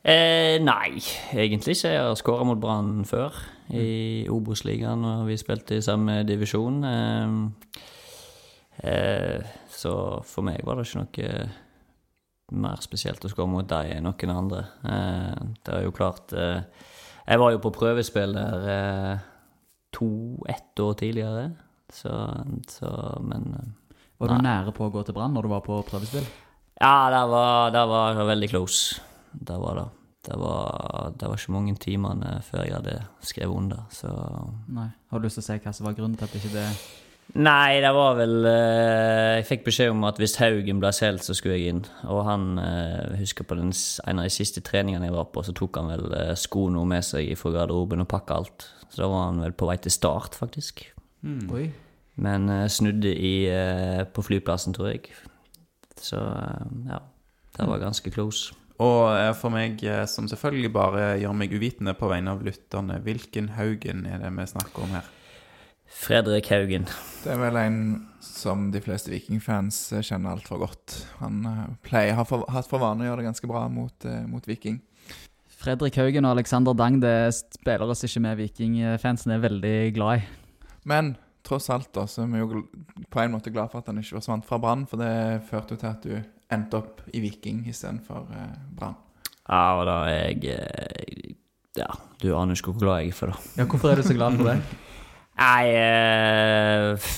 Eh, 0.03 0.59
nei, 0.59 0.99
egentlig 1.37 1.77
ikke. 1.77 1.93
Jeg 1.93 2.03
har 2.03 2.17
skåra 2.19 2.47
mot 2.49 2.61
Brann 2.61 3.05
før, 3.07 3.37
i 3.71 4.27
Obos-ligaen, 4.33 5.05
og 5.07 5.29
vi 5.29 5.37
spilte 5.39 5.79
i 5.79 5.85
samme 5.85 6.23
divisjon. 6.27 6.81
Eh, 6.89 7.29
eh, 8.89 9.53
så 9.71 9.95
for 10.27 10.49
meg 10.49 10.65
var 10.67 10.81
det 10.81 10.89
ikke 10.89 11.05
noe 11.05 11.51
mer 12.53 12.81
spesielt 12.85 13.25
å 13.25 13.31
skåre 13.33 13.51
mot 13.51 13.69
deg 13.69 13.95
enn 13.97 14.09
noen 14.09 14.33
andre. 14.35 14.65
Eh, 14.85 15.53
det 15.65 15.77
er 15.77 15.87
jo 15.87 15.95
klart 15.95 16.33
eh, 16.37 16.65
Jeg 17.27 17.39
var 17.39 17.53
jo 17.55 17.61
på 17.63 17.73
prøvespill 17.77 18.35
der 18.37 18.67
eh, 18.73 19.29
to-ett 19.95 20.83
år 20.83 20.99
tidligere, 20.99 21.47
så, 21.93 22.17
så 22.69 22.91
Men 23.23 23.77
Var 24.23 24.31
du 24.31 24.37
Nei. 24.39 24.45
nære 24.47 24.73
på 24.77 24.87
å 24.87 24.93
gå 24.95 25.03
til 25.03 25.17
Brann 25.17 25.35
når 25.35 25.49
du 25.49 25.51
var 25.51 25.65
på 25.67 25.81
prøvespill? 25.89 26.29
Ja, 26.79 27.11
det 27.11 27.25
var, 27.31 27.73
det 27.75 27.83
var 27.91 28.21
veldig 28.29 28.49
close. 28.53 29.01
Det 29.35 29.57
var 29.59 29.81
det. 29.81 29.89
Det 30.23 30.37
var, 30.39 31.11
det 31.19 31.27
var 31.27 31.41
ikke 31.41 31.55
mange 31.57 31.75
timene 31.83 32.37
før 32.47 32.63
jeg 32.63 32.77
hadde 32.77 33.01
skrevet 33.27 33.59
under, 33.59 33.81
så 33.91 34.13
Nei. 34.71 34.93
Har 35.11 35.19
du 35.19 35.27
lyst 35.27 35.41
til 35.41 35.43
å 35.43 35.47
si 35.49 35.57
hva 35.65 35.73
som 35.75 35.89
var 35.89 35.97
grunnen 35.99 36.15
til 36.15 36.29
at 36.29 36.37
ikke 36.39 36.53
det 36.55 36.67
Nei, 37.43 37.81
det 37.81 37.91
var 37.97 38.15
vel 38.19 38.47
eh, 38.47 39.41
Jeg 39.41 39.47
fikk 39.49 39.67
beskjed 39.67 39.91
om 39.95 40.03
at 40.05 40.19
hvis 40.21 40.37
Haugen 40.39 40.83
ble 40.83 40.91
solgt, 40.95 41.25
så 41.27 41.35
skulle 41.35 41.57
jeg 41.57 41.73
inn. 41.73 41.83
Og 42.13 42.23
han 42.29 42.59
eh, 42.61 43.19
husker 43.23 43.47
på 43.49 43.57
den, 43.57 43.71
en 43.73 44.21
av 44.21 44.29
de 44.29 44.35
siste 44.35 44.63
treningene 44.63 45.09
jeg 45.09 45.17
var 45.17 45.31
på, 45.33 45.43
så 45.47 45.55
tok 45.57 45.81
han 45.81 45.91
vel 45.95 46.13
eh, 46.19 46.35
skoene 46.39 46.83
med 46.87 47.07
seg 47.09 47.33
fra 47.41 47.55
garderoben 47.57 48.05
og 48.05 48.11
pakka 48.13 48.39
alt. 48.43 48.69
Så 48.93 49.03
da 49.03 49.09
var 49.11 49.31
han 49.31 49.41
vel 49.43 49.57
på 49.57 49.71
vei 49.71 49.79
til 49.81 49.95
start, 49.95 50.37
faktisk. 50.39 50.85
Oi. 51.25 51.71
Men 52.15 52.49
eh, 52.49 52.69
snudde 52.69 53.13
i, 53.15 53.47
eh, 53.49 54.03
på 54.05 54.25
flyplassen, 54.25 54.75
tror 54.77 54.93
jeg. 54.93 55.13
Så 56.01 56.19
eh, 56.19 56.67
ja, 56.91 57.01
det 57.57 57.69
var 57.71 57.83
ganske 57.83 58.13
close. 58.13 58.57
Og 58.83 59.13
for 59.39 59.53
meg, 59.55 59.79
som 60.11 60.27
selvfølgelig 60.27 60.71
bare 60.75 61.03
gjør 61.21 61.35
meg 61.39 61.53
uvitende 61.55 61.93
på 61.95 62.09
vegne 62.11 62.33
av 62.35 62.41
lytterne, 62.43 62.97
hvilken 63.05 63.53
Haugen 63.55 64.07
er 64.11 64.19
det 64.19 64.33
vi 64.35 64.47
snakker 64.51 64.83
om 64.83 64.95
her? 64.97 65.11
Fredrik 65.93 66.49
Haugen. 66.51 66.89
Det 67.23 67.31
er 67.31 67.39
vel 67.39 67.61
en 67.61 67.79
som 68.25 68.71
de 68.75 68.81
fleste 68.83 69.13
Viking-fans 69.13 69.79
kjenner 70.01 70.33
altfor 70.33 70.65
godt. 70.65 70.97
Han 71.21 71.45
pleier, 71.85 72.17
har 72.19 72.27
for, 72.27 72.49
hatt 72.51 72.67
for 72.67 72.83
vane 72.83 73.05
å 73.05 73.11
gjøre 73.11 73.21
det 73.21 73.29
ganske 73.29 73.51
bra 73.53 73.69
mot, 73.71 74.09
mot 74.27 74.49
Viking. 74.51 74.81
Fredrik 75.63 76.01
Haugen 76.01 76.27
og 76.27 76.41
Alexander 76.41 76.75
Dang 76.75 76.97
det 77.05 77.13
er 77.29 77.35
spillere 77.37 77.95
som 77.95 78.09
ikke 78.09 78.25
vi 78.25 78.49
Viking-fansen 78.49 79.37
er 79.37 79.45
veldig 79.45 79.77
glad 79.95 80.25
i. 80.25 80.27
Men 80.91 81.15
tross 81.47 81.71
alt 81.75 81.91
da, 81.95 82.07
så 82.07 82.25
er 82.25 82.31
vi 82.33 82.43
jo 82.43 82.63
på 83.11 83.23
en 83.23 83.35
måte 83.35 83.53
glad 83.55 83.73
for 83.73 83.83
at 83.83 83.91
han 83.91 83.99
ikke 84.01 84.19
forsvant 84.19 84.47
fra 84.47 84.61
Brann, 84.63 84.87
for 84.91 85.03
det 85.03 85.43
førte 85.49 85.77
jo 85.77 85.83
til 85.83 85.91
at 85.91 86.07
du 86.07 86.15
endte 86.53 86.79
opp 86.79 87.03
i 87.13 87.23
Viking 87.25 87.65
istedenfor 87.71 88.31
eh, 88.37 88.55
Brann. 88.79 88.99
Ja, 89.49 89.65
og 89.81 89.87
da 89.89 89.99
er 90.07 90.21
jeg 90.31 90.55
eh, 90.55 91.35
Ja, 91.79 91.89
du 92.23 92.31
aner 92.37 92.55
ikke 92.55 92.75
hvor 92.75 92.85
glad 92.85 93.03
jeg 93.03 93.13
er 93.15 93.19
for 93.19 93.33
det. 93.33 93.53
Ja, 93.59 93.67
Hvorfor 93.67 93.91
er 93.91 93.99
du 93.99 94.07
så 94.07 94.15
glad 94.17 94.39
for 94.39 94.51
det? 94.53 94.59
Nei 95.43 95.69
eh, 95.73 97.11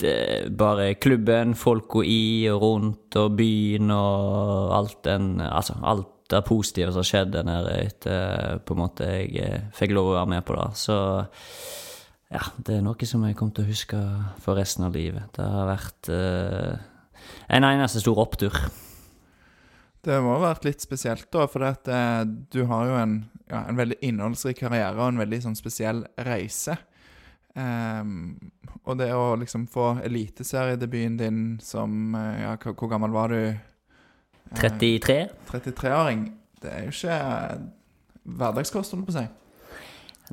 det 0.00 0.16
Bare 0.58 0.94
klubben, 1.00 1.54
folka 1.56 2.02
i 2.04 2.48
og 2.52 2.62
rundt, 2.62 3.16
og 3.20 3.36
byen 3.38 3.92
og 3.94 4.74
alt 4.76 5.02
den 5.06 5.36
Altså 5.44 5.76
alt 5.84 6.12
det 6.30 6.42
positive 6.48 6.90
som 6.90 7.04
har 7.04 7.06
skjedd 7.06 7.34
der 7.36 7.46
nede 7.46 7.74
etter 7.84 8.60
på 8.66 8.74
en 8.74 8.80
måte 8.80 9.06
jeg 9.06 9.36
eh, 9.44 9.66
fikk 9.76 9.94
lov 9.94 10.10
å 10.10 10.16
være 10.16 10.32
med 10.34 10.46
på 10.48 10.56
det. 10.58 10.70
Så 10.80 10.96
ja, 12.32 12.42
det 12.58 12.78
er 12.78 12.82
noe 12.84 13.06
som 13.08 13.22
jeg 13.26 13.36
kommer 13.38 13.54
til 13.56 13.66
å 13.66 13.70
huske 13.70 14.00
for 14.42 14.58
resten 14.58 14.86
av 14.86 14.96
livet. 14.96 15.28
Det 15.36 15.46
har 15.46 15.68
vært 15.70 16.10
eh, 16.10 16.74
en 17.54 17.68
eneste 17.68 18.02
stor 18.02 18.18
opptur. 18.24 18.56
Det 20.06 20.18
må 20.22 20.36
ha 20.36 20.42
vært 20.52 20.66
litt 20.66 20.82
spesielt, 20.82 21.28
da, 21.34 21.46
for 21.50 21.66
at, 21.66 21.88
eh, 21.90 22.24
du 22.26 22.64
har 22.70 22.90
jo 22.90 22.98
en, 22.98 23.16
ja, 23.50 23.64
en 23.66 23.78
veldig 23.78 23.98
innholdsrik 24.06 24.60
karriere 24.62 24.98
og 24.98 25.08
en 25.12 25.22
veldig 25.22 25.42
sånn 25.48 25.58
spesiell 25.58 26.04
reise. 26.26 26.76
Um, 27.56 28.36
og 28.84 28.98
det 29.00 29.08
å 29.16 29.30
liksom 29.40 29.64
få 29.72 29.94
eliteseriedebuten 30.04 31.14
din 31.16 31.38
som 31.64 32.12
eh, 32.12 32.42
Ja, 32.42 32.50
hvor 32.60 32.90
gammel 32.90 33.14
var 33.14 33.32
du? 33.32 33.38
Eh, 33.48 34.58
33. 34.60 35.16
33-åring. 35.48 36.26
Det 36.60 36.74
er 36.74 36.84
jo 36.84 36.92
ikke 36.92 37.16
eh, 37.16 37.64
hverdagskost, 38.36 38.92
holdt 38.92 39.06
jeg 39.06 39.08
på 39.08 39.14
å 39.14 39.16
si. 39.16 39.45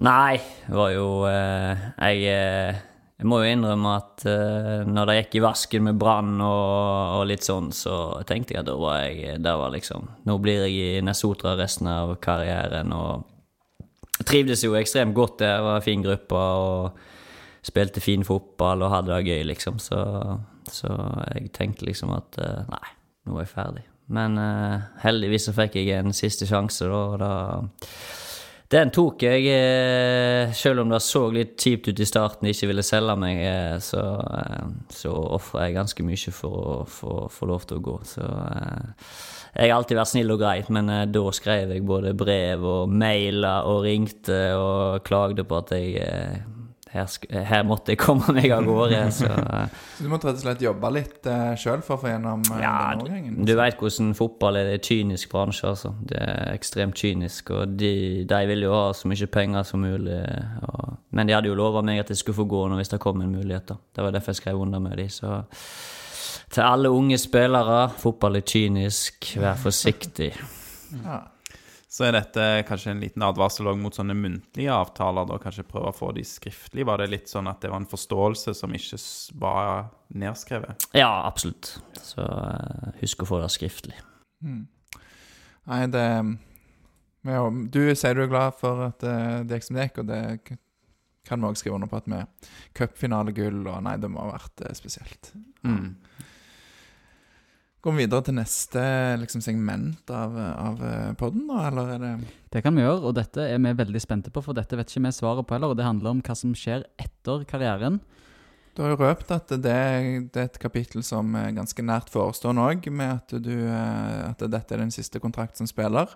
Nei, 0.02 0.40
det 0.66 0.74
var 0.74 0.90
jo 0.94 1.08
eh, 1.30 1.84
jeg, 2.00 2.24
eh, 2.32 2.80
jeg 3.20 3.30
må 3.30 3.44
jo 3.44 3.52
innrømme 3.54 3.92
at 4.00 4.26
eh, 4.30 4.82
når 4.90 5.10
det 5.10 5.18
gikk 5.20 5.38
i 5.38 5.44
vasken 5.46 5.86
med 5.86 6.00
brann 6.02 6.40
og, 6.42 7.20
og 7.20 7.28
litt 7.30 7.46
sånn, 7.46 7.70
så 7.76 8.24
tenkte 8.26 8.56
jeg 8.56 8.64
at 8.64 8.72
da 8.72 8.78
var 8.80 9.04
jeg 9.06 9.38
der 9.44 9.60
var 9.62 9.76
liksom 9.76 10.10
Nå 10.26 10.40
blir 10.42 10.66
jeg 10.66 10.98
i 10.98 11.06
Nesotra 11.06 11.54
resten 11.60 11.92
av 11.92 12.16
karrieren, 12.24 12.96
og 12.96 13.30
jeg 14.18 14.30
trivdes 14.30 14.66
jo 14.66 14.76
ekstremt 14.80 15.16
godt 15.18 15.40
der. 15.42 15.62
Var 15.66 15.80
en 15.80 15.86
fin 15.86 16.04
gruppe 16.06 16.38
og 16.38 17.00
spilte 17.66 18.04
fin 18.04 18.26
fotball 18.26 18.86
og 18.86 18.94
hadde 18.94 19.14
det 19.14 19.32
gøy, 19.32 19.42
liksom. 19.50 19.80
Så, 19.82 20.04
så 20.70 20.92
jeg 21.34 21.50
tenkte 21.56 21.90
liksom 21.90 22.14
at 22.16 22.38
nei, 22.70 22.86
nå 23.26 23.40
er 23.40 23.46
jeg 23.46 23.54
ferdig. 23.56 23.88
Men 24.12 24.38
eh, 24.38 24.84
heldigvis 25.04 25.48
så 25.48 25.56
fikk 25.56 25.78
jeg 25.80 25.96
en 25.96 26.16
siste 26.16 26.48
sjanse, 26.50 26.88
da. 26.90 27.00
og 27.00 27.20
da 27.22 27.32
den 28.74 28.90
tok 28.94 29.22
jeg, 29.22 29.46
eh, 29.54 30.52
selv 30.58 30.82
om 30.82 30.90
det 30.94 31.02
så 31.06 31.28
litt 31.34 31.54
kjipt 31.62 31.92
ut 31.92 32.00
i 32.02 32.08
starten, 32.10 32.50
ikke 32.50 32.70
ville 32.72 32.86
selge 32.86 33.16
meg, 33.22 33.42
eh, 33.46 33.76
så, 33.84 34.02
eh, 34.24 34.72
så 34.90 35.14
ofra 35.38 35.68
jeg 35.68 35.78
ganske 35.78 36.06
mye 36.08 36.34
for 36.34 36.88
å 36.88 37.30
få 37.30 37.50
lov 37.50 37.68
til 37.70 37.78
å 37.78 37.86
gå. 37.86 37.98
Så 38.08 38.24
eh, 38.26 39.06
jeg 39.60 39.70
har 39.70 39.78
alltid 39.78 40.00
vært 40.00 40.14
snill 40.14 40.34
og 40.34 40.42
grei, 40.42 40.58
men 40.74 40.90
da 41.14 41.24
skrev 41.38 41.76
jeg 41.76 41.86
både 41.86 42.16
brev 42.18 42.66
og 42.66 42.90
mailer 42.90 43.70
og 43.70 43.84
ringte 43.86 44.40
og 44.58 45.04
klagde 45.06 45.46
på 45.46 45.60
at 45.62 45.76
jeg 45.78 46.42
her, 46.94 47.10
her 47.50 47.64
måtte 47.68 47.94
jeg 47.94 48.00
komme 48.02 48.34
meg 48.36 48.52
av 48.54 48.66
gårde. 48.68 49.00
Så 49.18 49.30
eh, 49.30 49.80
Så 49.98 50.06
du 50.06 50.12
måtte 50.12 50.30
rett 50.30 50.40
og 50.40 50.44
slett 50.46 50.64
jobbe 50.64 50.92
litt 50.94 51.30
uh, 51.30 51.54
sjøl 51.60 51.82
for 51.86 51.98
å 51.98 52.02
få 52.04 52.12
gjennom 52.12 52.44
uh, 52.52 52.60
ja, 52.62 52.74
den 52.94 53.04
overgangen? 53.06 53.40
du 53.50 53.54
veit 53.58 53.80
hvordan 53.82 54.14
fotball 54.18 54.60
er. 54.62 54.70
Det 54.70 54.78
er 54.78 54.86
kynisk 54.90 55.34
bransje, 55.34 55.72
altså. 55.74 55.94
Det 56.10 56.22
er 56.22 56.54
ekstremt 56.54 57.00
kynisk. 57.00 57.52
Og 57.56 57.74
de, 57.80 57.94
de 58.30 58.44
ville 58.50 58.70
jo 58.70 58.76
ha 58.78 58.86
så 58.98 59.10
mye 59.10 59.30
penger 59.34 59.68
som 59.68 59.84
mulig. 59.84 60.22
Og, 60.70 60.94
men 61.18 61.30
de 61.30 61.38
hadde 61.38 61.52
jo 61.52 61.58
lova 61.58 61.84
meg 61.86 62.04
at 62.04 62.14
jeg 62.14 62.22
skulle 62.22 62.44
få 62.44 62.48
gå 62.54 62.64
nå 62.70 62.80
hvis 62.80 62.94
det 62.94 63.02
kom 63.04 63.26
en 63.26 63.34
mulighet. 63.34 63.74
da. 63.74 63.82
Det 63.96 64.06
var 64.08 64.16
derfor 64.16 64.36
jeg 64.36 64.44
skrev 64.44 64.64
under 64.64 64.84
med 64.84 64.98
de, 65.02 65.10
så 65.12 65.42
til 66.54 66.62
alle 66.62 66.90
unge 66.94 67.18
spillere, 67.18 67.88
fotball 67.98 68.38
er 68.38 68.46
kynisk, 68.46 69.32
vær 69.42 69.58
forsiktig. 69.58 70.30
Ja. 71.02 71.22
Så 71.94 72.08
er 72.08 72.16
dette 72.16 72.44
kanskje 72.66 72.90
en 72.96 73.02
liten 73.04 73.22
advarsel 73.22 73.68
mot 73.78 73.94
sånne 73.94 74.16
muntlige 74.18 74.74
avtaler, 74.74 75.28
da 75.30 75.36
kanskje 75.42 75.66
prøve 75.70 75.92
å 75.92 75.94
få 75.94 76.08
de 76.18 76.24
skriftlig? 76.26 76.88
Var 76.90 77.04
det 77.04 77.12
litt 77.12 77.30
sånn 77.30 77.46
at 77.52 77.60
det 77.62 77.70
var 77.70 77.84
en 77.84 77.90
forståelse 77.92 78.56
som 78.58 78.74
ikke 78.74 78.98
var 79.38 79.92
nedskrevet? 80.18 80.88
Ja, 80.98 81.12
absolutt. 81.28 81.76
Så 82.02 82.26
eh, 82.26 82.96
husk 83.04 83.22
å 83.22 83.30
få 83.30 83.44
det 83.44 83.52
skriftlig. 83.54 84.00
Nei, 84.42 85.86
det 85.94 86.08
jo- 87.30 87.68
Du 87.70 87.80
sier 87.96 88.16
du 88.18 88.24
er 88.26 88.28
glad 88.34 88.58
for 88.60 88.88
at 88.90 89.04
uh, 89.04 89.44
det 89.46 89.60
gikk 89.60 89.68
som 89.70 89.78
det 89.78 89.86
gikk, 89.88 90.02
og 90.02 90.08
det 90.10 90.58
kan 91.30 91.40
vi 91.40 91.48
òg 91.48 91.56
skrive 91.62 91.76
under 91.78 91.88
på 91.88 92.02
at 92.02 92.10
vi 92.10 92.24
Cupfinalegull 92.74 93.68
og 93.70 93.84
Nei, 93.86 93.96
det 94.02 94.10
må 94.12 94.26
ha 94.26 94.34
vært 94.34 94.66
eh, 94.66 94.74
spesielt. 94.76 95.30
Mm. 95.64 95.94
Går 97.84 97.92
vi 97.92 98.06
videre 98.06 98.24
til 98.24 98.38
neste 98.38 98.82
liksom, 99.20 99.42
segment 99.44 100.12
av, 100.16 100.38
av 100.40 100.84
podden, 101.20 101.50
da, 101.50 101.66
eller 101.68 101.90
er 101.92 102.00
det 102.00 102.12
Det 102.54 102.62
kan 102.64 102.78
vi 102.78 102.86
gjøre, 102.86 103.02
og 103.10 103.18
dette 103.18 103.44
er 103.44 103.60
vi 103.60 103.74
veldig 103.76 104.00
spente 104.00 104.32
på, 104.32 104.40
for 104.46 104.56
dette 104.56 104.78
vet 104.80 104.88
ikke 104.88 105.04
vi 105.04 105.12
svaret 105.18 105.44
på 105.44 105.58
heller. 105.58 105.74
Og 105.74 105.76
det 105.76 105.88
handler 105.88 106.14
om 106.14 106.22
hva 106.24 106.36
som 106.40 106.54
skjer 106.56 106.86
etter 106.96 107.44
karrieren. 107.50 108.00
Du 108.74 108.82
har 108.82 108.94
jo 108.94 109.02
røpt 109.04 109.30
at 109.36 109.52
det, 109.52 109.60
det 110.34 110.40
er 110.40 110.48
et 110.48 110.62
kapittel 110.62 111.04
som 111.06 111.36
er 111.38 111.52
ganske 111.54 111.84
nært 111.86 112.08
forestående 112.10 112.64
òg, 112.72 112.88
med 112.88 113.20
at, 113.20 113.36
du, 113.44 113.52
eh, 113.68 114.32
at 114.32 114.42
dette 114.48 114.74
er 114.74 114.82
din 114.82 114.94
siste 114.94 115.20
kontrakt 115.22 115.60
som 115.60 115.70
spiller. 115.70 116.10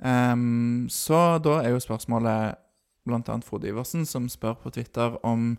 Um, 0.00 0.88
så 0.88 1.36
da 1.44 1.60
er 1.60 1.74
jo 1.74 1.84
spørsmålet 1.84 2.56
bl.a. 3.04 3.36
Frode 3.44 3.68
Iversen, 3.68 4.08
som 4.08 4.32
spør 4.32 4.56
på 4.64 4.72
Twitter 4.74 5.20
om 5.26 5.52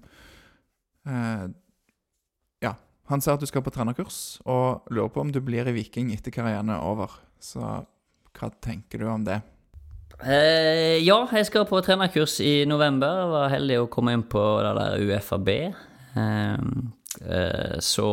eh, 1.05 1.45
Ja, 1.45 1.60
han 3.11 3.21
ser 3.23 3.35
at 3.35 3.43
du 3.43 3.49
skal 3.49 3.63
på 3.65 3.73
trenerkurs, 3.75 4.39
og 4.47 4.87
lurer 4.93 5.11
på 5.11 5.25
om 5.25 5.31
du 5.33 5.41
blir 5.43 5.67
i 5.67 5.75
Viking 5.75 6.13
etter 6.15 6.33
karrieren 6.33 6.71
er 6.71 6.83
over. 6.83 7.19
Så 7.41 7.59
hva 7.61 8.49
tenker 8.63 9.01
du 9.01 9.09
om 9.11 9.25
det? 9.27 9.41
Eh, 10.21 11.01
ja, 11.01 11.17
jeg 11.33 11.47
skal 11.49 11.65
på 11.69 11.81
trenerkurs 11.83 12.37
i 12.45 12.61
november. 12.69 13.23
Jeg 13.23 13.31
var 13.33 13.53
heldig 13.55 13.79
å 13.81 13.89
komme 13.91 14.13
inn 14.15 14.25
på 14.29 14.41
det 14.63 14.73
der 14.77 15.05
UFAB. 15.09 15.49
Eh, 15.51 16.65
eh, 17.25 17.77
så 17.81 18.09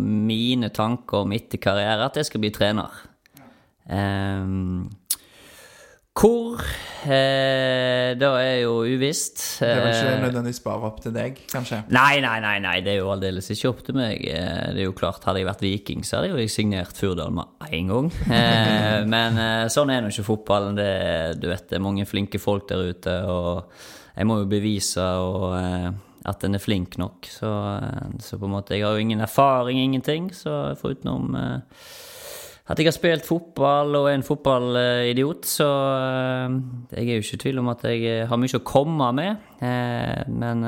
mine 0.00 0.72
tanker 0.74 1.26
om 1.26 1.34
etter 1.36 1.60
karriere 1.62 1.98
er 2.00 2.06
at 2.08 2.18
jeg 2.18 2.30
skal 2.30 2.42
bli 2.42 2.52
trener. 2.56 3.02
Eh, 3.84 4.48
hvor? 6.14 6.60
Eh, 7.04 8.14
det 8.16 8.28
er 8.28 8.60
jo 8.62 8.76
uvisst. 8.86 9.40
Det 9.60 9.68
er 9.68 9.80
vel 9.82 9.88
ikke 9.90 10.12
Eh, 10.14 10.20
nødvendigvis 10.22 10.60
bare 10.64 10.86
opp 10.88 11.00
til 11.02 11.12
deg, 11.12 11.40
kanskje? 11.50 11.80
Nei, 11.92 12.20
nei, 12.22 12.36
nei, 12.40 12.54
nei, 12.62 12.76
det 12.86 12.92
er 12.94 13.00
jo 13.02 13.10
aldeles 13.12 13.50
ikke 13.50 13.68
opp 13.72 13.82
til 13.84 13.96
meg. 13.98 14.22
Eh, 14.24 14.72
Det 14.72 14.80
er 14.80 14.86
jo 14.86 14.92
klart, 14.96 15.24
Hadde 15.26 15.42
jeg 15.42 15.48
vært 15.48 15.60
viking, 15.66 16.04
så 16.06 16.16
hadde 16.20 16.30
jeg 16.30 16.46
jo 16.48 16.54
signert 16.54 16.96
Furdal 16.96 17.34
med 17.34 17.44
en 17.70 17.88
gang. 17.88 18.12
Eh, 18.30 19.04
Men 19.14 19.36
eh, 19.42 19.66
sånn 19.68 19.90
er 19.90 20.00
nå 20.06 20.08
ikke 20.14 20.28
fotballen. 20.30 20.78
Det, 20.78 21.40
du 21.42 21.48
vet, 21.50 21.68
det 21.68 21.76
er 21.80 21.84
mange 21.84 22.06
flinke 22.06 22.38
folk 22.40 22.68
der 22.68 22.86
ute, 22.94 23.18
og 23.26 23.64
jeg 24.16 24.26
må 24.30 24.38
jo 24.38 24.46
bevise 24.48 25.02
og, 25.02 25.58
at 26.24 26.44
en 26.46 26.54
er 26.54 26.62
flink 26.62 26.96
nok. 26.96 27.26
Så, 27.28 27.50
så 28.22 28.38
på 28.38 28.46
en 28.46 28.54
måte, 28.54 28.78
jeg 28.78 28.86
har 28.86 28.94
jo 28.94 29.02
ingen 29.02 29.20
erfaring, 29.20 29.82
ingenting, 29.82 30.30
så 30.32 30.76
forutenom 30.78 31.34
eh, 31.36 31.58
at 32.64 32.80
jeg 32.80 32.88
har 32.88 32.94
spilt 32.96 33.26
fotball 33.28 33.92
og 33.98 34.06
er 34.08 34.14
en 34.16 34.24
fotballidiot, 34.24 35.44
så 35.44 35.66
eh, 35.68 36.54
jeg 36.96 37.10
er 37.10 37.18
jo 37.18 37.24
ikke 37.26 37.36
i 37.36 37.42
tvil 37.42 37.60
om 37.60 37.68
at 37.74 37.84
jeg 37.84 38.06
eh, 38.08 38.22
har 38.30 38.40
mye 38.40 38.56
å 38.56 38.62
komme 38.64 39.10
med. 39.18 39.42
Eh, 39.60 40.22
Men 40.32 40.64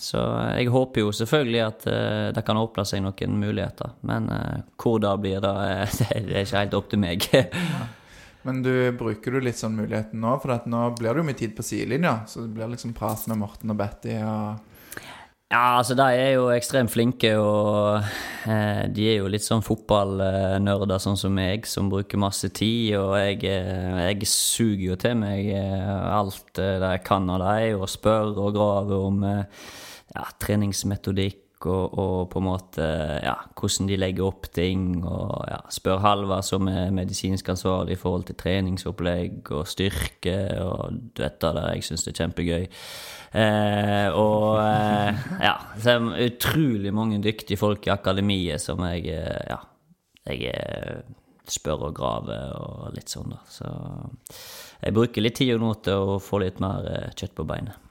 så 0.00 0.22
jeg 0.56 0.72
håper 0.72 1.04
jo 1.04 1.12
selvfølgelig 1.12 1.60
at 1.66 1.84
det 2.38 2.44
kan 2.46 2.56
åpne 2.56 2.86
seg 2.88 3.04
noen 3.04 3.36
muligheter. 3.42 3.92
Men 4.08 4.30
hvor 4.80 5.02
blir, 5.20 5.42
da, 5.44 5.52
eh, 5.82 5.96
det 6.00 6.24
det 6.30 6.38
er 6.40 6.48
ikke 6.48 6.62
helt 6.62 6.78
opp 6.80 6.88
til 6.94 7.04
meg. 7.04 7.28
Men 8.46 8.62
du 8.62 8.72
bruker 8.96 9.36
du 9.36 9.42
litt 9.42 9.58
sånn 9.60 9.76
muligheten 9.76 10.22
nå? 10.22 10.38
For 10.40 10.56
nå 10.70 10.86
blir 10.96 11.12
det 11.12 11.20
jo 11.20 11.28
mye 11.28 11.38
tid 11.42 11.52
på 11.56 11.66
sidelinja. 11.66 12.20
Så 12.30 12.46
det 12.46 12.54
blir 12.56 12.72
liksom 12.72 12.96
prat 12.96 13.28
med 13.28 13.42
Morten 13.42 13.74
og 13.74 13.80
Betty 13.80 14.16
og 14.22 14.75
Ja, 15.46 15.76
altså 15.78 15.94
de 15.94 16.02
er 16.02 16.32
jo 16.34 16.48
ekstremt 16.50 16.90
flinke, 16.90 17.28
og 17.38 18.00
eh, 18.50 18.80
de 18.90 19.04
er 19.06 19.20
jo 19.20 19.28
litt 19.30 19.44
sånn 19.44 19.62
fotballnerder 19.62 20.98
sånn 20.98 21.18
som 21.20 21.36
meg, 21.38 21.68
som 21.70 21.86
bruker 21.92 22.18
masse 22.18 22.50
tid, 22.50 22.96
og 22.98 23.14
jeg, 23.20 23.44
eh, 23.46 24.00
jeg 24.08 24.26
suger 24.26 24.82
jo 24.88 24.96
til 24.98 25.14
meg 25.20 25.52
eh, 25.54 25.92
alt 26.18 26.58
eh, 26.58 26.80
det 26.82 26.90
jeg 26.96 27.04
kan 27.06 27.30
av 27.30 27.44
dem, 27.44 27.78
og 27.78 27.86
spør 27.92 28.34
og 28.34 28.58
graver 28.58 29.06
om 29.06 29.22
ja, 29.22 30.26
treningsmetodikk 30.42 31.45
og, 31.64 31.98
og 31.98 32.28
på 32.32 32.40
en 32.42 32.46
måte 32.46 32.86
ja, 33.24 33.34
hvordan 33.56 33.88
de 33.88 33.96
legger 33.98 34.26
opp 34.26 34.48
ting. 34.54 35.00
Og 35.08 35.46
ja, 35.48 35.62
spør 35.72 36.02
Halvard, 36.04 36.44
som 36.46 36.68
er 36.68 36.92
medisinsk 36.94 37.48
ansvarlig 37.54 37.96
i 37.96 38.00
forhold 38.00 38.26
til 38.28 38.38
treningsopplegg 38.40 39.52
og 39.56 39.64
styrke. 39.70 40.36
Og 40.62 41.00
du 41.16 41.24
vet 41.24 41.38
da, 41.42 41.54
jeg 41.72 41.86
syns 41.88 42.04
det 42.04 42.12
er 42.12 42.20
kjempegøy. 42.20 42.66
Eh, 43.36 44.08
og 44.16 44.60
eh, 44.62 45.24
ja, 45.42 45.54
så 45.80 45.96
er 45.96 46.28
utrolig 46.28 46.92
mange 46.94 47.22
dyktige 47.24 47.60
folk 47.60 47.88
i 47.88 47.94
akademiet 47.94 48.62
som 48.62 48.84
jeg 48.86 49.08
eh, 49.16 49.40
ja, 49.50 49.62
jeg 50.26 50.52
eh, 50.52 51.00
spør 51.50 51.88
og 51.90 51.96
graver 51.96 52.54
og 52.58 52.94
litt 52.96 53.12
sånn, 53.12 53.34
da. 53.34 53.40
Så 53.50 53.70
jeg 54.82 54.96
bruker 54.96 55.24
litt 55.24 55.38
tid 55.38 55.56
nå 55.62 55.72
til 55.86 56.16
å 56.16 56.20
få 56.22 56.42
litt 56.42 56.62
mer 56.62 56.88
eh, 56.90 57.10
kjøtt 57.14 57.36
på 57.38 57.46
beinet. 57.48 57.85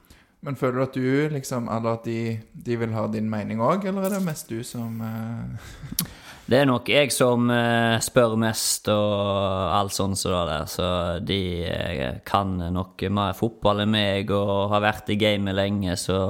Men 0.46 0.58
føler 0.58 0.78
du 0.78 0.84
at 0.84 0.94
du 0.94 1.34
liksom 1.34 1.66
Eller 1.72 1.98
at 1.98 2.06
de, 2.06 2.20
de 2.66 2.78
vil 2.78 2.94
ha 2.94 3.06
din 3.10 3.30
mening 3.30 3.62
òg, 3.62 3.88
eller 3.90 4.06
er 4.06 4.16
det 4.16 4.22
mest 4.26 4.52
du 4.52 4.62
som 4.66 5.02
uh... 5.02 6.06
Det 6.46 6.60
er 6.60 6.68
nok 6.68 6.86
jeg 6.86 7.10
som 7.10 7.48
uh, 7.50 7.96
spør 7.98 8.36
mest 8.38 8.86
og 8.92 9.72
alt 9.74 9.96
sånt 9.96 10.14
som 10.20 10.30
det 10.30 10.42
der, 10.46 10.68
så 10.70 10.90
de 11.18 11.38
uh, 11.66 12.20
kan 12.22 12.52
nok 12.70 13.02
mer 13.10 13.34
fotball 13.34 13.82
enn 13.82 13.90
meg 13.90 14.30
og 14.30 14.68
har 14.70 14.84
vært 14.84 15.10
i 15.10 15.16
gamet 15.18 15.58
lenge, 15.58 15.96
så, 15.98 16.20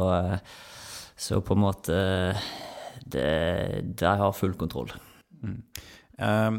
så 1.13 1.43
på 1.45 1.53
en 1.53 1.61
måte 1.67 1.99
det, 3.05 3.29
De 3.93 4.15
har 4.23 4.33
full 4.33 4.57
kontroll. 4.57 4.95
Eh, 6.17 6.51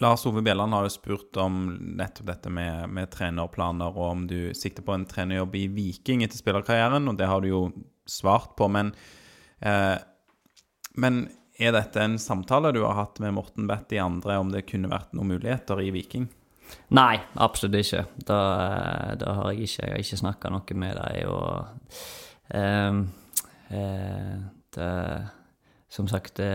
Lars 0.00 0.24
Ove 0.26 0.40
Bjelland 0.42 0.72
har 0.72 0.86
jo 0.86 0.92
spurt 0.94 1.36
om 1.36 1.66
nettopp 1.98 2.30
dette 2.30 2.50
med, 2.50 2.88
med 2.88 3.10
trenerplaner, 3.12 3.92
og 3.92 4.06
om 4.08 4.22
du 4.30 4.54
sikter 4.56 4.84
på 4.86 4.94
en 4.96 5.04
trenerjobb 5.08 5.56
i 5.58 5.66
Viking 5.68 6.24
etter 6.24 6.40
spillerkarrieren, 6.40 7.10
og 7.10 7.18
det 7.20 7.28
har 7.28 7.44
du 7.44 7.50
jo 7.50 7.62
svart 8.08 8.54
på, 8.56 8.68
men 8.72 8.94
eh, 9.60 9.98
Men 10.96 11.26
er 11.56 11.72
dette 11.72 12.00
en 12.00 12.18
samtale 12.18 12.72
du 12.72 12.82
har 12.84 12.96
hatt 12.98 13.20
med 13.20 13.34
Morten 13.36 13.68
Bett 13.68 13.92
i 13.92 14.00
andre, 14.00 14.38
om 14.40 14.50
det 14.52 14.66
kunne 14.68 14.90
vært 14.92 15.12
noen 15.16 15.30
muligheter 15.34 15.80
i 15.80 15.90
Viking? 15.94 16.26
Nei, 16.92 17.20
absolutt 17.40 17.78
ikke. 17.80 18.06
Da, 18.28 18.40
da 19.20 19.34
har 19.38 19.52
jeg 19.52 19.68
ikke 19.68 19.88
Jeg 19.90 20.06
ikke 20.06 20.20
snakka 20.22 20.52
noe 20.52 20.76
med 20.80 20.96
dem, 20.96 21.30
og 21.32 21.68
eh, 22.56 22.98
eh, 23.76 24.36
det, 24.76 24.90
Som 25.92 26.08
sagt, 26.08 26.38
det, 26.40 26.48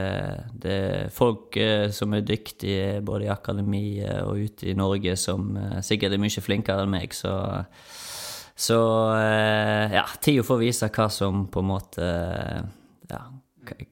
det 0.58 0.74
er 0.74 1.12
folk 1.14 1.54
eh, 1.62 1.92
som 1.94 2.16
er 2.18 2.26
dyktige 2.26 3.04
både 3.06 3.28
i 3.28 3.32
akademiet 3.34 4.24
og 4.26 4.42
ute 4.48 4.72
i 4.72 4.78
Norge, 4.78 5.14
som 5.20 5.52
eh, 5.62 5.80
sikkert 5.86 6.16
er 6.16 6.24
mye 6.24 6.42
flinkere 6.42 6.88
enn 6.88 6.96
meg, 6.96 7.14
så 7.14 7.36
så 8.58 8.80
eh, 9.14 9.94
ja, 9.94 10.08
tida 10.18 10.42
får 10.42 10.58
vise 10.64 10.90
hva 10.90 11.06
som 11.14 11.46
på 11.54 11.62
en 11.62 11.70
måte 11.70 12.08
Ja, 13.12 13.20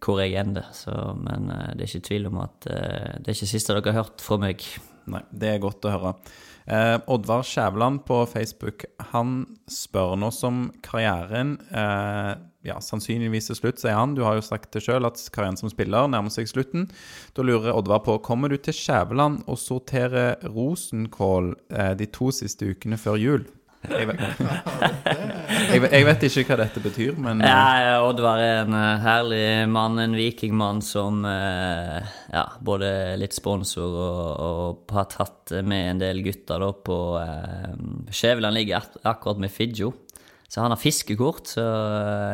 hvor 0.01 0.21
jeg 0.23 0.33
ender. 0.41 0.71
Så, 0.73 0.91
men 1.19 1.51
eh, 1.53 1.75
det 1.75 1.85
er 1.85 1.91
ikke 1.91 2.07
tvil 2.09 2.25
om 2.31 2.41
at 2.41 2.65
eh, 2.71 3.13
det 3.21 3.29
er 3.29 3.37
ikke 3.37 3.51
siste 3.51 3.75
dere 3.75 3.93
har 3.93 4.01
hørt 4.01 4.25
fra 4.25 4.39
meg. 4.41 4.65
Nei, 5.13 5.21
det 5.29 5.51
er 5.51 5.61
godt 5.61 5.85
å 5.85 5.93
høre. 5.93 6.15
Eh, 6.65 6.95
Oddvar 7.13 7.45
Skjæveland 7.45 8.01
på 8.07 8.23
Facebook 8.25 8.87
han 9.11 9.43
spør 9.69 10.15
nå 10.17 10.31
som 10.33 10.65
karrieren 10.85 11.59
eh, 11.69 12.33
ja, 12.65 12.79
sannsynligvis 12.81 13.51
er 13.53 13.59
slutt, 13.59 13.81
sier 13.81 13.97
han. 13.97 14.15
Du 14.17 14.23
har 14.25 14.39
jo 14.39 14.45
sagt 14.45 14.71
det 14.75 14.83
sjøl 14.85 15.07
at 15.07 15.21
karrieren 15.33 15.59
som 15.59 15.71
spiller 15.71 16.09
nærmer 16.11 16.33
seg 16.33 16.49
slutten. 16.49 16.87
Da 17.37 17.45
lurer 17.45 17.75
Oddvar 17.75 18.03
på 18.05 18.17
kommer 18.25 18.51
du 18.51 18.57
til 18.57 18.75
Skjæveland 18.75 19.43
og 19.45 19.59
sorterer 19.61 20.39
rosenkål 20.49 21.53
eh, 21.69 21.93
de 21.99 22.09
to 22.09 22.31
siste 22.35 22.73
ukene 22.73 22.99
før 23.01 23.21
jul? 23.21 23.45
Jeg 23.85 24.07
vet, 24.09 24.21
jeg, 25.71 25.81
jeg 25.83 26.05
vet 26.07 26.23
ikke 26.25 26.45
hva 26.49 26.57
dette 26.63 26.81
betyr, 26.81 27.17
men 27.21 27.43
eh, 27.43 27.49
Ja, 27.51 27.99
Oddvar 28.05 28.41
er 28.41 28.63
en 28.63 28.77
eh, 28.77 29.03
herlig 29.03 29.43
mann, 29.71 29.99
en 30.01 30.15
vikingmann 30.17 30.81
som 30.85 31.21
eh, 31.29 32.15
ja, 32.33 32.45
både 32.65 32.89
litt 33.21 33.35
sponsor 33.37 33.85
og, 33.85 34.23
og 34.47 34.95
har 34.95 35.09
tatt 35.13 35.55
med 35.65 35.91
en 35.91 36.01
del 36.01 36.23
gutter 36.25 36.65
da 36.65 36.71
på 36.89 36.99
eh, 37.21 37.69
Skjæveland 38.09 38.57
ligger 38.57 38.89
akkurat 39.03 39.45
med 39.45 39.53
Figgjo. 39.53 39.93
Så 40.55 40.63
han 40.63 40.71
har 40.71 40.79
fiskekort, 40.79 41.49
så 41.51 41.63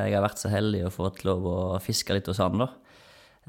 jeg 0.06 0.14
har 0.14 0.22
vært 0.22 0.38
så 0.38 0.52
heldig 0.54 0.84
å 0.86 0.94
få 0.94 1.08
lov 1.26 1.46
å 1.50 1.60
fiske 1.82 2.14
litt 2.14 2.28
hos 2.30 2.38
han, 2.38 2.60
da. 2.62 2.68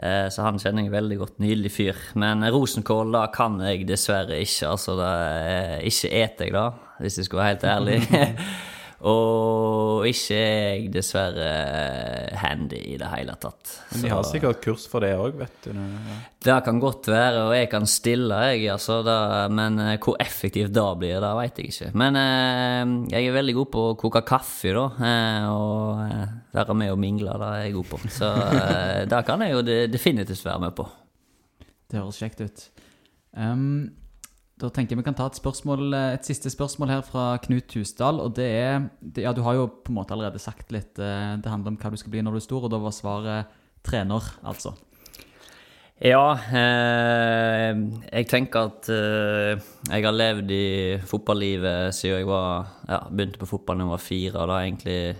Eh, 0.00 0.28
Så 0.32 0.46
han 0.46 0.56
kjenner 0.56 0.86
jeg 0.86 0.94
veldig 0.94 1.18
godt. 1.20 1.34
Nydelig 1.44 1.72
fyr. 1.74 1.98
Men 2.16 2.40
rosenkål 2.40 3.12
da 3.12 3.26
kan 3.34 3.60
jeg 3.60 3.84
dessverre 3.84 4.40
ikke. 4.40 4.70
Altså, 4.70 4.96
det 4.96 5.10
er, 5.12 5.74
ikke 5.90 6.12
eter 6.22 6.48
jeg 6.48 6.56
da, 6.56 6.64
hvis 7.04 7.20
jeg 7.20 7.28
skal 7.28 7.42
være 7.42 7.52
helt 7.52 7.68
ærlig. 7.74 7.98
Og 9.03 10.05
ikke 10.07 10.36
er 10.38 10.76
jeg 10.76 10.90
dessverre 10.94 11.46
handy 12.38 12.78
i 12.92 12.96
det 13.00 13.09
hele 13.11 13.34
tatt. 13.42 13.72
men 13.92 14.03
de 14.05 14.09
har 14.12 14.22
Så- 14.22 14.32
sikkert 14.36 14.61
kurs 14.62 14.86
for 14.86 15.00
det 15.00 15.11
òg, 15.18 15.34
vet 15.40 15.57
du. 15.64 15.70
Ja. 15.72 16.16
det 16.42 16.64
kan 16.64 16.78
godt 16.80 17.07
være, 17.09 17.42
og 17.48 17.55
jeg 17.55 17.68
kan 17.70 17.86
stille, 17.86 18.34
jeg, 18.55 18.70
altså, 18.70 19.03
da, 19.05 19.48
men 19.48 19.78
eh, 19.78 19.96
hvor 19.98 20.16
effektivt 20.20 20.72
det 20.72 20.98
blir, 20.98 21.20
det 21.20 21.32
vet 21.40 21.57
jeg 21.59 21.66
ikke. 21.72 21.90
Men 21.94 22.16
eh, 22.16 23.11
jeg 23.11 23.26
er 23.26 23.32
veldig 23.32 23.55
god 23.55 23.70
på 23.72 23.84
å 23.90 23.96
koke 23.98 24.22
kaffe, 24.26 24.72
da, 24.72 24.86
eh, 25.03 25.48
og 25.50 26.00
eh, 26.11 26.26
være 26.55 26.74
med 26.74 26.90
og 26.92 26.98
mingle, 26.98 27.32
det 27.38 27.48
er 27.48 27.62
jeg 27.66 27.74
god 27.74 27.84
på. 27.90 27.98
Så 28.09 28.30
eh, 28.30 29.05
det 29.11 29.24
kan 29.26 29.40
jeg 29.40 29.53
jo 29.53 29.62
definitivt 29.90 30.44
være 30.44 30.61
med 30.61 30.74
på. 30.78 30.88
Det 31.90 31.98
høres 32.00 32.18
kjekt 32.22 32.40
ut. 32.40 32.68
Ehm, 33.36 33.90
da 34.62 34.70
tenker 34.70 34.94
jeg 34.94 35.00
vi 35.02 35.06
kan 35.08 35.16
ta 35.18 35.26
et 35.28 35.38
spørsmål, 35.38 35.82
eh, 35.98 36.12
et 36.16 36.28
siste 36.28 36.50
spørsmål 36.52 36.92
her 36.94 37.02
fra 37.06 37.24
Knut 37.42 37.74
Husdal. 37.76 38.20
Og 38.22 38.34
det 38.38 38.46
er 38.46 38.86
det, 39.02 39.24
Ja, 39.26 39.32
du 39.34 39.42
har 39.42 39.54
jo 39.58 39.66
på 39.68 39.90
en 39.92 39.98
måte 39.98 40.14
allerede 40.14 40.40
sagt 40.42 40.70
litt. 40.72 40.98
eh, 40.98 41.36
Det 41.42 41.50
handler 41.50 41.74
om 41.74 41.76
hva 41.76 41.90
du 41.90 41.96
skal 41.96 42.10
bli 42.14 42.22
når 42.22 42.32
du 42.32 42.40
er 42.40 42.46
stor, 42.48 42.64
og 42.64 42.70
da 42.70 42.78
var 42.78 42.94
svaret 42.96 43.46
trener, 43.82 44.22
altså. 44.46 44.74
Ja, 46.02 46.34
eh, 46.34 47.74
jeg 48.10 48.26
tenker 48.30 48.70
at 48.70 48.88
eh, 48.90 49.60
jeg 49.90 50.04
har 50.04 50.12
levd 50.16 50.50
i 50.50 50.98
fotballivet 51.06 51.94
siden 51.94 52.18
jeg 52.18 52.26
var, 52.26 52.66
ja, 52.88 53.02
begynte 53.10 53.38
på 53.38 53.46
fotball 53.46 53.78
da 53.78 53.84
jeg 53.84 53.92
var 53.92 54.02
fire. 54.02 54.32
Og 54.34 54.48
det 54.48 54.56
har 54.56 54.66
egentlig 54.66 55.16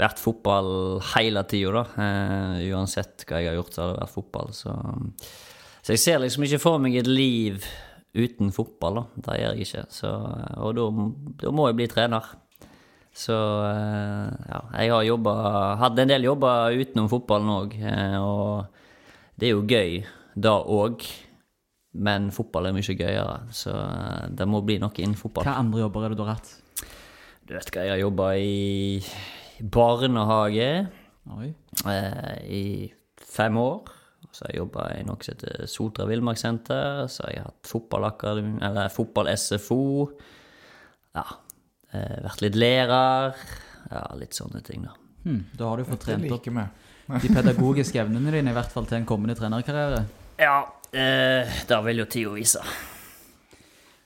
vært 0.00 0.20
fotball 0.20 1.00
hele 1.14 1.44
tida, 1.48 1.72
da. 1.72 1.84
Eh, 2.04 2.66
uansett 2.74 3.24
hva 3.28 3.40
jeg 3.40 3.48
har 3.52 3.56
gjort, 3.62 3.72
så 3.72 3.82
har 3.82 3.94
det 3.94 4.02
vært 4.02 4.16
fotball. 4.18 4.52
Så, 4.52 4.74
så 5.80 5.94
jeg 5.96 6.02
ser 6.04 6.20
liksom 6.20 6.44
ikke 6.44 6.60
for 6.60 6.82
meg 6.84 6.96
et 7.00 7.08
liv 7.08 7.64
uten 8.14 8.52
fotball, 8.54 9.00
da. 9.00 9.22
Det 9.26 9.40
gjør 9.40 9.56
jeg 9.56 9.66
ikke. 9.66 9.84
Så, 9.94 10.12
og 10.60 10.78
da, 10.78 11.50
må 11.54 11.68
jeg 11.68 11.78
bli 11.78 11.88
trener. 11.90 12.30
Så 13.10 13.34
eh, 13.66 14.28
ja, 14.50 14.60
jeg 14.78 14.92
har 14.92 15.02
jobba 15.02 15.32
Hadde 15.80 16.04
en 16.04 16.12
del 16.12 16.28
jobber 16.28 16.76
utenom 16.78 17.08
fotballen 17.10 17.50
òg, 17.56 17.72
og 18.22 19.40
det 19.40 19.48
er 19.48 19.56
jo 19.56 19.64
gøy, 19.66 19.98
da 20.38 20.54
òg. 20.62 21.02
Men 21.90 22.28
fotball 22.30 22.68
er 22.68 22.74
mye 22.76 22.94
gøyere, 22.94 23.36
så 23.50 23.74
eh, 23.74 24.26
det 24.38 24.46
må 24.46 24.62
bli 24.62 24.78
noe 24.82 24.94
innen 25.02 25.18
fotball. 25.18 25.48
Hva 25.48 25.58
andre 25.58 25.82
jobber 25.82 26.06
er 26.06 26.12
det 26.14 26.20
du 26.20 26.24
har 26.26 26.36
hatt? 26.36 26.52
Du 27.42 27.56
vet 27.56 27.72
hva, 27.74 27.82
jeg 27.82 27.96
har 27.96 27.98
jobba 28.04 28.28
i 28.38 29.00
barnehage 29.74 30.68
Oi. 31.34 31.48
eh, 31.90 32.36
i 32.46 32.64
fem 33.26 33.58
år. 33.58 33.90
Så 34.30 34.44
har 34.44 34.52
jeg 34.52 34.60
jobba 34.60 34.86
i 34.94 35.04
noe 35.06 35.18
som 35.24 35.34
heter 35.34 35.66
Sotra 35.70 36.06
villmarkssenter. 36.10 37.06
Så 37.10 37.24
har 37.26 37.34
jeg 37.34 37.46
hatt 37.48 37.70
fotballakademi, 37.70 38.58
eller 38.66 38.92
fotball-SFO. 38.94 39.80
Ja. 41.18 41.26
Eh, 41.90 42.20
vært 42.26 42.44
litt 42.46 42.58
lærer. 42.58 43.34
Ja, 43.90 44.04
litt 44.18 44.38
sånne 44.38 44.62
ting, 44.66 44.86
da. 44.86 44.94
Hmm, 45.24 45.42
da 45.52 45.72
har 45.72 45.80
du 45.80 45.88
fått 45.88 46.06
trent 46.06 46.30
opp 46.32 46.46
de 47.24 47.32
pedagogiske 47.34 47.98
evnene 48.00 48.32
dine, 48.32 48.52
i 48.52 48.56
hvert 48.56 48.70
fall 48.72 48.86
til 48.88 49.00
en 49.00 49.08
kommende 49.08 49.34
trenerkarriere. 49.38 50.04
Ja, 50.40 50.62
eh, 50.94 51.60
det 51.68 51.80
vil 51.88 52.04
jo 52.04 52.08
tida 52.08 52.32
vise. 52.36 52.62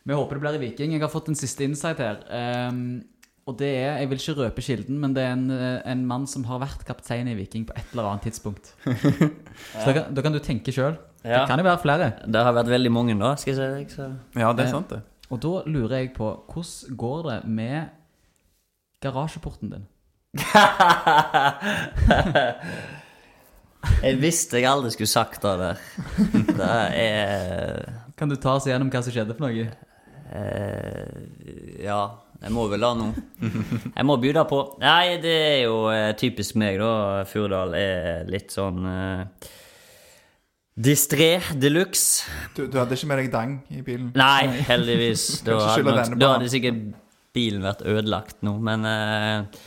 Vi 0.05 0.13
håper 0.13 0.37
det 0.37 0.43
blir 0.43 0.57
i 0.59 0.63
Viking. 0.67 0.93
Jeg 0.93 1.01
har 1.05 1.13
fått 1.13 1.31
en 1.33 1.39
siste 1.39 1.65
insight 1.65 2.01
her. 2.03 2.19
Ehm, 2.29 3.05
og 3.47 3.59
det 3.61 3.69
er, 3.77 3.99
jeg 4.01 4.09
vil 4.11 4.19
ikke 4.23 4.35
røpe 4.43 4.63
kilden, 4.65 4.99
men 5.03 5.15
det 5.17 5.23
er 5.25 5.33
en, 5.37 5.51
eh, 5.53 5.81
en 5.93 6.05
mann 6.09 6.27
som 6.31 6.45
har 6.49 6.59
vært 6.63 6.85
kaptein 6.89 7.29
i 7.29 7.35
Viking 7.37 7.67
på 7.69 7.75
et 7.77 7.91
eller 7.93 8.09
annet 8.13 8.23
tidspunkt. 8.31 8.71
Så 9.81 9.85
da 9.87 9.93
kan, 9.99 10.15
da 10.17 10.23
kan 10.25 10.33
du 10.33 10.39
tenke 10.41 10.73
sjøl. 10.73 10.97
Ja. 11.25 11.41
Det 11.43 11.49
kan 11.51 11.59
jo 11.61 11.65
være 11.69 11.81
flere. 11.83 12.07
Det 12.29 12.41
har 12.45 12.53
vært 12.57 12.71
veldig 12.73 12.93
mange, 12.93 13.19
da, 13.21 13.35
skal 13.41 13.55
jeg 13.57 13.89
si. 13.89 13.97
Så. 13.97 14.09
ja, 14.37 14.53
det 14.53 14.65
Eh, 14.65 14.69
er 14.69 14.73
sant, 14.73 14.91
det. 14.93 15.03
Og 15.33 15.41
da 15.45 15.53
lurer 15.67 15.97
jeg 16.03 16.13
på, 16.17 16.31
hvordan 16.53 16.97
går 17.01 17.23
det 17.31 17.39
med 17.49 17.89
garasjeporten 19.05 19.71
din? 19.73 19.87
Jeg 24.05 24.17
visste 24.21 24.57
jeg 24.59 24.65
aldri 24.71 24.91
skulle 24.95 25.11
sagt 25.13 25.43
det 25.45 25.51
der. 25.61 25.81
Det 26.59 26.69
er 27.05 27.83
Kan 28.17 28.31
du 28.33 28.37
ta 28.41 28.55
oss 28.57 28.65
igjennom 28.69 28.89
hva 28.93 29.03
som 29.05 29.13
skjedde 29.13 29.37
for 29.37 29.45
noe? 29.45 29.67
eh, 30.33 31.85
Ja, 31.85 31.99
jeg 32.45 32.53
må 32.53 32.67
vel 32.69 32.85
ha 32.85 32.93
noe. 32.99 33.27
Jeg 33.41 34.05
må 34.05 34.17
by 34.21 34.33
på. 34.51 34.61
Nei, 34.83 35.17
det 35.23 35.35
er 35.35 35.61
jo 35.65 35.77
eh, 35.89 36.11
typisk 36.21 36.59
meg, 36.61 36.77
da. 36.77 37.25
Furdal 37.29 37.73
er 37.79 38.27
litt 38.29 38.53
sånn 38.53 38.85
uh, 38.85 39.53
Distré 40.75 41.39
de 41.57 41.71
luxe. 41.71 42.27
Du, 42.57 42.67
du 42.67 42.81
hadde 42.81 42.99
ikke 42.99 43.09
med 43.09 43.23
deg 43.23 43.31
dang 43.33 43.55
i 43.71 43.81
bilen? 43.87 44.11
Nei, 44.19 44.51
heldigvis. 44.69 45.29
Da 45.47 45.57
hadde, 45.71 45.95
nok, 45.95 46.19
da 46.21 46.33
hadde 46.35 46.51
sikkert 46.53 46.83
bilen 47.35 47.65
vært 47.65 47.85
ødelagt 47.87 48.43
nå, 48.47 48.57
men 48.63 48.85
uh, 48.87 49.63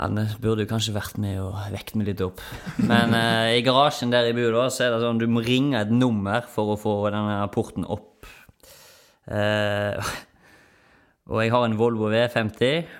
Han 0.00 0.22
burde 0.40 0.64
jo 0.64 0.70
kanskje 0.70 0.94
vært 0.96 1.20
med 1.20 1.38
og 1.42 1.54
vekt 1.74 1.94
meg 2.00 2.10
litt 2.10 2.24
opp. 2.24 2.40
Men 2.78 3.14
eh, 3.14 3.58
i 3.58 3.62
garasjen 3.66 4.10
der 4.10 4.30
i 4.30 4.34
bua 4.34 4.66
så 4.72 4.86
er 4.86 4.94
det 4.94 5.02
sånn 5.02 5.20
du 5.20 5.26
må 5.28 5.42
ringe 5.44 5.82
et 5.82 5.90
nummer 5.92 6.46
for 6.48 6.72
å 6.72 6.78
få 6.80 6.94
denne 7.12 7.42
porten 7.52 7.84
opp. 7.84 8.24
Eh, 9.28 10.12
og 11.30 11.44
jeg 11.44 11.52
har 11.54 11.64
en 11.66 11.78
Volvo 11.78 12.10
V50. 12.10 12.90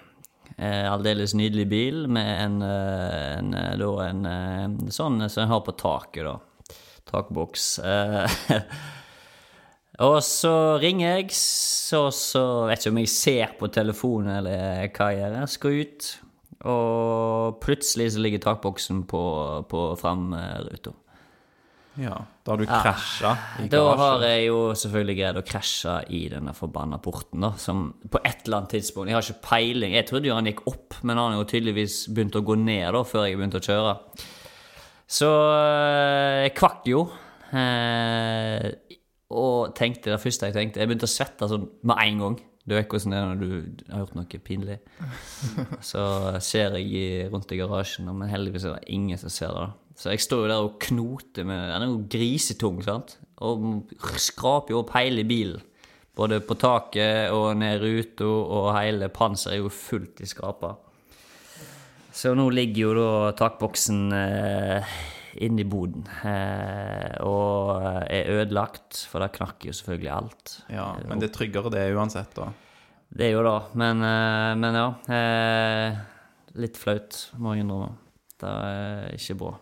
Eh, 0.60 0.86
Aldeles 0.86 1.34
nydelig 1.34 1.66
bil 1.70 2.04
med 2.12 2.30
en, 2.44 2.62
eh, 2.62 3.38
en, 3.38 3.54
eh, 3.54 3.76
da 3.80 3.90
en, 4.06 4.78
sånn 4.92 5.18
som 5.28 5.42
jeg 5.42 5.50
har 5.50 5.62
på 5.66 5.76
taket, 5.80 6.24
da. 6.28 6.38
Takboks. 7.10 7.80
Og 10.00 10.22
så 10.24 10.78
ringer 10.80 11.18
jeg, 11.18 11.32
så, 11.36 12.06
så 12.14 12.42
vet 12.70 12.80
ikke 12.80 12.92
om 12.94 13.00
jeg 13.02 13.10
ser 13.12 13.50
på 13.58 13.68
telefonen 13.68 14.38
eller 14.38 14.86
hva 14.94 15.10
jeg 15.10 15.18
gjør. 15.18 15.34
Jeg 15.42 15.52
skal 15.52 15.80
ut, 15.82 16.06
og 16.70 17.58
plutselig 17.60 18.06
så 18.14 18.22
ligger 18.24 18.40
takboksen 18.46 19.02
på, 19.10 19.24
på 19.68 19.82
framruta. 20.00 20.94
Ja, 22.00 22.16
da 22.46 22.52
har 22.54 22.60
du 22.60 22.64
Ja. 22.64 22.80
krasja 22.82 23.30
i 23.60 23.68
Da 23.68 23.80
har 24.00 24.22
jeg 24.24 24.46
jo 24.46 24.58
selvfølgelig 24.72 25.16
greid 25.18 25.36
å 25.40 25.44
krasje 25.46 25.94
i 26.16 26.20
denne 26.32 26.54
forbanna 26.56 26.98
porten, 27.02 27.40
da, 27.44 27.50
som 27.60 27.92
på 28.08 28.20
et 28.24 28.46
eller 28.46 28.62
annet 28.62 28.70
tidspunkt 28.76 29.10
Jeg 29.10 29.18
har 29.18 29.26
ikke 29.26 29.48
peiling. 29.50 29.92
Jeg 29.98 30.06
trodde 30.08 30.30
jo 30.30 30.34
han 30.38 30.46
gikk 30.48 30.62
opp, 30.70 30.94
men 31.02 31.16
han 31.20 31.32
har 31.34 31.42
jo 31.42 31.48
tydeligvis 31.52 31.98
begynt 32.14 32.38
å 32.40 32.44
gå 32.46 32.56
ned 32.58 32.92
da, 32.96 33.02
før 33.04 33.26
jeg 33.28 33.36
begynte 33.36 33.60
å 33.60 33.66
kjøre. 33.68 33.96
Så 35.10 35.26
øh, 35.28 36.42
jeg 36.46 36.54
kvakk 36.56 36.86
jo. 36.86 37.02
Eh, 37.52 38.70
og 39.30 39.74
tenkte 39.78 40.10
det 40.14 40.20
første 40.22 40.48
jeg 40.48 40.54
tenkte 40.56 40.80
Jeg 40.82 40.88
begynte 40.90 41.06
å 41.08 41.10
svette 41.10 41.48
sånn 41.50 41.68
med 41.86 42.00
en 42.06 42.22
gang. 42.24 42.38
Du 42.68 42.74
vet 42.76 42.88
hvordan 42.92 43.10
det 43.14 43.18
er 43.18 43.28
når 43.30 43.38
du 43.40 43.84
har 43.90 44.02
gjort 44.04 44.16
noe 44.18 44.40
pinlig. 44.46 44.78
Så 45.90 46.02
ser 46.44 46.76
jeg 46.78 47.30
rundt 47.32 47.50
i 47.54 47.58
garasjen, 47.58 48.10
men 48.14 48.30
heldigvis 48.30 48.66
er 48.68 48.76
det 48.78 48.90
ingen 48.94 49.18
som 49.18 49.32
ser 49.32 49.54
det. 49.56 49.64
da. 49.64 49.89
Så 50.00 50.14
jeg 50.14 50.22
står 50.24 50.46
jo 50.46 50.48
der 50.48 50.64
og 50.64 50.78
knoter 50.80 51.44
med 51.44 51.66
Den 51.74 51.84
er 51.84 51.90
jo 51.90 52.04
grisetung, 52.08 52.80
sant? 52.84 53.18
Og 53.44 53.90
skraper 54.20 54.72
jo 54.72 54.80
opp 54.80 54.94
hele 54.96 55.26
bilen. 55.28 55.60
Både 56.16 56.40
på 56.44 56.56
taket 56.60 57.32
og 57.32 57.52
ned 57.60 57.80
ruta, 57.80 58.26
og 58.26 58.70
hele 58.74 59.08
panseret 59.12 59.58
er 59.58 59.62
jo 59.62 59.72
fullt 59.72 60.20
i 60.24 60.28
skrapa. 60.28 60.74
Så 62.12 62.32
nå 62.36 62.48
ligger 62.52 62.88
jo 62.88 62.96
da 62.96 63.10
takboksen 63.38 64.00
eh, 64.16 64.90
inne 65.46 65.62
i 65.62 65.68
boden. 65.68 66.08
Eh, 66.26 67.20
og 67.24 67.84
er 68.08 68.32
ødelagt, 68.40 69.04
for 69.08 69.22
da 69.22 69.30
knakk 69.32 69.68
jo 69.68 69.76
selvfølgelig 69.76 70.12
alt. 70.16 70.58
Ja, 70.72 70.90
men 71.06 71.22
det 71.22 71.30
er 71.30 71.36
tryggere 71.38 71.72
det 71.76 71.86
uansett, 71.94 72.34
da. 72.36 72.50
Det 73.10 73.28
er 73.28 73.34
jo 73.36 73.46
det, 73.46 73.56
men, 73.80 74.04
eh, 74.06 74.52
men 74.64 74.82
ja. 74.82 74.90
Eh, 75.16 76.04
litt 76.60 76.80
flaut, 76.80 77.26
må 77.38 77.54
jeg 77.54 77.68
innrømme. 77.68 77.94
Det 78.40 78.50
er 78.50 79.18
ikke 79.20 79.42
bra. 79.44 79.58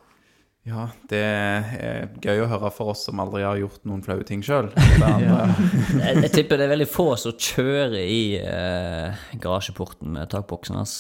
Ja, 0.68 0.88
det 1.08 1.20
er 1.24 2.08
gøy 2.20 2.42
å 2.44 2.48
høre 2.50 2.68
for 2.74 2.92
oss 2.92 3.06
som 3.08 3.20
aldri 3.22 3.40
har 3.46 3.56
gjort 3.56 3.86
noen 3.88 4.02
flaue 4.04 4.26
ting 4.28 4.42
sjøl. 4.44 4.68
Jeg, 5.08 6.14
jeg 6.22 6.30
tipper 6.34 6.60
det 6.60 6.66
er 6.66 6.74
veldig 6.74 6.88
få 6.90 7.06
som 7.20 7.32
kjører 7.32 7.96
i 8.02 8.22
eh, 8.40 9.22
garasjeporten 9.40 10.12
med 10.14 10.28
takboksen 10.32 10.76
hans. 10.76 10.98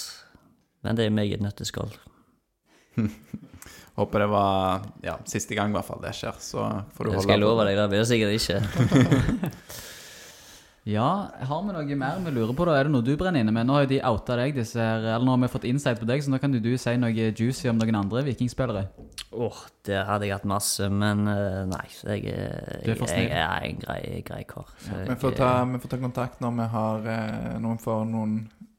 Men 0.86 0.96
det 0.98 1.08
er 1.08 1.14
meg 1.14 1.30
i 1.30 1.36
et 1.36 1.44
nøtteskall. 1.44 1.92
Håper 3.98 4.24
det 4.24 4.30
var 4.30 4.86
ja, 5.02 5.16
siste 5.28 5.58
gang 5.58 5.72
i 5.72 5.76
hvert 5.76 5.88
fall 5.88 6.00
det 6.04 6.14
skjer. 6.16 6.38
Så 6.40 6.64
får 6.94 7.04
du 7.04 7.10
Det 7.10 7.16
holde 7.18 7.26
skal 7.26 7.34
jeg 7.34 7.44
love 7.44 7.68
deg, 7.68 7.78
det 7.78 7.88
blir 7.92 8.04
det 8.04 8.10
sikkert 8.12 8.32
ikke. 8.38 9.52
Ja, 10.88 11.28
har 11.44 11.62
vi 11.66 11.72
noe 11.74 11.96
mer 12.00 12.20
vi 12.24 12.30
lurer 12.32 12.54
på 12.56 12.64
da? 12.64 12.78
Er 12.78 12.86
det 12.88 12.92
noe 12.94 13.04
du 13.04 13.10
brenner 13.20 13.42
inne 13.44 13.52
med? 13.52 13.66
Nå 13.68 13.74
har 13.76 13.82
jo 13.84 13.90
de 13.90 13.98
outa 14.08 14.38
deg, 14.40 14.54
disse 14.56 14.80
her, 14.80 15.02
eller 15.04 15.26
nå 15.26 15.34
har 15.34 15.42
vi 15.42 15.50
fått 15.52 15.66
insight 15.68 15.98
på 16.00 16.06
deg, 16.08 16.22
så 16.24 16.32
nå 16.32 16.38
kan 16.40 16.54
du, 16.54 16.56
du 16.64 16.70
si 16.80 16.94
noe 16.96 17.10
juicy 17.12 17.68
om 17.68 17.76
noen 17.76 17.98
andre 17.98 18.22
vikingspillere. 18.30 18.86
Åh, 19.36 19.58
der 19.84 20.06
hadde 20.08 20.24
jeg 20.30 20.32
hatt 20.38 20.46
masse, 20.48 20.88
men 20.88 21.26
uh, 21.28 21.66
nei. 21.68 21.84
Jeg, 22.08 22.24
er- 22.32 22.80
er 22.80 22.88
jeg, 22.88 23.28
jeg 23.28 23.28
er 23.36 23.66
en 23.68 23.82
grei, 23.84 24.00
grei 24.24 24.40
kar. 24.48 24.72
Ja, 24.88 25.02
Vi 25.10 25.18
får, 25.20 25.36
ta, 25.42 25.50
vi 25.74 25.82
får 25.84 25.92
ta 25.92 26.00
kontakt 26.06 26.40
når 26.40 26.56
vi 26.62 26.68
har 26.78 27.08
eh, 27.18 27.54
Når 27.60 27.76
vi 27.76 27.84
får 27.84 28.04
noen 28.08 28.34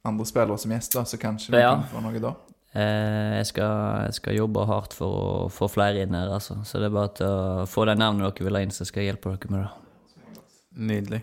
andre 0.10 0.26
spillere 0.26 0.58
som 0.66 0.74
gjester, 0.74 1.06
så 1.06 1.20
kanskje 1.22 1.54
vi 1.54 1.62
Ja. 1.62 1.76
kan 1.78 1.88
få 1.94 2.02
noe 2.08 2.22
da. 2.26 2.34
Eh, 2.74 3.38
jeg, 3.38 3.46
skal, 3.54 4.06
jeg 4.10 4.18
skal 4.18 4.40
jobbe 4.42 4.66
hardt 4.70 4.98
for 4.98 5.22
å 5.22 5.50
få 5.54 5.70
flere 5.70 6.02
inn 6.08 6.18
her, 6.18 6.34
altså. 6.40 6.58
Så 6.66 6.82
det 6.82 6.90
er 6.90 6.98
bare 6.98 7.14
til 7.22 7.30
å 7.30 7.66
få 7.70 7.86
de 7.86 8.00
navnene 8.02 8.32
dere 8.34 8.50
vil 8.50 8.58
ha 8.58 8.66
inn, 8.66 8.74
så 8.74 8.86
skal 8.90 9.04
jeg 9.06 9.14
hjelpe 9.14 9.36
dere 9.38 9.54
med 9.54 9.68
det. 9.68 10.40
Nydelig. 10.90 11.22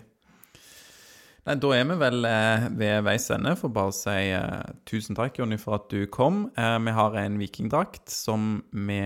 Nei, 1.47 1.55
Da 1.63 1.69
er 1.71 1.85
vi 1.87 1.95
vel 1.95 2.25
eh, 2.27 2.65
ved 2.75 3.05
veis 3.07 3.29
ende. 3.31 3.53
Får 3.55 3.71
bare 3.71 3.93
si 3.95 4.15
eh, 4.35 4.71
tusen 4.89 5.15
takk, 5.15 5.37
Jonny, 5.39 5.55
for 5.61 5.77
at 5.77 5.85
du 5.93 6.01
kom. 6.11 6.49
Eh, 6.59 6.75
vi 6.83 6.95
har 6.97 7.15
en 7.21 7.37
vikingdrakt 7.39 8.11
som 8.11 8.57
vi 8.75 8.97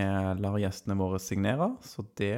lar 0.41 0.57
gjestene 0.57 0.97
våre 0.97 1.19
signere, 1.21 1.69
så 1.85 2.01
det 2.17 2.33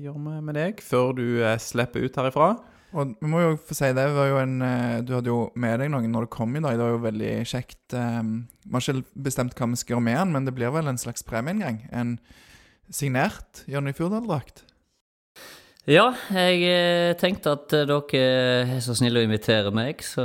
gjør 0.00 0.16
vi 0.16 0.38
med 0.48 0.56
deg 0.56 0.80
før 0.80 1.12
du 1.20 1.26
eh, 1.42 1.58
slipper 1.60 2.06
ut 2.06 2.16
herifra. 2.16 2.48
Og 2.96 3.12
vi 3.20 3.28
må 3.28 3.44
jo 3.44 3.52
få 3.60 3.76
si 3.76 3.92
det, 3.96 4.08
en, 4.40 4.56
du 5.04 5.14
hadde 5.18 5.28
jo 5.32 5.46
med 5.56 5.78
deg 5.80 5.92
noen 5.92 6.10
når 6.12 6.26
du 6.26 6.32
kom 6.32 6.56
i 6.56 6.60
dag. 6.60 6.76
Det 6.76 6.84
var 6.86 6.96
jo 6.96 7.04
veldig 7.06 7.36
kjekt. 7.48 7.80
Vi 7.92 8.72
har 8.72 8.84
ikke 8.84 9.22
bestemt 9.28 9.56
hva 9.56 9.68
vi 9.72 9.80
skal 9.80 9.96
gjøre 9.96 10.08
med 10.08 10.20
den, 10.20 10.34
men 10.36 10.48
det 10.48 10.56
blir 10.56 10.72
vel 10.72 10.88
en 10.88 11.00
slags 11.00 11.24
premie. 11.24 11.76
En 11.88 12.18
signert 12.92 13.64
Jonny 13.68 13.96
Fjordal-drakt. 13.96 14.66
Ja, 15.90 16.12
jeg 16.30 16.60
eh, 16.62 17.12
tenkte 17.18 17.56
at 17.56 17.72
eh, 17.74 17.88
dere 17.90 18.18
er 18.70 18.82
så 18.84 18.94
snille 18.94 19.18
å 19.18 19.26
invitere 19.26 19.72
meg, 19.74 20.04
så 20.06 20.22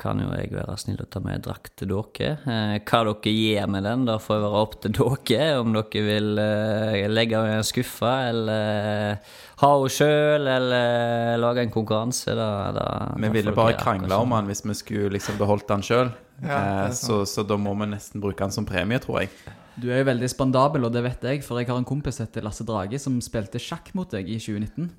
kan 0.00 0.22
jo 0.22 0.30
jeg 0.32 0.48
være 0.54 0.76
snill 0.80 1.02
å 1.04 1.08
ta 1.12 1.20
med 1.20 1.42
drakt 1.44 1.74
til 1.76 1.90
dere. 1.90 2.38
Eh, 2.48 2.78
hva 2.80 3.02
dere 3.04 3.34
gjør 3.36 3.68
med 3.68 3.84
den, 3.84 4.06
da 4.08 4.16
får 4.16 4.38
jeg 4.38 4.44
være 4.46 4.62
opp 4.64 4.78
til 4.80 4.94
dere. 4.96 5.50
Om 5.60 5.76
dere 5.76 6.04
vil 6.06 6.40
eh, 6.40 7.04
legge 7.12 7.36
den 7.36 7.52
i 7.52 7.58
en 7.60 7.68
skuffe, 7.68 8.14
eller 8.32 8.88
eh, 9.12 9.38
ha 9.60 9.72
henne 9.74 9.92
sjøl, 9.92 10.48
eller 10.56 11.36
lage 11.44 11.66
en 11.66 11.76
konkurranse. 11.76 12.32
Da, 12.32 12.50
da, 12.72 12.86
Vi 13.20 13.34
ville 13.36 13.52
bare 13.52 13.76
krangle 13.76 14.24
om 14.24 14.32
han 14.38 14.48
hvis 14.48 14.64
vi 14.64 14.78
skulle 14.80 15.18
liksom 15.18 15.36
beholdt 15.42 15.76
han 15.76 15.84
sjøl. 15.84 16.16
Ja, 16.40 16.88
så, 16.96 17.26
så 17.28 17.44
da 17.44 17.60
må 17.60 17.76
vi 17.76 17.92
nesten 17.92 18.24
bruke 18.24 18.40
han 18.40 18.56
som 18.56 18.64
premie, 18.64 19.04
tror 19.04 19.20
jeg. 19.20 19.36
Du 19.80 19.88
er 19.90 20.02
jo 20.02 20.08
veldig 20.10 20.28
spandabel, 20.28 20.84
og 20.84 20.92
det 20.92 21.02
vet 21.06 21.22
jeg, 21.24 21.42
for 21.46 21.58
jeg 21.60 21.68
har 21.70 21.78
en 21.80 21.86
kompis 21.88 22.20
etter 22.20 22.44
Lasse 22.44 22.64
Drage 22.68 22.98
som 23.00 23.16
spilte 23.24 23.60
sjakk 23.62 23.92
mot 23.96 24.10
deg 24.12 24.28
i 24.28 24.36
2019. 24.42 24.90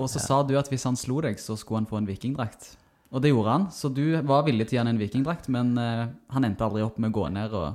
Og 0.00 0.08
så 0.08 0.20
sa 0.22 0.42
du 0.44 0.54
at 0.60 0.68
hvis 0.72 0.84
han 0.88 0.96
slo 0.96 1.20
deg, 1.24 1.38
så 1.40 1.56
skulle 1.60 1.82
han 1.82 1.88
få 1.88 1.98
en 2.00 2.08
vikingdrakt. 2.08 2.74
Og 3.12 3.20
det 3.20 3.28
gjorde 3.32 3.52
han, 3.52 3.64
så 3.72 3.90
du 3.92 4.04
var 4.24 4.44
villig 4.46 4.68
til 4.68 4.76
å 4.76 4.78
gi 4.78 4.82
han 4.84 4.92
en 4.94 5.00
vikingdrakt, 5.00 5.48
men 5.52 5.74
uh, 5.76 6.06
han 6.32 6.46
endte 6.48 6.64
aldri 6.64 6.80
opp 6.84 6.96
med 7.02 7.12
å 7.12 7.16
gå 7.18 7.26
ned, 7.34 7.52
og 7.52 7.74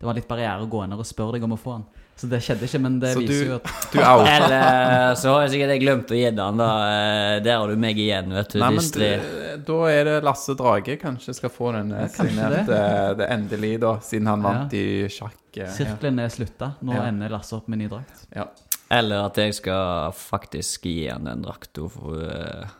det 0.00 0.06
var 0.08 0.16
litt 0.16 0.28
barriere 0.30 0.64
å 0.64 0.68
gå 0.70 0.84
ned 0.88 0.96
og 1.00 1.08
spørre 1.08 1.36
deg 1.36 1.44
om 1.44 1.56
å 1.56 1.60
få 1.60 1.74
han. 1.76 1.84
Så 2.18 2.26
det 2.26 2.40
skjedde 2.42 2.66
ikke, 2.66 2.80
men 2.82 2.96
det 3.02 3.12
Så 3.14 3.20
viser 3.22 3.44
du- 3.44 3.50
jo 3.50 3.56
at 3.58 3.68
Du 3.92 3.98
out. 4.02 4.26
Eller 4.26 5.14
så 5.20 5.34
har 5.34 5.44
jeg 5.44 5.52
sikkert 5.52 5.72
jeg 5.76 5.82
glemt 5.84 6.10
å 6.10 6.16
gi 6.18 6.24
den, 6.34 6.56
da. 6.58 6.68
Eh, 6.88 7.34
Der 7.46 7.58
har 7.60 7.68
du 7.70 7.76
meg 7.78 8.00
igjen, 8.00 8.32
vet 8.34 8.50
du. 8.54 8.58
Nei, 8.62 8.70
men 8.74 8.88
du, 8.90 9.60
da 9.68 9.76
er 9.92 10.08
det 10.08 10.16
Lasse 10.26 10.56
Drage 10.58 10.96
kanskje 10.98 11.34
skal 11.36 11.52
få 11.54 11.70
den 11.76 11.92
eh, 11.94 12.06
Ja, 12.06 12.08
signert 12.16 12.66
det. 12.66 12.80
det 13.20 13.28
endelig, 13.36 13.74
da, 13.84 13.92
siden 14.02 14.26
han 14.32 14.42
vant 14.42 14.74
i 14.74 14.86
sjakk. 15.12 15.36
Ja. 15.66 15.68
sirkelen 15.74 16.18
er 16.22 16.28
slutta. 16.32 16.72
Nå 16.82 16.94
Ja. 16.96 17.04
ender 17.10 17.28
Lasse 17.34 17.56
opp 17.58 17.68
med 17.68 17.78
ny 17.82 17.88
drakt. 17.90 18.26
Ja. 18.34 18.46
Eller 18.90 19.26
at 19.26 19.36
jeg 19.36 19.54
skal 19.58 20.12
faktisk 20.16 20.86
gi 20.88 21.08
han 21.10 21.24
den 21.28 21.42
drakta, 21.44 21.88
for, 21.92 22.22
eh, 22.24 22.70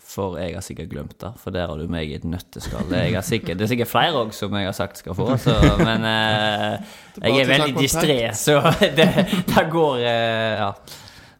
for 0.00 0.38
jeg 0.40 0.54
har 0.56 0.64
sikkert 0.64 0.88
glemt 0.90 1.18
det. 1.20 1.34
For 1.42 1.52
der 1.54 1.66
har 1.68 1.76
du 1.76 1.84
meg 1.92 2.08
i 2.10 2.14
et 2.16 2.24
nøtteskall. 2.24 2.88
Sikkert, 3.22 3.58
det 3.60 3.66
er 3.66 3.72
sikkert 3.74 3.90
flere 3.92 4.22
òg 4.24 4.32
som 4.34 4.54
jeg 4.56 4.64
har 4.70 4.72
sagt 4.78 5.02
skal 5.02 5.14
få, 5.14 5.26
så, 5.38 5.52
men 5.84 6.06
eh, 6.08 6.80
jeg 7.20 7.42
er 7.44 7.52
veldig 7.52 7.76
distré, 7.76 8.18
så 8.34 8.56
det, 8.98 9.10
det 9.52 9.66
går 9.70 10.00
eh, 10.00 10.58
Ja. 10.64 10.72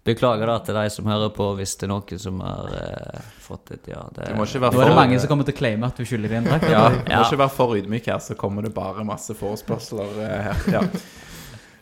Beklager 0.05 0.49
da 0.49 0.57
til 0.65 0.77
de 0.79 0.91
som 0.93 1.09
hører 1.11 1.33
på, 1.37 1.47
hvis 1.59 1.75
det 1.77 1.85
er 1.85 1.91
noen 1.93 2.21
som 2.23 2.39
har 2.41 2.77
eh, 2.79 3.25
fått 3.45 3.75
et 3.75 3.91
ja. 3.93 4.01
Det, 4.15 4.31
Du 4.31 4.39
må 4.39 4.47
ikke 4.49 4.63
være 4.63 4.79
Nå 4.79 4.85
er 4.85 4.93
det 4.93 4.97
mange 4.97 5.19
som 5.21 5.29
kommer 5.29 5.49
til 5.49 5.53
å 5.53 5.59
claime 5.59 5.91
at 5.91 6.01
du 6.01 6.09
skylder 6.09 6.33
dem 6.33 6.47
en 6.47 6.49
drakt. 6.55 6.71
ja, 6.73 6.87
du 6.89 7.11
må 7.11 7.25
ikke 7.27 7.41
være 7.43 7.55
for 7.59 7.75
ydmyk 7.77 8.09
her, 8.09 8.23
så 8.25 8.37
kommer 8.41 8.65
det 8.65 8.73
bare 8.77 9.05
masse 9.05 9.37
forespørsler 9.37 10.23
eh, 10.25 10.49
her. 10.49 10.65
Ja. 10.73 10.85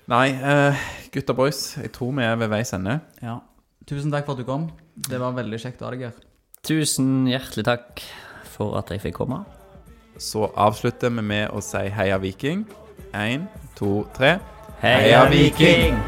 Nei, 0.08 0.26
uh, 0.40 0.88
gutta 1.12 1.36
boys, 1.36 1.60
jeg 1.76 1.92
tror 1.94 2.14
vi 2.16 2.24
er 2.24 2.38
ved 2.40 2.50
veis 2.50 2.72
ende. 2.72 2.96
Ja. 3.20 3.38
Tusen 3.88 4.12
takk 4.12 4.26
for 4.26 4.34
at 4.34 4.42
du 4.42 4.48
kom. 4.48 4.70
Det 5.08 5.20
var 5.20 5.36
veldig 5.36 5.60
kjekt 5.60 5.84
å 5.84 5.88
ha 5.88 5.94
deg 5.94 6.08
her. 6.08 6.16
Tusen 6.66 7.28
hjertelig 7.28 7.66
takk 7.68 8.02
for 8.56 8.80
at 8.80 8.90
jeg 8.92 9.04
fikk 9.04 9.20
komme. 9.20 9.44
Så 10.18 10.48
avslutter 10.58 11.12
vi 11.14 11.22
med 11.22 11.52
å 11.54 11.62
si 11.62 11.84
heia 11.94 12.18
Viking. 12.18 12.66
Én, 13.14 13.46
to, 13.78 14.02
tre. 14.16 14.38
Heia 14.82 15.28
Viking! 15.30 16.02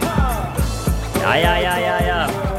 Ja, 1.20 1.36
ja, 1.36 1.58
ja, 1.58 1.78
ja, 1.78 2.00
ja. 2.00 2.49